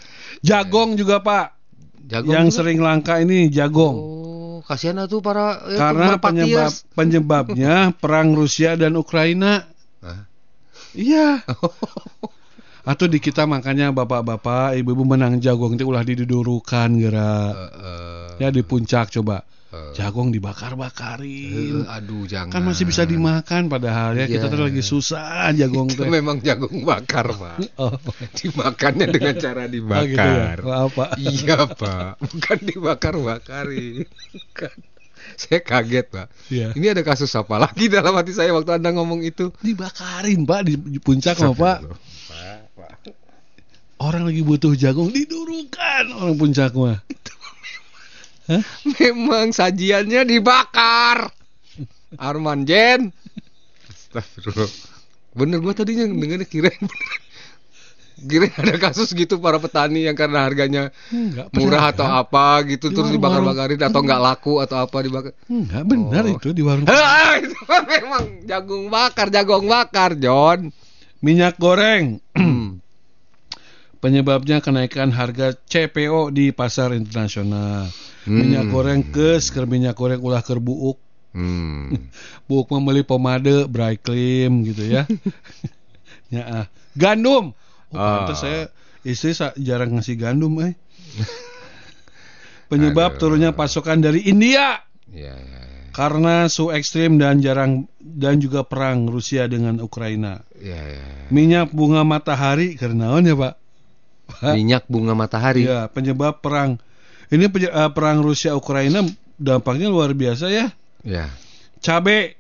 Jagong 0.47 0.95
juga 0.95 1.19
pak. 1.19 1.60
Jago 2.09 2.33
yang 2.33 2.49
juga. 2.49 2.57
sering 2.57 2.79
langka 2.81 3.21
ini 3.21 3.53
jagong. 3.53 3.97
Oh, 3.99 4.59
kasihan 4.65 5.05
tuh 5.05 5.21
para 5.21 5.61
eh, 5.69 5.77
Karena 5.77 6.17
penyebab 6.17 6.73
penyebabnya 6.97 7.75
perang 8.03 8.33
Rusia 8.33 8.79
dan 8.79 8.97
Ukraina. 8.97 9.69
Iya. 10.97 11.45
Atau 12.83 13.07
di 13.07 13.21
kita 13.21 13.45
makanya 13.45 13.93
bapak-bapak, 13.93 14.77
ibu-ibu 14.81 15.05
menang 15.05 15.37
jagong 15.39 15.77
itu 15.77 15.85
ulah 15.85 16.05
didudurukan 16.05 16.89
geura. 16.97 17.37
Eh, 17.53 18.29
Ya 18.41 18.49
di 18.49 18.65
puncak 18.65 19.13
coba. 19.13 19.45
Jagong 19.95 20.35
eh, 20.35 20.41
dibakar-bakarin. 20.41 21.87
aduh 21.87 22.27
jangan. 22.27 22.51
Kan 22.51 22.63
masih 22.67 22.91
bisa 22.91 23.07
dimakan 23.07 23.71
padahal 23.71 24.19
ya 24.19 24.27
kita 24.27 24.49
Iya. 24.49 24.53
tuh 24.57 24.67
lagi 24.67 24.83
susah 24.83 25.53
jagong 25.55 25.95
Itu 25.95 26.11
memang 26.11 26.43
jagung 26.43 26.83
bakar, 26.83 27.31
Pak. 27.31 27.71
Oh, 27.79 27.95
Dimakannya 28.35 29.07
dengan 29.15 29.35
cara 29.39 29.63
oh 29.63 29.71
gitu 29.71 29.87
ya. 29.87 30.57
dibakar. 30.57 30.57
Apa? 30.67 31.05
Iya, 31.21 31.59
Pak. 31.71 32.13
Bukan 32.19 32.59
dibakar-bakarin. 32.67 34.09
Bukan. 34.35 34.75
Saya 35.39 35.61
kaget, 35.63 36.07
Pak. 36.11 36.27
Iya. 36.51 36.75
Ini 36.75 36.87
ada 36.97 37.03
kasus 37.07 37.31
apa 37.39 37.55
lagi 37.61 37.87
dalam 37.87 38.17
hati 38.17 38.35
saya 38.35 38.51
waktu 38.51 38.75
Anda 38.75 38.91
ngomong 38.91 39.23
itu? 39.23 39.55
Dibakarin 39.63 40.49
pak 40.49 40.67
di 40.67 40.75
puncak. 40.99 41.39
Pak, 41.39 41.55
Pak. 41.55 41.79
Orang 44.01 44.25
lagi 44.25 44.41
butuh 44.41 44.73
jagung 44.73 45.13
didurukan 45.13 46.09
orang 46.17 46.41
puncak 46.41 46.73
mah. 46.73 47.05
Memang 48.97 49.53
sajiannya 49.53 50.25
dibakar. 50.25 51.29
Arman 52.17 52.65
Jen. 52.65 53.13
Astagfirullah. 53.87 54.71
Bener 55.37 55.61
gua 55.61 55.77
tadinya 55.77 56.09
dengarnya 56.09 56.49
bener. 56.49 56.75
Kirain 58.21 58.53
ada 58.53 58.77
kasus 58.77 59.17
gitu 59.17 59.41
para 59.41 59.57
petani 59.57 60.05
yang 60.05 60.13
karena 60.13 60.45
harganya 60.45 60.93
Enggak 61.09 61.49
murah 61.57 61.89
atau 61.89 62.05
apa 62.05 62.61
gitu 62.69 62.93
Di 62.93 63.01
terus 63.01 63.09
dibakar-bakarin 63.17 63.81
atau 63.81 64.05
nggak 64.05 64.21
laku 64.21 64.61
atau 64.61 64.77
apa 64.77 64.97
dibakar. 65.01 65.33
Enggak 65.49 65.85
benar 65.89 66.23
Oh. 66.29 66.37
itu 66.37 66.49
di 66.53 66.61
warung. 66.61 66.85
Itu 66.85 67.57
memang 67.69 68.25
jagung 68.45 68.93
bakar, 68.93 69.33
jagung 69.33 69.65
bakar, 69.65 70.21
John. 70.21 70.69
Minyak 71.25 71.57
goreng. 71.57 72.21
Penyebabnya 74.01 74.65
kenaikan 74.65 75.13
harga 75.13 75.53
CPO 75.53 76.33
di 76.33 76.57
pasar 76.57 76.97
internasional. 76.97 77.85
Hmm. 78.25 78.33
Minyak 78.41 78.65
goreng 78.73 79.03
kes, 79.13 79.53
keur 79.53 79.69
minyak 79.69 79.93
goreng 79.93 80.25
ulah 80.25 80.41
keur 80.41 80.57
buuk. 80.61 80.97
Hmm. 81.37 81.95
Buuk 82.51 82.67
membeli 82.75 83.07
pomade, 83.07 83.69
dry 83.71 83.95
clean 84.01 84.67
gitu 84.67 84.83
ya. 84.89 85.05
ya 86.35 86.43
ah. 86.43 86.67
Gandum. 86.97 87.53
Oh, 87.93 87.99
Ah. 87.99 88.35
saya 88.35 88.71
istri 89.07 89.37
jarang 89.61 89.95
ngasih 89.95 90.17
gandum 90.19 90.59
eh. 90.65 90.75
Penyebab 92.71 93.19
Aduh. 93.19 93.21
turunnya 93.21 93.51
pasokan 93.51 93.99
dari 93.99 94.31
India 94.31 94.79
Ya, 95.11 95.35
ya, 95.35 95.59
ya. 95.59 95.91
karena 95.91 96.47
suhu 96.47 96.71
ekstrim 96.71 97.19
dan 97.19 97.43
jarang 97.43 97.91
dan 97.99 98.39
juga 98.39 98.63
perang 98.63 99.11
Rusia 99.11 99.51
dengan 99.51 99.83
Ukraina. 99.83 100.47
Ya, 100.55 100.79
ya. 100.79 101.03
Minyak 101.35 101.75
bunga 101.75 102.07
matahari 102.07 102.79
karena 102.79 103.19
ya, 103.19 103.35
Pak? 103.35 103.55
Minyak 104.43 104.85
bunga 104.87 105.13
matahari. 105.13 105.65
Ya, 105.65 105.87
penyebab 105.87 106.39
perang. 106.39 106.79
Ini 107.29 107.47
penye- 107.47 107.71
eh, 107.71 107.91
perang 107.91 108.21
Rusia 108.21 108.55
Ukraina 108.55 109.03
dampaknya 109.35 109.87
luar 109.87 110.13
biasa 110.13 110.49
ya. 110.49 110.71
Ya. 111.01 111.31
Cabe 111.79 112.37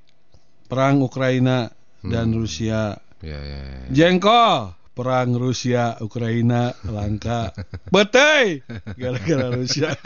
perang 0.66 1.00
Ukraina 1.00 1.70
dan 2.00 2.30
Hmm. 2.30 2.38
Rusia. 2.42 2.98
Ya, 3.20 3.38
ya, 3.38 3.60
ya. 3.60 3.80
Jengkol 3.90 4.72
perang 4.92 5.32
Rusia 5.32 5.96
Ukraina 5.98 6.72
langka. 6.84 7.52
Betai 7.94 8.60
gara-gara 8.94 9.48
Rusia. 9.50 9.92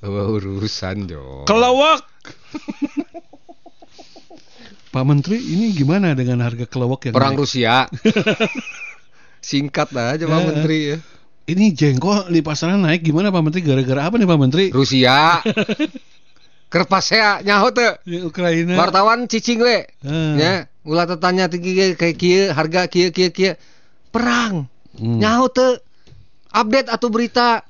Wah, 0.00 0.26
urusan, 0.30 1.10
John. 1.10 1.42
Kelewek. 1.44 2.02
Pak 4.88 5.02
Menteri, 5.02 5.42
ini 5.42 5.74
gimana 5.74 6.14
dengan 6.14 6.38
harga 6.40 6.70
kelewek 6.70 7.10
yang 7.10 7.14
Perang 7.18 7.34
naik? 7.34 7.42
Rusia. 7.42 7.74
Singkat 9.44 9.92
aja 9.92 10.24
Pak 10.24 10.40
Eh, 10.40 10.46
Menteri 10.48 10.78
ya. 10.88 10.96
Ini 11.44 11.76
jengkol 11.76 12.32
di 12.32 12.40
pasaran 12.40 12.80
naik 12.80 13.04
gimana 13.04 13.28
Pak 13.28 13.42
Menteri? 13.44 13.60
Gara-gara 13.60 14.08
apa 14.08 14.16
nih 14.16 14.24
Pak 14.24 14.40
Menteri? 14.40 14.64
Rusia. 14.72 15.44
Kerpasea 16.72 17.44
nyaho 17.44 17.68
teu. 17.70 17.92
Di 18.08 18.24
Ukraina. 18.24 18.74
Wartawan 18.80 19.28
cicing 19.28 19.60
we. 19.60 19.84
Hmm. 20.00 20.40
Ya, 20.40 20.66
ulah 20.82 21.04
tetanya 21.04 21.46
tinggi 21.46 21.94
kayak 21.94 22.16
kieu, 22.16 22.50
harga 22.50 22.88
kieu 22.88 23.12
kieu 23.12 23.30
kieu. 23.30 23.54
Perang. 24.08 24.66
Hmm. 24.96 25.20
Nyaho 25.20 25.52
teu. 25.52 25.76
Update 26.50 26.88
atau 26.88 27.12
berita. 27.12 27.62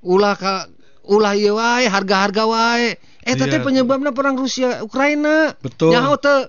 Ulah 0.00 0.34
ka 0.34 0.66
ulah 1.04 1.36
ieu 1.36 1.60
wae, 1.60 1.86
harga-harga 1.86 2.48
wae. 2.48 2.96
Eh 3.28 3.36
Iya. 3.36 3.44
teh 3.44 3.60
penyebabnya 3.60 4.16
perang 4.16 4.40
Rusia 4.40 4.80
Ukraina. 4.80 5.52
Betul. 5.60 5.92
Nyaho 5.92 6.16
teu. 6.16 6.48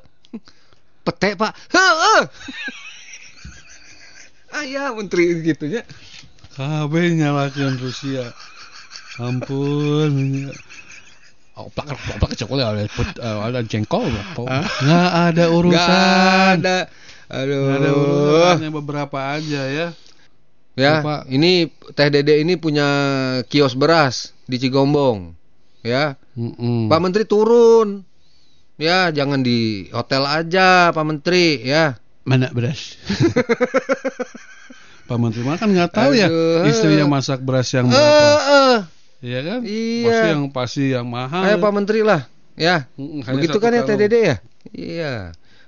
Pete, 1.04 1.36
Pak. 1.36 1.52
Heueuh. 1.76 2.24
ah 2.24 2.89
ya 4.66 4.92
menteri 4.94 5.40
gitunya. 5.42 5.86
KB 6.56 6.94
nyalakan 7.16 7.80
Rusia. 7.80 8.34
Ampun. 9.20 10.48
Oh, 11.60 11.68
plak 11.76 11.92
plak 11.92 12.32
coklat 12.40 12.66
ada 12.72 12.84
put- 12.88 13.20
ada 13.20 13.60
jengkol? 13.68 14.08
Nggak 14.36 15.10
ada 15.34 15.46
urusan. 15.52 15.76
Nggak 15.76 16.64
ada. 16.64 16.78
Aduh. 17.30 17.60
Nggak 17.68 17.78
ada 17.84 17.90
urusan 17.94 18.56
hanya 18.64 18.72
beberapa 18.72 19.18
aja 19.36 19.62
ya. 19.68 19.88
Ya, 20.80 21.04
Bapak. 21.04 21.28
ini 21.28 21.68
Teh 21.92 22.08
Dede 22.08 22.40
ini 22.40 22.56
punya 22.56 22.88
kios 23.52 23.76
beras 23.76 24.32
di 24.48 24.56
Cigombong. 24.56 25.36
Ya, 25.84 26.16
Mm-mm. 26.40 26.88
Pak 26.88 27.00
Menteri 27.04 27.24
turun. 27.28 28.08
Ya, 28.80 29.12
jangan 29.12 29.44
di 29.44 29.92
hotel 29.92 30.24
aja, 30.24 30.96
Pak 30.96 31.04
Menteri, 31.04 31.60
ya. 31.68 32.00
Mana 32.30 32.54
beras? 32.54 32.94
Pak 35.10 35.18
Menteri 35.18 35.42
mah 35.42 35.58
kan 35.58 35.68
nggak 35.68 35.90
tahu 35.90 36.12
ya 36.14 36.30
istrinya 36.64 37.06
masak 37.10 37.42
beras 37.42 37.66
yang 37.74 37.86
Eh, 37.86 37.92
berapa. 37.92 38.38
eh. 38.46 38.78
Iya 39.20 39.40
kan? 39.42 39.60
Iya. 39.66 40.06
Pasti 40.06 40.28
yang 40.30 40.42
pasti 40.54 40.84
yang 40.94 41.06
mahal. 41.10 41.42
Ayo 41.44 41.58
Pak 41.58 41.72
Menteri 41.74 42.00
lah, 42.02 42.30
ya. 42.54 42.86
Hanya 42.96 43.36
Begitu 43.36 43.58
kan 43.58 43.74
ya. 43.74 43.82
Dede 43.84 44.20
ya? 44.22 44.36
Iya. 44.70 45.14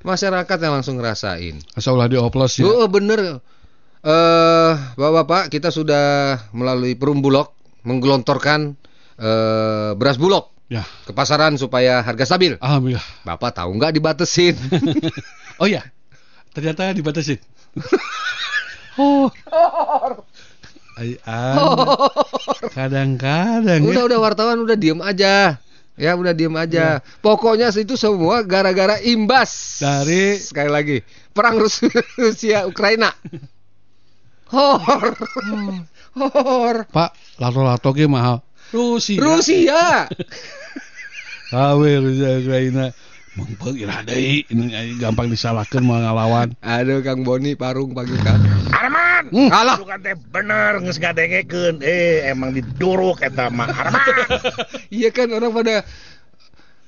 Masyarakat 0.01 0.57
yang 0.57 0.73
langsung 0.73 0.95
ngerasain. 0.95 1.59
Asal 1.73 1.93
ulah 1.93 2.07
dioplos 2.07 2.55
ya. 2.55 2.63
Oh, 2.63 2.87
bener. 2.87 3.41
Eh, 4.01 4.71
Bapak-bapak, 4.95 5.49
kita 5.49 5.67
sudah 5.67 6.37
melalui 6.51 6.93
Perumbulok 6.93 7.51
menggelontorkan 7.81 8.77
eh, 9.17 9.91
beras 9.93 10.15
bulog 10.15 10.49
Ya, 10.65 10.87
ke 11.03 11.11
pasaran 11.11 11.59
supaya 11.59 11.99
harga 11.99 12.23
stabil. 12.25 12.55
alhamdulillah. 12.55 13.03
Bapak 13.27 13.51
tahu 13.51 13.75
nggak 13.75 13.91
dibatesin? 13.91 14.55
Oh 15.59 15.67
ya, 15.67 15.83
ternyata 16.51 16.91
dibatasin. 16.91 17.39
oh. 19.01 19.31
Ay. 20.99 21.15
Kadang-kadang 22.75 23.81
udah 23.87 24.03
ya. 24.03 24.07
udah 24.11 24.19
wartawan 24.19 24.59
udah 24.61 24.75
diem 24.75 24.99
aja. 24.99 25.57
Ya 25.95 26.11
udah 26.15 26.33
diem 26.35 26.51
aja. 26.55 26.99
Pokoknya 27.23 27.71
itu 27.71 27.95
semua 27.95 28.43
gara-gara 28.43 28.99
imbas 29.03 29.79
Dari- 29.79 30.39
sekali 30.39 30.71
lagi 30.71 30.97
perang 31.31 31.59
Rus- 31.59 31.83
Rusia 32.19 32.67
Ukraina. 32.67 33.11
Hor. 34.51 35.15
Hor. 36.15 36.75
Pak, 36.91 37.11
lato-lato 37.39 37.95
ge 37.95 38.03
mahal. 38.07 38.43
Rusia. 38.75 39.19
Rusia. 39.19 39.83
KW 41.51 41.81
Rusia 42.03 42.29
Ukraina. 42.39 42.85
Ai 44.11 44.43
gampang 44.99 45.31
disalahkeun 45.31 45.87
mau 45.87 45.95
ngalawan. 45.95 46.51
Aduh 46.59 46.99
Kang 46.99 47.23
Boni 47.23 47.55
parung 47.55 47.95
pagi 47.95 48.15
kan. 48.19 48.39
Arman 48.75 49.09
Hmm. 49.31 49.53
Alah. 49.53 49.77
lu 49.77 49.85
kan 49.85 50.01
teh 50.01 50.17
bener 50.17 50.81
geus 50.81 50.97
ngadengekeun 50.97 51.85
eh 51.85 52.25
emang 52.25 52.57
diduruk 52.57 53.21
eta 53.21 53.53
mah 53.53 53.69
Arman 53.69 54.01
Iya 54.97 55.13
kan 55.13 55.29
orang 55.31 55.53
pada 55.53 55.85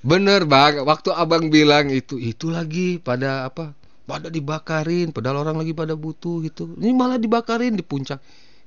bener 0.03 0.43
bang. 0.43 0.83
Waktu 0.83 1.13
abang 1.13 1.47
bilang 1.53 1.93
itu 1.93 2.19
itu 2.19 2.49
lagi 2.51 2.99
pada 2.99 3.47
apa? 3.47 3.71
Pada 4.03 4.27
dibakarin. 4.27 5.15
Padahal 5.15 5.47
orang 5.47 5.61
lagi 5.61 5.71
pada 5.71 5.95
butuh 5.95 6.43
gitu. 6.43 6.75
Ini 6.75 6.91
malah 6.91 7.21
dibakarin 7.21 7.77
di 7.77 7.85
puncak. 7.85 8.19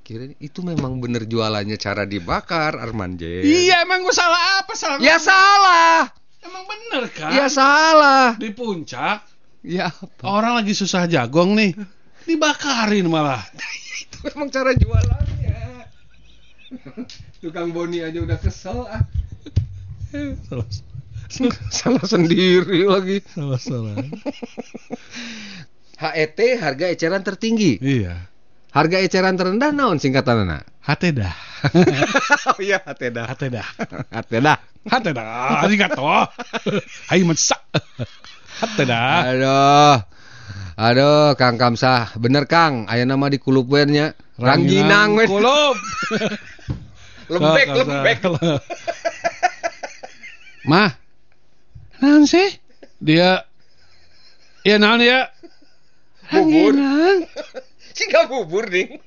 Kira 0.07 0.31
itu 0.39 0.63
memang 0.63 1.03
bener 1.03 1.27
jualannya 1.27 1.77
cara 1.77 2.07
dibakar 2.07 2.79
Arman 2.79 3.19
J. 3.19 3.43
Iya 3.43 3.83
emang 3.85 4.07
gua 4.07 4.15
salah 4.15 4.63
apa 4.63 4.73
salah? 4.79 5.03
Ya 5.03 5.19
salah. 5.21 6.09
Emang 6.47 6.65
bener 6.65 7.03
kan? 7.11 7.31
Ya 7.35 7.51
salah. 7.51 8.39
Di 8.39 8.55
puncak 8.55 9.27
Ya 9.67 9.91
orang 10.23 10.63
lagi 10.63 10.79
susah 10.79 11.11
jagong 11.11 11.59
nih. 11.59 11.75
Dibakarin 12.23 13.11
malah. 13.11 13.43
itu 14.03 14.17
memang 14.31 14.47
cara 14.47 14.71
jualannya. 14.79 15.59
Tukang 17.43 17.75
Boni 17.75 17.99
aja 17.99 18.19
udah 18.23 18.39
kesel 18.39 18.87
ah. 18.87 19.03
Salah 20.47 20.67
Salah 21.75 22.07
sendiri 22.07 22.87
lagi. 22.87 23.19
salah. 23.27 23.59
salah. 23.59 23.99
HET 25.99 26.39
harga 26.63 26.87
eceran 26.87 27.27
tertinggi. 27.27 27.83
Iya. 27.83 28.31
Harga 28.71 29.03
eceran 29.03 29.35
terendah 29.35 29.75
naon 29.75 29.99
singkatanana? 29.99 30.63
Hate 30.63 30.76
dah. 30.87 31.35
oh 32.55 32.59
iya 32.63 32.79
HT 32.79 33.11
dah. 33.11 33.27
Hate 33.27 33.51
dah. 33.51 33.67
HT 34.15 34.33
dah. 34.39 34.57
Hate 34.87 35.11
dah. 35.11 35.67
Arigato. 35.67 36.07
Hai 37.11 37.27
mensa. 37.27 37.59
Hate 38.63 38.83
dah. 38.87 39.27
Aduh. 39.27 39.97
Aduh, 40.77 41.35
Kang 41.35 41.59
Kamsah. 41.59 42.15
Bener 42.21 42.47
Kang, 42.47 42.87
aya 42.87 43.03
nama 43.03 43.27
di 43.27 43.43
kulupweunnya. 43.43 44.15
Rangginang 44.39 45.19
we. 45.19 45.25
Kulup. 45.27 45.75
Lembek, 47.33 47.67
lembek. 47.75 48.19
Mah. 50.71 50.95
Naon 51.99 52.31
sih? 52.31 52.47
Dia 53.03 53.43
Ya 54.63 54.79
naon 54.79 55.03
ya? 55.03 55.35
Bubur. 56.31 56.71
Rangginang. 56.75 57.19
Singga 57.97 58.31
bubur 58.31 58.71
ding. 58.71 59.03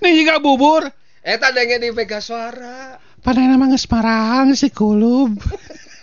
Nih 0.00 0.12
juga 0.24 0.40
bubur. 0.40 0.88
Eta 1.20 1.52
denge 1.52 1.76
di 1.76 1.92
Vega 1.92 2.16
Suara. 2.24 2.96
Pada 3.20 3.44
nama 3.44 3.68
parang 3.84 4.56
si 4.56 4.72
kulub. 4.72 5.36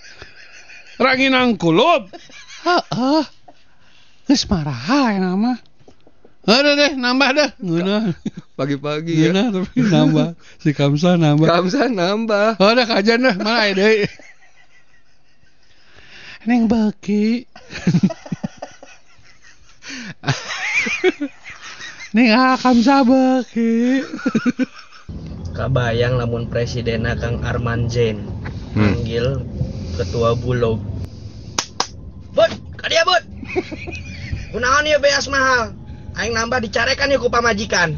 Ranginang 1.02 1.58
kulub. 1.58 2.14
Heeh. 2.62 3.24
Marah 4.28 5.10
ya 5.10 5.18
nama. 5.18 5.58
Ada 6.48 6.80
deh, 6.80 6.96
nambah 6.96 7.30
dah. 7.34 7.50
Ngeunah. 7.60 8.14
Pagi-pagi 8.56 9.20
ya. 9.20 9.34
Ngeunah 9.34 9.52
tapi 9.58 9.84
nambah. 9.84 10.40
Si 10.62 10.72
Kamsa 10.72 11.18
nambah. 11.18 11.50
Kamsah 11.50 11.90
nambah. 11.90 12.62
Oh, 12.62 12.72
udah 12.72 12.86
kajian 12.86 13.26
dah. 13.26 13.36
Mana 13.36 13.68
aya 13.68 13.74
deui? 13.74 14.08
Neng 16.48 16.72
beki. 16.72 17.44
Neng 22.16 22.32
ah 22.32 22.56
Kamsa 22.56 23.04
beki. 23.04 24.06
Kabayang 25.58 26.22
lamun 26.22 26.46
presiden 26.54 27.10
Kang 27.18 27.42
Arman 27.42 27.90
Zain 27.90 28.38
Hmm. 28.78 28.94
manggil 28.94 29.42
ketua 29.98 30.38
bulog. 30.38 30.78
Bud, 32.38 32.52
kadia 32.78 33.02
bud. 33.02 33.24
Kunaon 34.54 34.86
ya 34.86 35.02
beas 35.02 35.26
mahal? 35.34 35.74
Aing 36.14 36.38
nambah 36.38 36.62
dicarekan 36.62 37.10
ya 37.10 37.18
ku 37.18 37.34
pamajikan. 37.34 37.98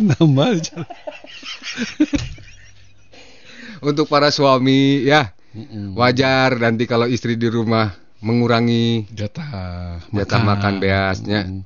Nambah. 0.00 0.64
Untuk 3.84 4.08
para 4.08 4.32
suami 4.32 5.04
ya, 5.04 5.36
wajar 5.92 6.56
nanti 6.56 6.88
kalau 6.88 7.04
istri 7.06 7.36
di 7.36 7.46
rumah 7.52 7.92
mengurangi 8.24 9.08
jatah 9.12 10.00
jatah 10.12 10.40
makan 10.40 10.74
beasnya. 10.80 11.40
Mm. 11.44 11.62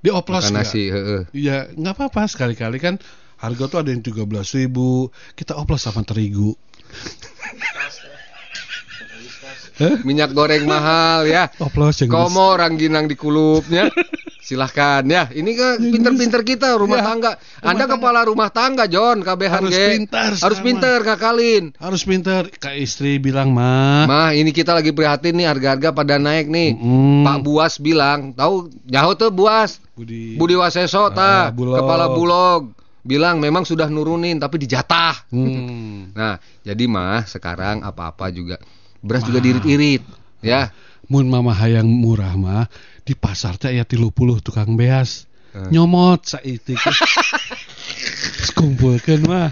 Dioplos 0.00 0.48
Makan 0.48 0.52
nggak? 0.56 0.64
nasi, 0.64 0.82
heeh. 0.88 1.22
Iya, 1.36 1.68
nggak 1.76 1.92
apa-apa 1.92 2.24
sekali-kali 2.24 2.80
kan 2.80 2.96
harga 3.40 3.64
tuh 3.72 3.78
ada 3.80 3.90
yang 3.92 4.04
13.000 4.04 4.60
ribu 4.60 5.08
kita 5.32 5.56
oplos 5.56 5.80
sama 5.80 6.04
terigu 6.04 6.52
Minyak 10.02 10.30
goreng 10.30 10.64
mahal 10.64 11.24
ya. 11.24 11.48
oplos 11.56 12.04
Komo 12.04 12.52
rangginang 12.52 13.04
di 13.04 13.14
kulupnya. 13.14 13.88
Silahkan 14.40 15.04
ya. 15.04 15.28
Ini 15.28 15.50
kan 15.52 15.76
pinter-pinter 15.78 16.40
kita 16.42 16.74
rumah 16.74 16.98
Ya, 16.98 17.06
tangga. 17.06 17.32
rumah 17.34 17.60
Anda 17.62 17.84
tangga. 17.84 17.94
kepala 17.94 18.20
rumah 18.24 18.48
tangga 18.50 18.84
John 18.84 19.20
kabehan 19.20 19.62
Harus 19.62 19.76
pintar 19.76 20.30
Harus 20.32 20.40
sekarang, 20.40 20.64
pinter 20.64 20.98
ngakalin. 21.02 21.64
harus 21.76 22.02
pinter 22.02 22.42
kayak 22.52 22.78
istri 22.80 23.16
bilang 23.16 23.52
mah 23.52 24.04
Mah 24.04 24.30
ini 24.32 24.50
kita 24.50 24.72
lagi 24.72 24.90
prihatin 24.90 25.34
nih 25.34 25.46
harga-harga 25.46 25.92
pada 25.92 26.16
naik 26.16 26.46
nih. 26.46 26.72
Mm. 26.72 27.22
Pak 27.22 27.38
Buas 27.40 27.76
bilang, 27.76 28.32
tahu 28.32 28.54
jauh 28.84 29.14
tuh 29.14 29.30
Buas. 29.30 29.78
Budi 29.92 30.34
Budi 30.34 30.56
Waseso 30.56 31.08
ta, 31.10 31.46
Ah, 31.46 31.52
Bulog. 31.52 31.76
kepala 31.76 32.06
bulog 32.08 32.62
bilang 33.00 33.38
memang 33.38 33.62
sudah 33.62 33.86
nurunin 33.86 34.36
tapi 34.36 34.56
dijatah. 34.58 35.28
Hmm. 35.30 36.10
Nah, 36.10 36.36
jadi 36.60 36.84
mah 36.84 37.22
sekarang 37.24 37.80
apa-apa 37.80 38.28
juga 38.30 38.58
beras 39.00 39.24
juga 39.24 39.40
diirit-irit 39.40 40.04
ya. 40.44 40.72
mun 41.10 41.26
mama 41.26 41.56
hayang 41.56 41.88
murah 41.88 42.36
mah 42.38 42.64
di 43.02 43.18
pasar 43.18 43.58
teh 43.58 43.72
aya 43.74 43.82
30 43.82 44.12
tukang 44.44 44.78
beas. 44.78 45.26
Hmm. 45.50 45.66
nyomot 45.74 46.22
saeutik 46.22 46.78
kumpulkeun 48.56 49.26
mah. 49.26 49.50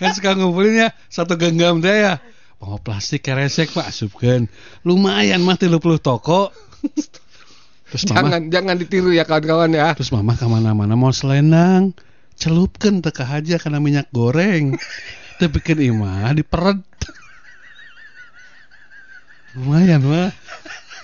Kan 0.00 0.16
suka 0.16 0.32
ngumpulin 0.32 0.88
ya 0.88 0.88
satu 1.12 1.36
genggam 1.36 1.84
teh 1.84 1.92
ya. 1.92 2.16
Mau 2.56 2.80
plastik 2.80 3.28
keresek 3.28 3.76
pak 3.76 3.92
asupkeun. 3.92 4.48
Lumayan 4.88 5.44
mah 5.44 5.60
30 5.60 5.76
toko. 6.00 6.48
Terus 7.92 8.02
mama 8.08 8.16
Jangan 8.16 8.42
jangan 8.48 8.76
ditiru 8.80 9.10
ya 9.12 9.28
kawan-kawan 9.28 9.70
ya. 9.76 9.92
terus 9.92 10.10
mama 10.10 10.32
ke 10.32 10.48
mana-mana 10.48 10.96
mau 10.96 11.12
selendang. 11.12 11.92
Celupkan 12.36 13.04
teka 13.04 13.28
aja 13.28 13.60
karena 13.60 13.78
minyak 13.80 14.08
goreng. 14.10 14.80
Tapi 15.36 15.58
kan 15.60 15.76
imah 15.76 16.32
diperet 16.32 16.80
lumayan 19.56 20.04
mah 20.04 20.36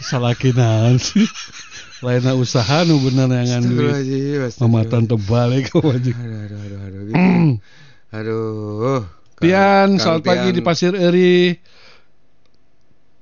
salah 0.04 0.36
naon 0.36 1.00
sih 1.00 1.24
lainnya 2.04 2.36
usaha 2.36 2.84
nu 2.84 3.00
bener 3.00 3.32
yang 3.48 3.64
duit 3.64 4.52
mamatan 4.60 5.08
tebal 5.08 5.56
ya 5.56 5.64
aja 5.64 6.12
Aduh, 6.12 6.36
aduh, 6.44 6.58
aduh, 6.60 6.80
aduh, 6.84 7.02
gitu. 7.08 7.24
Aduh. 8.12 9.00
Pian 9.40 9.96
selamat 9.96 10.20
pagi 10.20 10.48
di 10.52 10.60
Pasir 10.60 10.92
Eri 10.92 11.56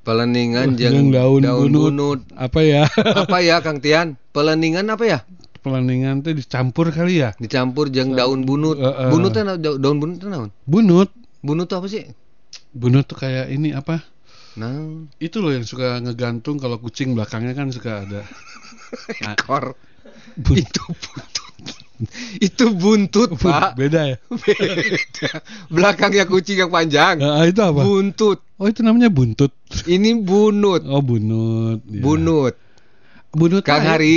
Peleningan 0.03 0.74
jeung 0.74 1.14
daun, 1.14 1.47
daun 1.47 1.70
bunut. 1.70 1.83
bunut. 1.95 2.20
apa 2.35 2.61
ya 2.66 2.91
Apa 2.91 3.39
ya 3.39 3.62
Kang 3.62 3.78
Tian? 3.78 4.18
Peleningan 4.35 4.91
apa 4.91 5.05
ya? 5.07 5.18
pelaningan 5.61 6.24
teh 6.24 6.33
dicampur 6.35 6.89
kali 6.91 7.20
ya 7.22 7.37
Dicampur 7.37 7.93
jeung 7.93 8.16
daun 8.16 8.49
bunut. 8.49 8.81
Heeh. 8.81 9.12
Bunut 9.12 9.31
teh 9.31 9.47
na- 9.47 9.61
daun 9.61 10.03
bunut 10.03 10.18
naon? 10.26 10.51
bunut 10.66 11.12
Bunut 11.39 11.70
tuh 11.70 11.78
apa 11.78 11.87
sih? 11.87 12.11
bunut 12.74 13.07
tuh 13.07 13.14
kayak 13.20 13.47
ini 13.55 13.70
apa 13.76 14.03
Nah, 14.53 14.75
itu 15.17 15.39
loh 15.39 15.51
yang 15.51 15.63
suka 15.63 15.99
ngegantung 15.99 16.59
kalau 16.59 16.77
kucing 16.77 17.15
belakangnya 17.15 17.55
kan 17.55 17.71
suka 17.71 18.03
ada 18.03 18.21
Nah, 19.23 19.35
ekor. 19.35 19.79
bun- 20.35 20.59
Itu 20.59 20.83
buntut. 20.91 21.47
Itu 22.41 22.65
buntut, 22.73 23.31
Pak. 23.37 23.77
beda 23.77 24.09
ya 24.09 24.17
Beda. 24.49 25.31
Belakangnya 25.69 26.25
kucing 26.25 26.57
yang 26.59 26.73
panjang. 26.73 27.21
Ah, 27.21 27.45
itu 27.45 27.61
apa 27.61 27.79
Buntut. 27.79 28.41
oh 28.57 28.67
itu 28.67 28.81
namanya 28.81 29.07
buntut 29.07 29.53
Ini 29.85 30.17
bunut. 30.19 30.83
oh 30.83 30.99
bunut 30.99 31.85
ya. 31.85 32.01
Bunut. 32.01 32.55
bunut 33.31 33.63
Kang 33.63 33.85
lain. 33.85 33.91
Hari 33.93 34.15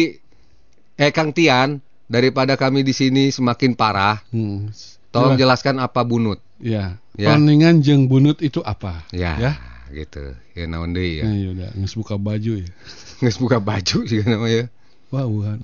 eh 0.96 1.12
Kang 1.12 1.30
Tian, 1.30 1.78
daripada 2.08 2.56
kami 2.56 2.82
di 2.82 2.94
sini 2.94 3.30
semakin 3.30 3.74
parah, 3.74 4.22
hmm. 4.30 4.72
tolong 5.10 5.36
Jelas. 5.36 5.62
jelaskan 5.62 5.78
apa 5.78 6.02
bunut. 6.02 6.40
ya 6.58 6.98
Ya. 7.14 7.38
Jeng 7.78 8.10
bunut 8.10 8.42
itu 8.42 8.58
apa 8.66 9.06
Ya, 9.14 9.38
ya 9.38 9.52
gitu. 9.94 10.34
Ya 10.58 10.66
naon 10.66 10.92
deui 10.98 11.22
ya. 11.22 11.30
Nah, 11.30 11.38
yaudah 11.38 11.70
nges 11.78 11.94
buka 11.94 12.18
baju 12.18 12.60
ya 12.60 12.70
Geus 13.24 13.38
buka 13.40 13.62
baju 13.62 13.98
sih 14.10 14.26
namanya. 14.26 14.68
wah 15.14 15.30
Wuhan 15.30 15.62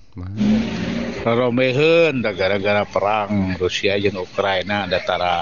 Romeheun 1.26 2.22
da 2.22 2.38
gara-gara 2.38 2.86
perang 2.86 3.58
Rusia 3.58 3.98
jeung 3.98 4.22
Ukraina 4.22 4.86
da 4.86 5.02
tara 5.02 5.42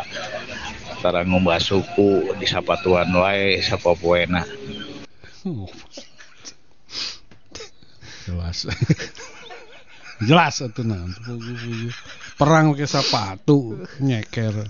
tara 1.03 1.27
ngumbah 1.27 1.59
suku 1.59 2.39
di 2.39 2.47
sapatuan 2.47 3.11
wae 3.11 3.59
sapopoena. 3.59 4.47
Jelas 8.23 8.63
jelas 10.27 10.65
itu 10.65 10.81
nah 10.81 10.97
perang 12.41 12.73
pakai 12.73 12.89
sepatu 12.89 13.85
nyeker 14.01 14.65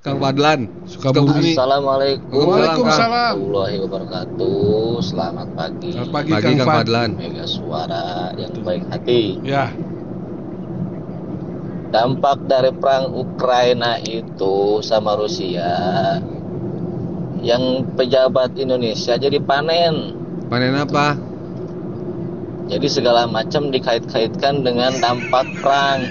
Kang 0.00 0.16
Fadlan. 0.16 0.60
Sukabumi. 0.88 1.52
Assalamualaikum 1.52 2.40
Waalaikumsalam. 2.40 3.36
warahmatullahi 3.36 3.76
wabarakatuh. 3.84 4.96
Selamat 5.04 5.48
pagi. 5.52 5.92
Selamat 5.92 6.12
pagi, 6.16 6.30
Pagi 6.32 6.44
Kang, 6.48 6.56
Kang 6.56 6.68
Fad. 6.72 6.76
Fadlan. 6.80 7.10
Mega 7.20 7.44
suara 7.44 8.04
yang 8.40 8.52
baik 8.64 8.84
hati. 8.88 9.22
Ya, 9.44 9.68
Dampak 11.92 12.48
dari 12.48 12.72
perang 12.72 13.12
Ukraina 13.12 14.00
itu 14.00 14.80
sama 14.80 15.20
Rusia 15.20 15.68
yang 17.44 17.92
pejabat 17.92 18.56
Indonesia 18.56 19.20
jadi 19.20 19.36
panen. 19.44 20.16
Panen 20.48 20.80
apa? 20.80 21.18
Jadi 22.72 22.86
segala 22.88 23.28
macam 23.28 23.68
dikait-kaitkan 23.68 24.64
dengan 24.64 24.96
dampak 24.96 25.44
perang. 25.60 26.08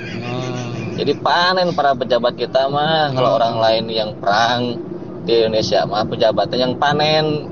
Jadi 1.00 1.16
panen 1.16 1.72
para 1.72 1.95
pejabat 1.95 2.36
kita 2.36 2.68
mah 2.68 3.08
kalau 3.16 3.39
orang 3.39 3.56
lain 3.64 3.86
yang 3.88 4.12
perang 4.20 4.76
di 5.24 5.32
Indonesia 5.32 5.88
mah 5.88 6.04
pejabatnya 6.04 6.68
yang 6.68 6.76
panen. 6.76 7.47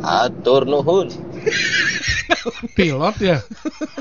Atur 0.00 0.64
nuhun. 0.64 1.08
pilot 2.76 3.16
ya. 3.20 3.38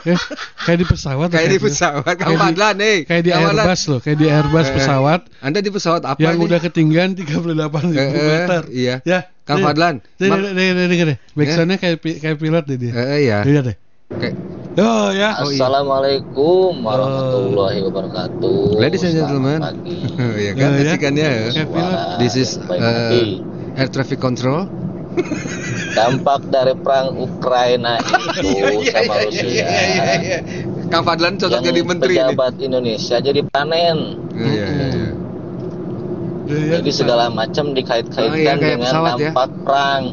Eh, 0.04 0.20
kayak 0.64 0.80
di 0.80 0.88
pesawat. 0.88 1.28
Kayak 1.32 1.48
ya, 1.48 1.52
di 1.52 1.60
pesawat 1.60 2.16
di- 2.16 2.40
Fadlan 2.40 2.76
nih. 2.80 2.98
Kayak 3.08 3.24
di 3.24 3.32
Fadlan. 3.32 3.56
Airbus 3.64 3.82
loh, 3.92 4.00
kayak 4.04 4.18
di 4.20 4.28
Airbus 4.28 4.68
Eh, 4.68 4.76
pesawat 4.80 5.22
Anda 5.40 5.60
di 5.60 5.72
pesawat 5.72 6.04
apa 6.04 6.20
yang 6.20 6.40
nih? 6.40 6.48
udah 6.48 6.60
ketinggian 6.60 7.10
38 7.16 7.92
ribu 7.92 8.00
Eh, 8.00 8.20
eh, 8.20 8.28
meter. 8.28 8.62
iya. 8.72 8.96
Ya. 9.04 9.20
Kang 9.44 9.60
Nih, 9.60 9.66
Fadlan. 9.68 9.96
Nih, 10.20 10.30
Ma- 10.32 10.40
nih, 10.40 10.52
nih, 10.56 10.68
nih, 10.72 10.86
nih, 10.88 10.98
nih. 11.12 11.18
Backsoundnya 11.36 11.78
kayak 11.80 11.98
pi- 12.00 12.20
kayak 12.24 12.38
pilot 12.40 12.64
deh 12.64 12.78
dia. 12.80 12.92
Eh, 12.96 13.04
eh, 13.16 13.20
ya. 13.28 13.38
Lihat 13.44 13.64
deh. 13.68 13.78
Kayak 14.16 14.36
Oh 14.74 15.14
ya. 15.14 15.38
Oh, 15.38 15.54
iya. 15.54 15.62
Assalamualaikum 15.62 16.82
warahmatullahi 16.82 17.86
wabarakatuh. 17.86 18.82
Ladies 18.82 19.06
and 19.06 19.14
gentlemen. 19.14 19.62
Selamat 19.62 19.78
pagi. 19.78 19.98
ya 20.50 20.52
kan 20.58 20.70
Eh, 20.74 20.82
ya. 21.14 21.30
ya. 21.30 21.52
Suara 21.54 22.02
This 22.18 22.34
is 22.34 22.58
uh, 22.58 23.22
air 23.78 23.90
traffic 23.94 24.18
control. 24.18 24.66
Dampak 25.94 26.50
dari 26.50 26.74
perang 26.74 27.14
Ukraina 27.14 28.02
itu 28.42 28.50
sama 28.90 29.14
Rusia. 29.22 29.70
Kang 30.90 31.06
Fadlan 31.06 31.38
cocok 31.38 31.62
jadi 31.62 31.80
menteri 31.86 32.14
nih. 32.18 32.34
pejabat 32.34 32.54
Indonesia 32.58 33.18
jadi 33.22 33.42
panen. 33.46 33.98
Iya, 34.34 34.66
iya, 34.66 34.88
iya. 34.90 35.10
Jadi 36.74 36.90
segala 36.90 37.30
macam 37.30 37.70
Oh, 37.70 37.76
dikait-kaitkan 37.78 38.36
iya, 38.36 38.58
kayak 38.58 38.58
dengan 38.58 38.90
pesawat 38.90 39.14
ya. 39.14 39.30
dampak 39.30 39.50
perang. 39.62 40.04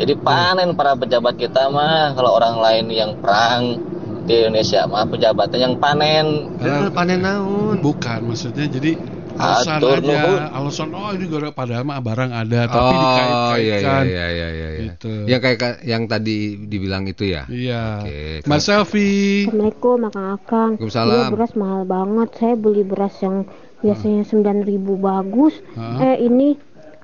Jadi 0.00 0.16
panen 0.16 0.72
para 0.72 0.96
pejabat 0.96 1.36
kita 1.36 1.68
mah 1.68 2.16
kalau 2.16 2.40
orang 2.40 2.56
lain 2.56 2.88
yang 2.88 3.12
perang 3.20 3.76
di 4.24 4.32
Indonesia 4.40 4.88
mah 4.88 5.04
pejabatnya 5.04 5.68
yang 5.68 5.76
panen. 5.76 6.56
Eh, 6.56 6.88
panen 6.88 7.20
naon? 7.20 7.84
Bukan 7.84 8.24
maksudnya 8.24 8.64
jadi 8.64 8.96
alasan 9.36 9.80
Atur 9.80 9.98
aja, 10.00 10.04
nuhun. 10.04 10.40
alasan 10.52 10.88
oh 10.92 11.10
ini 11.16 11.24
gara 11.28 11.48
padahal 11.52 11.84
mah 11.84 12.00
barang 12.00 12.30
ada 12.32 12.60
tapi 12.68 12.80
oh, 12.80 12.92
iya, 12.92 13.00
dikait-kaitkan. 13.00 14.02
iya, 14.04 14.04
iya, 14.08 14.48
iya, 14.48 14.48
iya. 14.52 14.68
Gitu. 14.88 15.12
Yang 15.28 15.40
kayak 15.44 15.58
ka- 15.60 15.80
yang 15.84 16.02
tadi 16.08 16.36
dibilang 16.64 17.04
itu 17.08 17.24
ya. 17.28 17.44
Iya. 17.48 18.04
Oke, 18.04 18.20
Mas 18.48 18.64
Selfie. 18.64 19.48
Assalamualaikum 19.48 19.98
Akang 20.08 20.28
Akang 20.36 20.70
Waalaikumsalam. 20.80 21.12
Iya 21.12 21.32
beras 21.32 21.52
mahal 21.56 21.82
banget 21.84 22.28
Saya 22.36 22.54
beli 22.56 22.82
beras 22.84 23.14
yang 23.20 23.36
biasanya 23.80 24.22
9000 24.28 25.00
bagus 25.00 25.54
Hah? 25.72 26.04
Eh 26.04 26.28
ini 26.28 26.60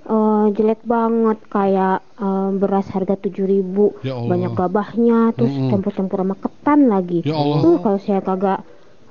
eh, 0.06 0.46
jelek 0.54 0.80
banget 0.86 1.38
Kayak 1.50 2.06
eh, 2.16 2.48
beras 2.56 2.86
harga 2.94 3.14
7000 3.18 4.06
Ya 4.06 4.14
Allah. 4.14 4.30
Banyak 4.30 4.52
gabahnya 4.54 5.18
Terus 5.34 5.52
Mm-mm. 5.52 5.70
campur-campur 5.74 6.18
sama 6.22 6.36
ketan 6.38 6.80
lagi 6.86 7.20
Ya 7.26 7.34
Allah. 7.36 7.58
Tuh 7.62 7.76
kalau 7.82 7.98
saya 7.98 8.20
kagak 8.22 8.60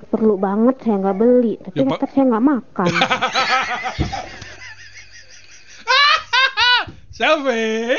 perlu 0.10 0.40
banget 0.40 0.76
saya 0.86 0.96
nggak 1.02 1.18
beli 1.18 1.54
Tapi 1.60 1.78
Ya, 1.84 2.08
saya 2.08 2.24
nggak 2.32 2.46
makan 2.46 2.90
Selfie. 7.16 7.96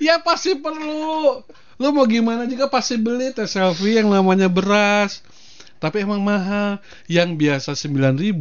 Ya 0.00 0.20
pasti 0.20 0.52
perlu. 0.56 1.40
Lu 1.80 1.88
mau 1.96 2.04
gimana 2.04 2.44
juga 2.44 2.68
pasti 2.68 3.00
beli 3.00 3.32
teh 3.32 3.48
selfie 3.48 3.96
yang 3.96 4.12
namanya 4.12 4.52
beras. 4.52 5.24
Tapi 5.80 6.04
emang 6.04 6.20
mahal. 6.20 6.76
Yang 7.08 7.40
biasa 7.40 7.70
9000 7.72 8.36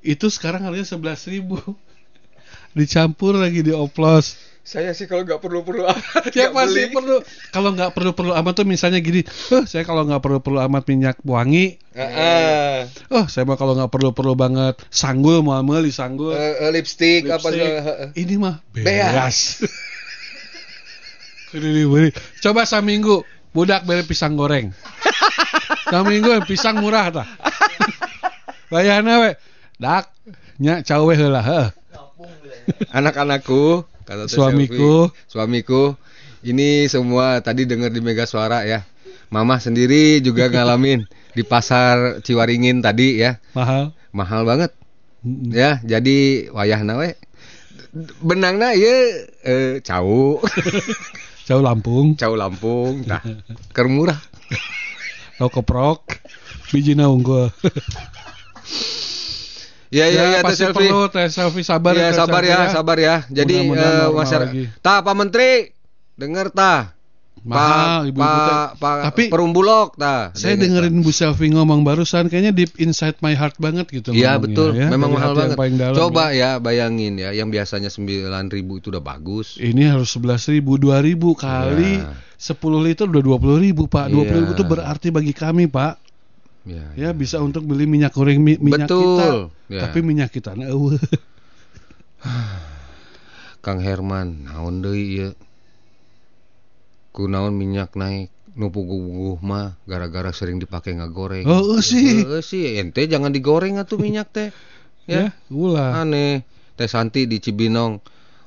itu 0.00 0.26
sekarang 0.32 0.64
harganya 0.64 0.88
11000 0.88 1.44
Dicampur 2.70 3.34
lagi 3.34 3.60
dioplos. 3.60 4.38
Saya 4.60 4.92
sih 4.94 5.08
kalau 5.08 5.24
nggak 5.26 5.40
perlu-perlu 5.42 5.82
Ya 6.38 6.52
pasti 6.52 6.86
perlu. 6.92 7.18
Kalau 7.50 7.74
nggak 7.74 7.90
perlu-perlu 7.90 8.32
amat 8.38 8.52
tuh 8.54 8.66
misalnya 8.68 9.00
gini, 9.00 9.24
"Eh, 9.24 9.64
saya 9.66 9.82
kalau 9.82 10.04
nggak 10.06 10.20
perlu-perlu 10.20 10.60
amat 10.68 10.84
minyak 10.86 11.16
wangi, 11.26 11.80
Heeh. 11.90 12.86
oh 13.10 13.24
saya 13.26 13.48
mah 13.48 13.58
kalau 13.58 13.74
nggak 13.74 13.90
perlu-perlu 13.90 14.36
banget 14.38 14.78
sanggul 14.86 15.42
mau 15.42 15.58
beli 15.64 15.90
sanggul." 15.90 16.36
Eh, 16.36 16.54
eh, 16.60 16.70
lipstick, 16.70 17.26
apa 17.26 17.40
Lipstick. 17.40 17.56
segala- 17.56 17.82
heeh. 17.82 18.08
Ini 18.14 18.34
mah. 18.38 18.54
Ini 21.50 21.68
dibeli. 21.74 22.10
Coba 22.38 22.62
saminggu 22.62 23.26
budak 23.50 23.82
beli 23.82 24.06
pisang 24.06 24.38
goreng. 24.38 24.70
saminggu 25.90 26.46
pisang 26.46 26.78
murah 26.78 27.10
tah. 27.10 27.26
Bayana 28.70 29.26
we. 29.26 29.30
Dak 29.80 30.14
nya 30.62 30.84
cawe 30.84 31.10
heula. 31.10 31.74
Anak-anakku, 32.90 33.84
kata 34.04 34.26
Suamiku. 34.26 35.10
Selfie, 35.12 35.28
suamiku, 35.30 35.82
ini 36.40 36.88
semua 36.88 37.44
tadi 37.44 37.68
dengar 37.68 37.92
di 37.92 38.00
Mega 38.00 38.24
Suara 38.24 38.64
ya. 38.64 38.84
Mama 39.30 39.60
sendiri 39.62 40.18
juga 40.24 40.48
ngalamin 40.52 41.04
di 41.36 41.42
pasar 41.44 42.24
Ciwaringin 42.24 42.80
tadi 42.82 43.20
ya. 43.20 43.38
Mahal. 43.52 43.92
Mahal 44.10 44.42
banget. 44.48 44.70
Ya, 45.52 45.78
jadi 45.84 46.48
wayahna 46.50 46.96
we. 46.96 47.12
Benangna 48.24 48.72
ieu 48.72 49.28
eh, 49.44 49.84
cau. 49.84 50.40
Jauh 51.50 51.66
Lampung. 51.66 52.14
Cau 52.14 52.38
Lampung. 52.38 53.02
Nah, 53.04 53.20
keur 53.74 53.90
murah. 53.90 54.18
Lo 55.42 55.50
keprok. 55.50 56.22
Bijina 56.70 57.10
unggul. 57.10 57.50
Ya 59.90 60.06
ya 60.06 60.22
ya, 60.30 60.40
Teh 60.40 60.54
Selfie. 60.54 60.86
perlu 60.86 61.10
teh 61.10 61.26
selfie 61.26 61.66
sabar 61.66 61.92
ya, 61.92 62.14
sabar 62.14 62.42
ya, 62.42 62.70
sabar 62.70 62.94
ya. 62.96 63.16
Jadi 63.26 63.66
normal 63.66 64.14
masyarakat. 64.16 64.78
Tah 64.78 65.02
Pak 65.02 65.14
Menteri, 65.14 65.74
dengar 66.14 66.46
tah. 66.48 66.94
Mahal, 67.40 68.04
ibu-ibu 68.06 68.20
Pak 68.20 68.44
teh. 68.44 68.78
Pak 68.78 68.96
Tapi- 69.08 69.30
Perumbulok 69.32 69.96
tah. 69.96 70.28
Saya 70.32 70.54
dengerin 70.54 71.00
Bu 71.00 71.08
Selfie 71.08 71.48
ngomong 71.48 71.82
barusan 71.82 72.28
kayaknya 72.28 72.52
deep 72.52 72.76
inside 72.76 73.16
my 73.18 73.32
heart 73.32 73.56
banget 73.56 73.88
gitu 73.88 74.12
Iya 74.12 74.36
betul, 74.36 74.76
ya. 74.76 74.86
memang 74.86 75.08
Dari 75.08 75.16
mahal 75.16 75.32
banget. 75.34 75.56
paling 75.56 75.74
dalam, 75.74 75.96
Coba 75.96 76.30
ya. 76.30 76.54
ya 76.54 76.60
bayangin 76.60 77.16
ya, 77.16 77.32
yang 77.32 77.48
biasanya 77.48 77.88
9.000 77.88 78.52
itu 78.76 78.92
udah 78.92 79.00
bagus. 79.00 79.56
Ini 79.56 79.90
harus 79.90 80.12
11 80.12 80.46
ribu, 80.46 80.76
2 80.76 81.00
ribu 81.00 81.32
kali 81.32 81.98
Iya. 81.98 82.12
10 82.36 82.78
liter 82.78 83.08
udah 83.08 83.24
20 83.24 83.56
ribu 83.58 83.88
Pak 83.88 84.06
20 84.06 84.22
ribu 84.38 84.52
Iya. 84.52 84.54
itu 84.54 84.64
berarti 84.66 85.08
bagi 85.08 85.32
kami 85.32 85.64
Pak 85.66 86.09
Ya, 86.68 86.92
Ya 86.92 87.10
bisa 87.16 87.40
untuk 87.40 87.64
beli 87.64 87.88
minyak 87.88 88.12
goreng 88.12 88.44
mi- 88.44 88.60
minyak 88.60 88.88
Betul, 88.92 89.00
kita 89.00 89.24
ya. 89.72 89.80
Tapi 89.88 89.98
minyak 90.04 90.28
kita 90.28 90.52
nah, 90.52 90.68
eueuh. 90.68 91.00
Kang 93.64 93.80
Herman, 93.80 94.44
naon 94.48 94.84
deui 94.84 95.20
ieu? 95.20 95.30
Kunaon 97.10 97.56
minyak 97.56 97.96
naik 97.96 98.30
nu 98.50 98.68
puguh-puguh 98.68 99.38
mah 99.46 99.78
gara-gara 99.86 100.34
sering 100.34 100.60
dipakai 100.60 100.98
ngagoreng. 101.00 101.48
Oh, 101.48 101.78
eueuh 101.78 101.80
sih. 101.80 102.24
Sih, 102.44 102.76
ente 102.76 103.08
jangan 103.08 103.32
digoreng 103.32 103.80
atuh 103.80 103.96
minyak 104.00 104.28
teh. 104.32 104.50
Ya, 105.10 105.26
Ya, 105.26 105.50
ulah 105.50 106.06
aneh. 106.06 106.46
Teh 106.78 106.86
Santi 106.86 107.26
di 107.26 107.42
Cibinong, 107.42 107.98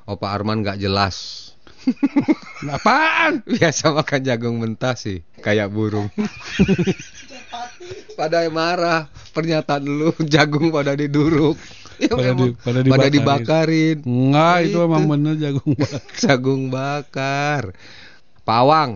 Opa 0.08 0.32
Arman 0.32 0.64
gak 0.64 0.80
jelas. 0.80 1.50
Apaan? 2.64 3.44
Biasa 3.58 3.92
makan 3.92 4.20
jagung 4.24 4.56
mentah 4.56 4.96
sih, 4.96 5.20
kayak 5.44 5.68
burung. 5.68 6.08
Pada 8.14 8.46
marah, 8.48 9.06
pernyataan 9.30 9.82
lu 9.82 10.10
jagung 10.32 10.68
pada 10.68 10.94
diduruk. 10.94 11.58
Ya, 11.94 12.10
Pada 12.10 12.34
di- 12.34 12.54
pada 12.58 12.78
pada 12.82 13.06
dibakarin. 13.06 13.12
dibakarin. 13.12 13.96
Enggak 14.02 14.56
itu 14.60 14.70
Itu. 14.74 14.78
emang 14.82 15.04
bener 15.06 15.34
jagung 15.38 15.72
bakar 15.78 16.00
Jagung 16.16 16.62
bakar. 16.68 17.62
Pawang. 18.42 18.90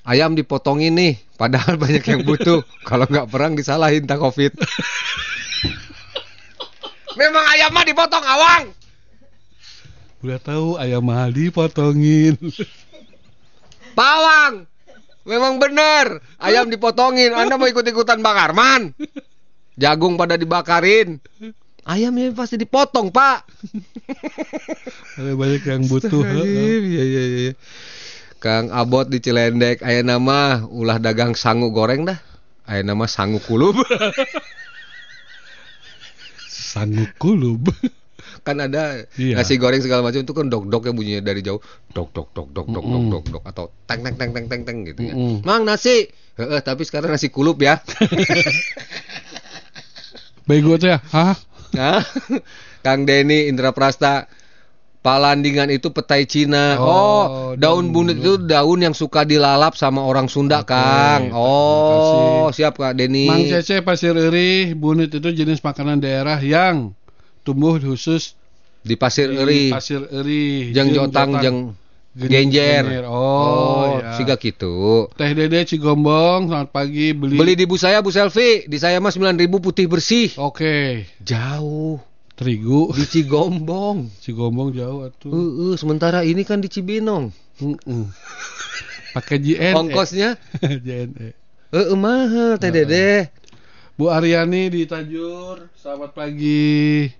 Ayam 0.00 0.32
dipotongin 0.32 0.96
nih, 0.96 1.14
padahal 1.36 1.76
banyak 1.82 2.00
yang 2.00 2.24
butuh. 2.24 2.64
Kalau 2.82 3.04
nggak 3.04 3.28
perang 3.28 3.52
disalahin 3.52 4.04
tak 4.04 4.18
covid. 4.18 4.56
Memang 7.12 7.44
ayam 7.50 7.70
mah 7.70 7.84
dipotong 7.84 8.24
awang. 8.24 8.64
Udah 10.20 10.38
tahu 10.38 10.76
ayam 10.76 11.00
mahal 11.00 11.28
dipotongin 11.30 12.36
Pawang. 13.92 14.64
Memang 15.28 15.60
bener, 15.60 16.24
ayam 16.40 16.72
dipotongin. 16.72 17.36
Anda 17.36 17.60
mau 17.60 17.68
ikut-ikutan 17.68 18.24
Bang 18.24 18.40
Arman? 18.40 18.96
Jagung 19.76 20.16
pada 20.16 20.40
dibakarin. 20.40 21.20
Ayamnya 21.84 22.32
pasti 22.36 22.60
dipotong, 22.60 23.08
Pak. 23.08 23.48
Ada 25.16 25.32
banyak 25.32 25.62
yang 25.64 25.82
butuh 25.88 26.20
Astagfirullahaladzim. 26.24 26.82
Iya 26.84 27.02
iya 27.04 27.22
iya. 27.24 27.52
Kang 28.40 28.72
Abot 28.72 29.04
di 29.04 29.20
Cilendek 29.20 29.84
aya 29.84 30.00
nama 30.00 30.64
ulah 30.64 30.96
dagang 30.96 31.36
sangu 31.36 31.68
goreng 31.72 32.08
dah. 32.08 32.16
Aya 32.64 32.80
nama 32.80 33.04
sangu 33.04 33.36
kulub. 33.36 33.76
Sanggup 36.48 37.12
kulub. 37.20 37.68
Kan 38.40 38.56
ada 38.56 39.04
Iya. 39.14 39.36
nasi 39.36 39.56
goreng 39.56 39.78
segala 39.78 40.00
macam 40.00 40.20
itu 40.20 40.30
kan 40.30 40.46
dok 40.46 40.66
dok 40.66 40.82
ya 40.84 40.90
bunyinya 40.90 41.22
dari 41.22 41.40
jauh 41.40 41.58
dok 41.90 42.10
dok 42.10 42.28
dok 42.30 42.46
dok 42.50 42.66
dok 42.68 42.84
dok 42.84 43.04
dok 43.08 43.24
dok 43.28 43.42
atau 43.44 43.64
teng 43.84 44.00
teng 44.00 44.14
teng 44.16 44.30
teng 44.32 44.44
teng 44.46 44.60
teng 44.62 44.76
gitu 44.84 45.00
ya. 45.02 45.12
Mm-mm. 45.12 45.42
Mang 45.42 45.62
nasi. 45.62 46.06
Heeh, 46.34 46.58
tapi 46.60 46.82
sekarang 46.82 47.10
nasi 47.10 47.28
kulup 47.28 47.58
ya. 47.58 47.78
Bego 50.48 50.74
teh. 50.76 50.96
Hah? 51.10 51.34
Hah? 51.76 52.02
Kang 52.84 53.04
Denny 53.04 53.46
Indra 53.46 53.70
Prasta 53.70 54.26
Palandingan 55.00 55.72
itu 55.72 55.88
petai 55.90 56.28
Cina. 56.28 56.76
Oh, 56.76 56.84
Oh, 56.84 57.24
daun 57.56 57.88
bunut 57.88 58.14
itu 58.14 58.36
daun 58.36 58.84
yang 58.84 58.92
suka 58.92 59.24
dilalap 59.24 59.72
sama 59.72 60.04
orang 60.04 60.28
Sunda, 60.28 60.60
Kang. 60.60 61.32
Oh, 61.32 62.52
siap 62.52 62.76
Kak 62.76 62.92
Denny. 62.92 63.24
Mang 63.24 63.42
Cece 63.42 63.80
Pasir 63.80 64.12
Eri, 64.12 64.76
bunit 64.76 65.08
itu 65.08 65.24
jenis 65.24 65.60
makanan 65.60 65.98
daerah 65.98 66.36
yang 66.36 66.92
tumbuh 67.50 67.82
khusus 67.82 68.38
di 68.86 68.94
Pasir 68.94 69.34
Eri. 69.34 69.74
Pasir 69.74 70.06
Eri. 70.06 70.70
Jeng 70.70 70.94
jotang 70.94 71.42
jeng 71.42 71.58
Gen- 72.10 72.30
genjer. 72.30 72.82
genjer. 72.86 73.04
Oh, 73.06 74.02
ya. 74.02 74.18
siga 74.18 74.34
gitu. 74.34 75.06
Teh 75.14 75.30
Dede 75.30 75.62
Cigombong, 75.62 76.50
selamat 76.50 76.70
pagi 76.74 77.14
beli. 77.14 77.38
Beli 77.38 77.54
di 77.54 77.70
bu 77.70 77.78
saya 77.78 78.02
Bu 78.02 78.10
Selfie, 78.10 78.66
di 78.66 78.82
saya 78.82 78.98
mah 78.98 79.14
9000 79.14 79.46
putih 79.62 79.86
bersih. 79.86 80.34
Oke. 80.34 81.06
Jauh. 81.22 82.02
Terigu. 82.34 82.90
Di 82.98 83.06
Cigombong. 83.06 84.10
Cigombong 84.26 84.74
jauh 84.74 85.06
atuh. 85.06 85.30
Heeh, 85.30 85.74
sementara 85.78 86.26
ini 86.26 86.42
kan 86.42 86.58
di 86.58 86.66
Cibinong. 86.66 87.30
Heeh. 87.62 88.04
Pakai 89.14 89.38
JNE. 89.38 89.78
Ongkosnya 89.78 90.34
JNE. 90.86 91.38
Heeh, 91.70 91.94
mahal 91.94 92.58
Teh 92.58 92.74
Dede. 92.74 93.30
Bu 93.94 94.10
Aryani 94.10 94.66
di 94.66 94.82
Tajur, 94.82 95.70
selamat 95.78 96.10
pagi. 96.10 97.19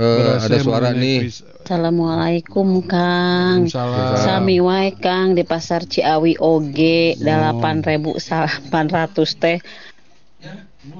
Berasa 0.00 0.48
ada 0.48 0.56
suara 0.64 0.90
nih. 0.96 1.28
Assalamualaikum 1.60 2.80
Kang 2.88 3.68
Waalaikumsalam. 3.68 4.16
Sami 4.24 4.56
wae 4.64 4.96
Kang 4.96 5.36
di 5.36 5.44
pasar 5.44 5.84
Ciawi 5.84 6.40
oge 6.40 7.20
delapan 7.20 7.84
ribu 7.84 8.16
ratus 8.16 9.30
teh 9.36 9.60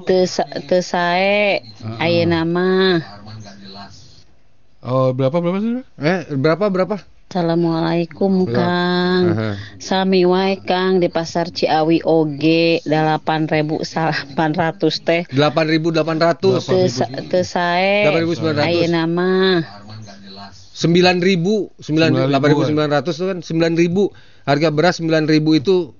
teu 0.05 0.29
sa- 0.29 0.45
teu 0.69 0.85
sae 0.85 1.65
ayeuna 1.97 2.45
mah 2.45 3.01
Oh, 4.81 5.13
berapa 5.13 5.37
berapa 5.37 5.61
sih? 5.61 5.81
Eh, 6.01 6.21
berapa 6.37 6.69
berapa? 6.69 6.97
Assalamualaikum 7.29 8.49
Kang 8.49 8.61
Aha. 9.31 9.49
Sami 9.77 10.23
wae 10.23 10.59
Kang 10.63 11.03
di 11.03 11.07
pasar 11.07 11.51
Ciawi 11.51 12.01
oge 12.03 12.79
delapan 12.83 13.45
ribu 13.45 13.81
ratus 13.81 14.95
teh 15.03 15.21
8800. 15.29 16.61
teu 16.63 16.87
sa- 16.87 17.11
teu 17.29 17.43
sae 17.43 18.07
8.900. 18.07 18.63
ayeuna 18.63 19.03
mah 19.05 19.59
9000, 20.73 21.77
9 21.77 22.31
8900 22.33 23.13
itu 23.13 23.25
kan 23.29 23.37
9000. 23.43 24.09
Harga 24.41 24.69
beras 24.73 24.97
9000 24.97 25.61
itu 25.61 25.93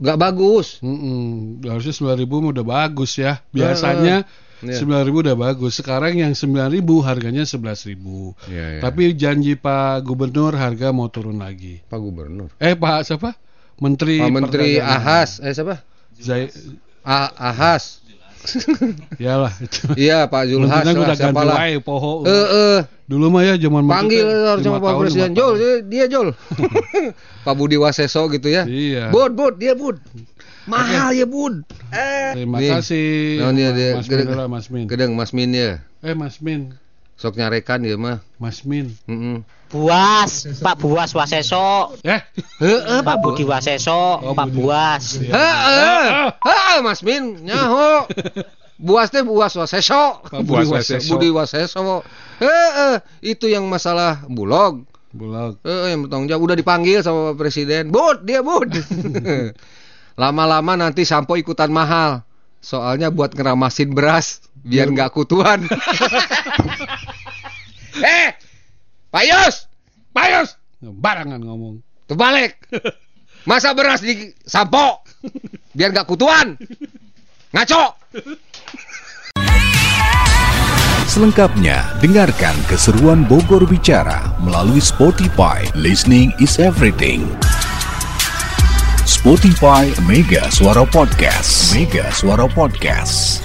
nggak 0.00 0.18
bagus. 0.18 0.80
Mm-mm. 0.80 1.60
Harusnya 1.68 1.92
9000 1.92 2.40
mah 2.40 2.50
udah 2.56 2.66
bagus 2.66 3.20
ya. 3.20 3.44
Biasanya 3.52 4.24
Iya. 4.62 4.78
9000 4.78 5.22
udah 5.26 5.36
bagus. 5.36 5.82
Sekarang 5.82 6.14
yang 6.14 6.32
9000 6.38 6.78
harganya 7.02 7.42
11000. 7.42 8.38
Iya, 8.46 8.66
iya. 8.78 8.80
Tapi 8.80 9.12
janji 9.18 9.58
Pak 9.58 10.06
Gubernur 10.06 10.54
harga 10.54 10.94
mau 10.94 11.10
turun 11.10 11.42
lagi. 11.42 11.82
Pak 11.90 11.98
Gubernur. 11.98 12.50
Eh 12.62 12.78
Pak 12.78 13.02
siapa? 13.02 13.34
Menteri 13.82 14.22
Pak 14.22 14.30
Menteri. 14.30 14.78
Ahas, 14.78 15.42
eh 15.42 15.50
siapa? 15.50 15.82
Zai 16.14 16.46
A 17.02 17.34
Ahas. 17.34 18.02
Iyalah 19.22 19.54
itu. 19.62 19.94
Iya, 19.94 20.26
Pak 20.26 20.50
Zulhas 20.50 20.82
lah, 20.82 20.94
ganti 20.94 21.14
siapa 21.14 21.42
lah. 21.46 21.56
wae 21.62 21.78
poho. 21.78 22.26
Eh, 22.26 22.48
eh. 22.50 22.78
Dulu 23.06 23.30
mah 23.30 23.42
ya 23.46 23.54
zaman 23.54 23.86
Panggil 23.86 24.24
harus 24.24 24.62
sama 24.66 24.82
Pak 24.82 24.94
Presiden. 24.98 25.30
Jol, 25.36 25.84
dia 25.86 26.10
Jol. 26.10 26.34
Pak 27.46 27.54
Budi 27.54 27.78
Waseso 27.78 28.26
gitu 28.30 28.50
ya. 28.50 28.66
Iya. 28.66 29.14
Bud, 29.14 29.38
Bud, 29.38 29.62
dia 29.62 29.78
Bud. 29.78 30.02
Mahal 30.66 31.14
ya, 31.14 31.26
Bud. 31.26 31.66
Eh. 31.90 32.30
Terima 32.38 32.58
Nih. 32.58 32.70
kasih. 32.70 33.42
Nah, 33.42 33.50
dia, 33.50 33.70
dia. 33.74 33.90
Mas 33.98 34.06
Min 34.06 34.26
dulu, 34.26 34.44
Mas 34.46 34.66
Min. 34.70 34.84
gedeng 34.86 35.12
Mas 35.14 35.30
Min 35.34 35.50
ya. 35.50 35.70
Eh 36.02 36.14
Mas 36.14 36.38
Min, 36.38 36.74
Sok 37.18 37.38
nyarekan 37.38 37.82
ya 37.82 37.94
mah. 37.94 38.18
Mas 38.38 38.62
Min. 38.62 38.94
Heeh. 39.06 39.42
Buas, 39.72 40.44
Pak 40.60 40.76
Buas 40.78 41.10
Waseso. 41.16 41.96
Eh, 42.04 42.20
Heeh, 42.60 43.00
Pak 43.00 43.16
Budi 43.24 43.42
Waseso, 43.42 44.20
Pak 44.36 44.48
Buas. 44.52 45.16
Heeh. 45.16 46.04
Heeh, 46.28 46.76
Mas 46.84 47.00
Min 47.00 47.42
nyaho. 47.42 48.04
Buas 48.82 49.14
teh 49.14 49.22
buas 49.22 49.54
waseso. 49.54 50.26
Pak 50.26 50.42
Budi 50.42 50.66
Waseso. 50.66 51.14
Budi 51.14 51.30
Waseso. 51.30 52.02
Heeh, 52.42 52.98
itu 53.22 53.46
yang 53.46 53.62
masalah 53.70 54.26
bulog. 54.26 54.82
Bulog. 55.14 55.62
Eh, 55.62 55.94
yang 55.94 56.02
bertanggung 56.04 56.26
jawab 56.26 56.42
udah 56.50 56.56
dipanggil 56.58 56.98
sama 56.98 57.38
Presiden. 57.38 57.94
Bud, 57.94 58.26
dia 58.26 58.42
bud. 58.42 58.74
Lama-lama 60.22 60.78
nanti 60.78 61.02
sampo 61.02 61.34
ikutan 61.34 61.74
mahal. 61.74 62.22
Soalnya 62.62 63.10
buat 63.10 63.34
ngeramasin 63.34 63.90
beras 63.90 64.38
biar 64.62 64.86
nggak 64.86 65.10
kutuan. 65.10 65.66
eh, 68.06 68.30
Pak 69.10 69.24
Yus, 69.26 69.66
Pak 70.14 70.26
Yus. 70.30 70.50
Barangan 70.78 71.42
ngomong. 71.42 71.82
terbalik. 72.06 72.54
Masa 73.50 73.74
beras 73.74 73.98
di 73.98 74.30
sampo 74.46 75.02
biar 75.74 75.90
nggak 75.90 76.06
kutuan. 76.06 76.54
Ngaco. 77.50 77.98
Selengkapnya, 81.10 81.98
dengarkan 81.98 82.54
keseruan 82.70 83.26
Bogor 83.26 83.66
Bicara 83.66 84.38
melalui 84.38 84.78
Spotify. 84.78 85.66
Listening 85.74 86.30
is 86.38 86.62
everything. 86.62 87.26
Spotify 89.06 89.92
Mega 90.06 90.50
Suara 90.50 90.86
Podcast. 90.86 91.74
Mega 91.74 92.10
Suara 92.12 92.46
Podcast. 92.48 93.42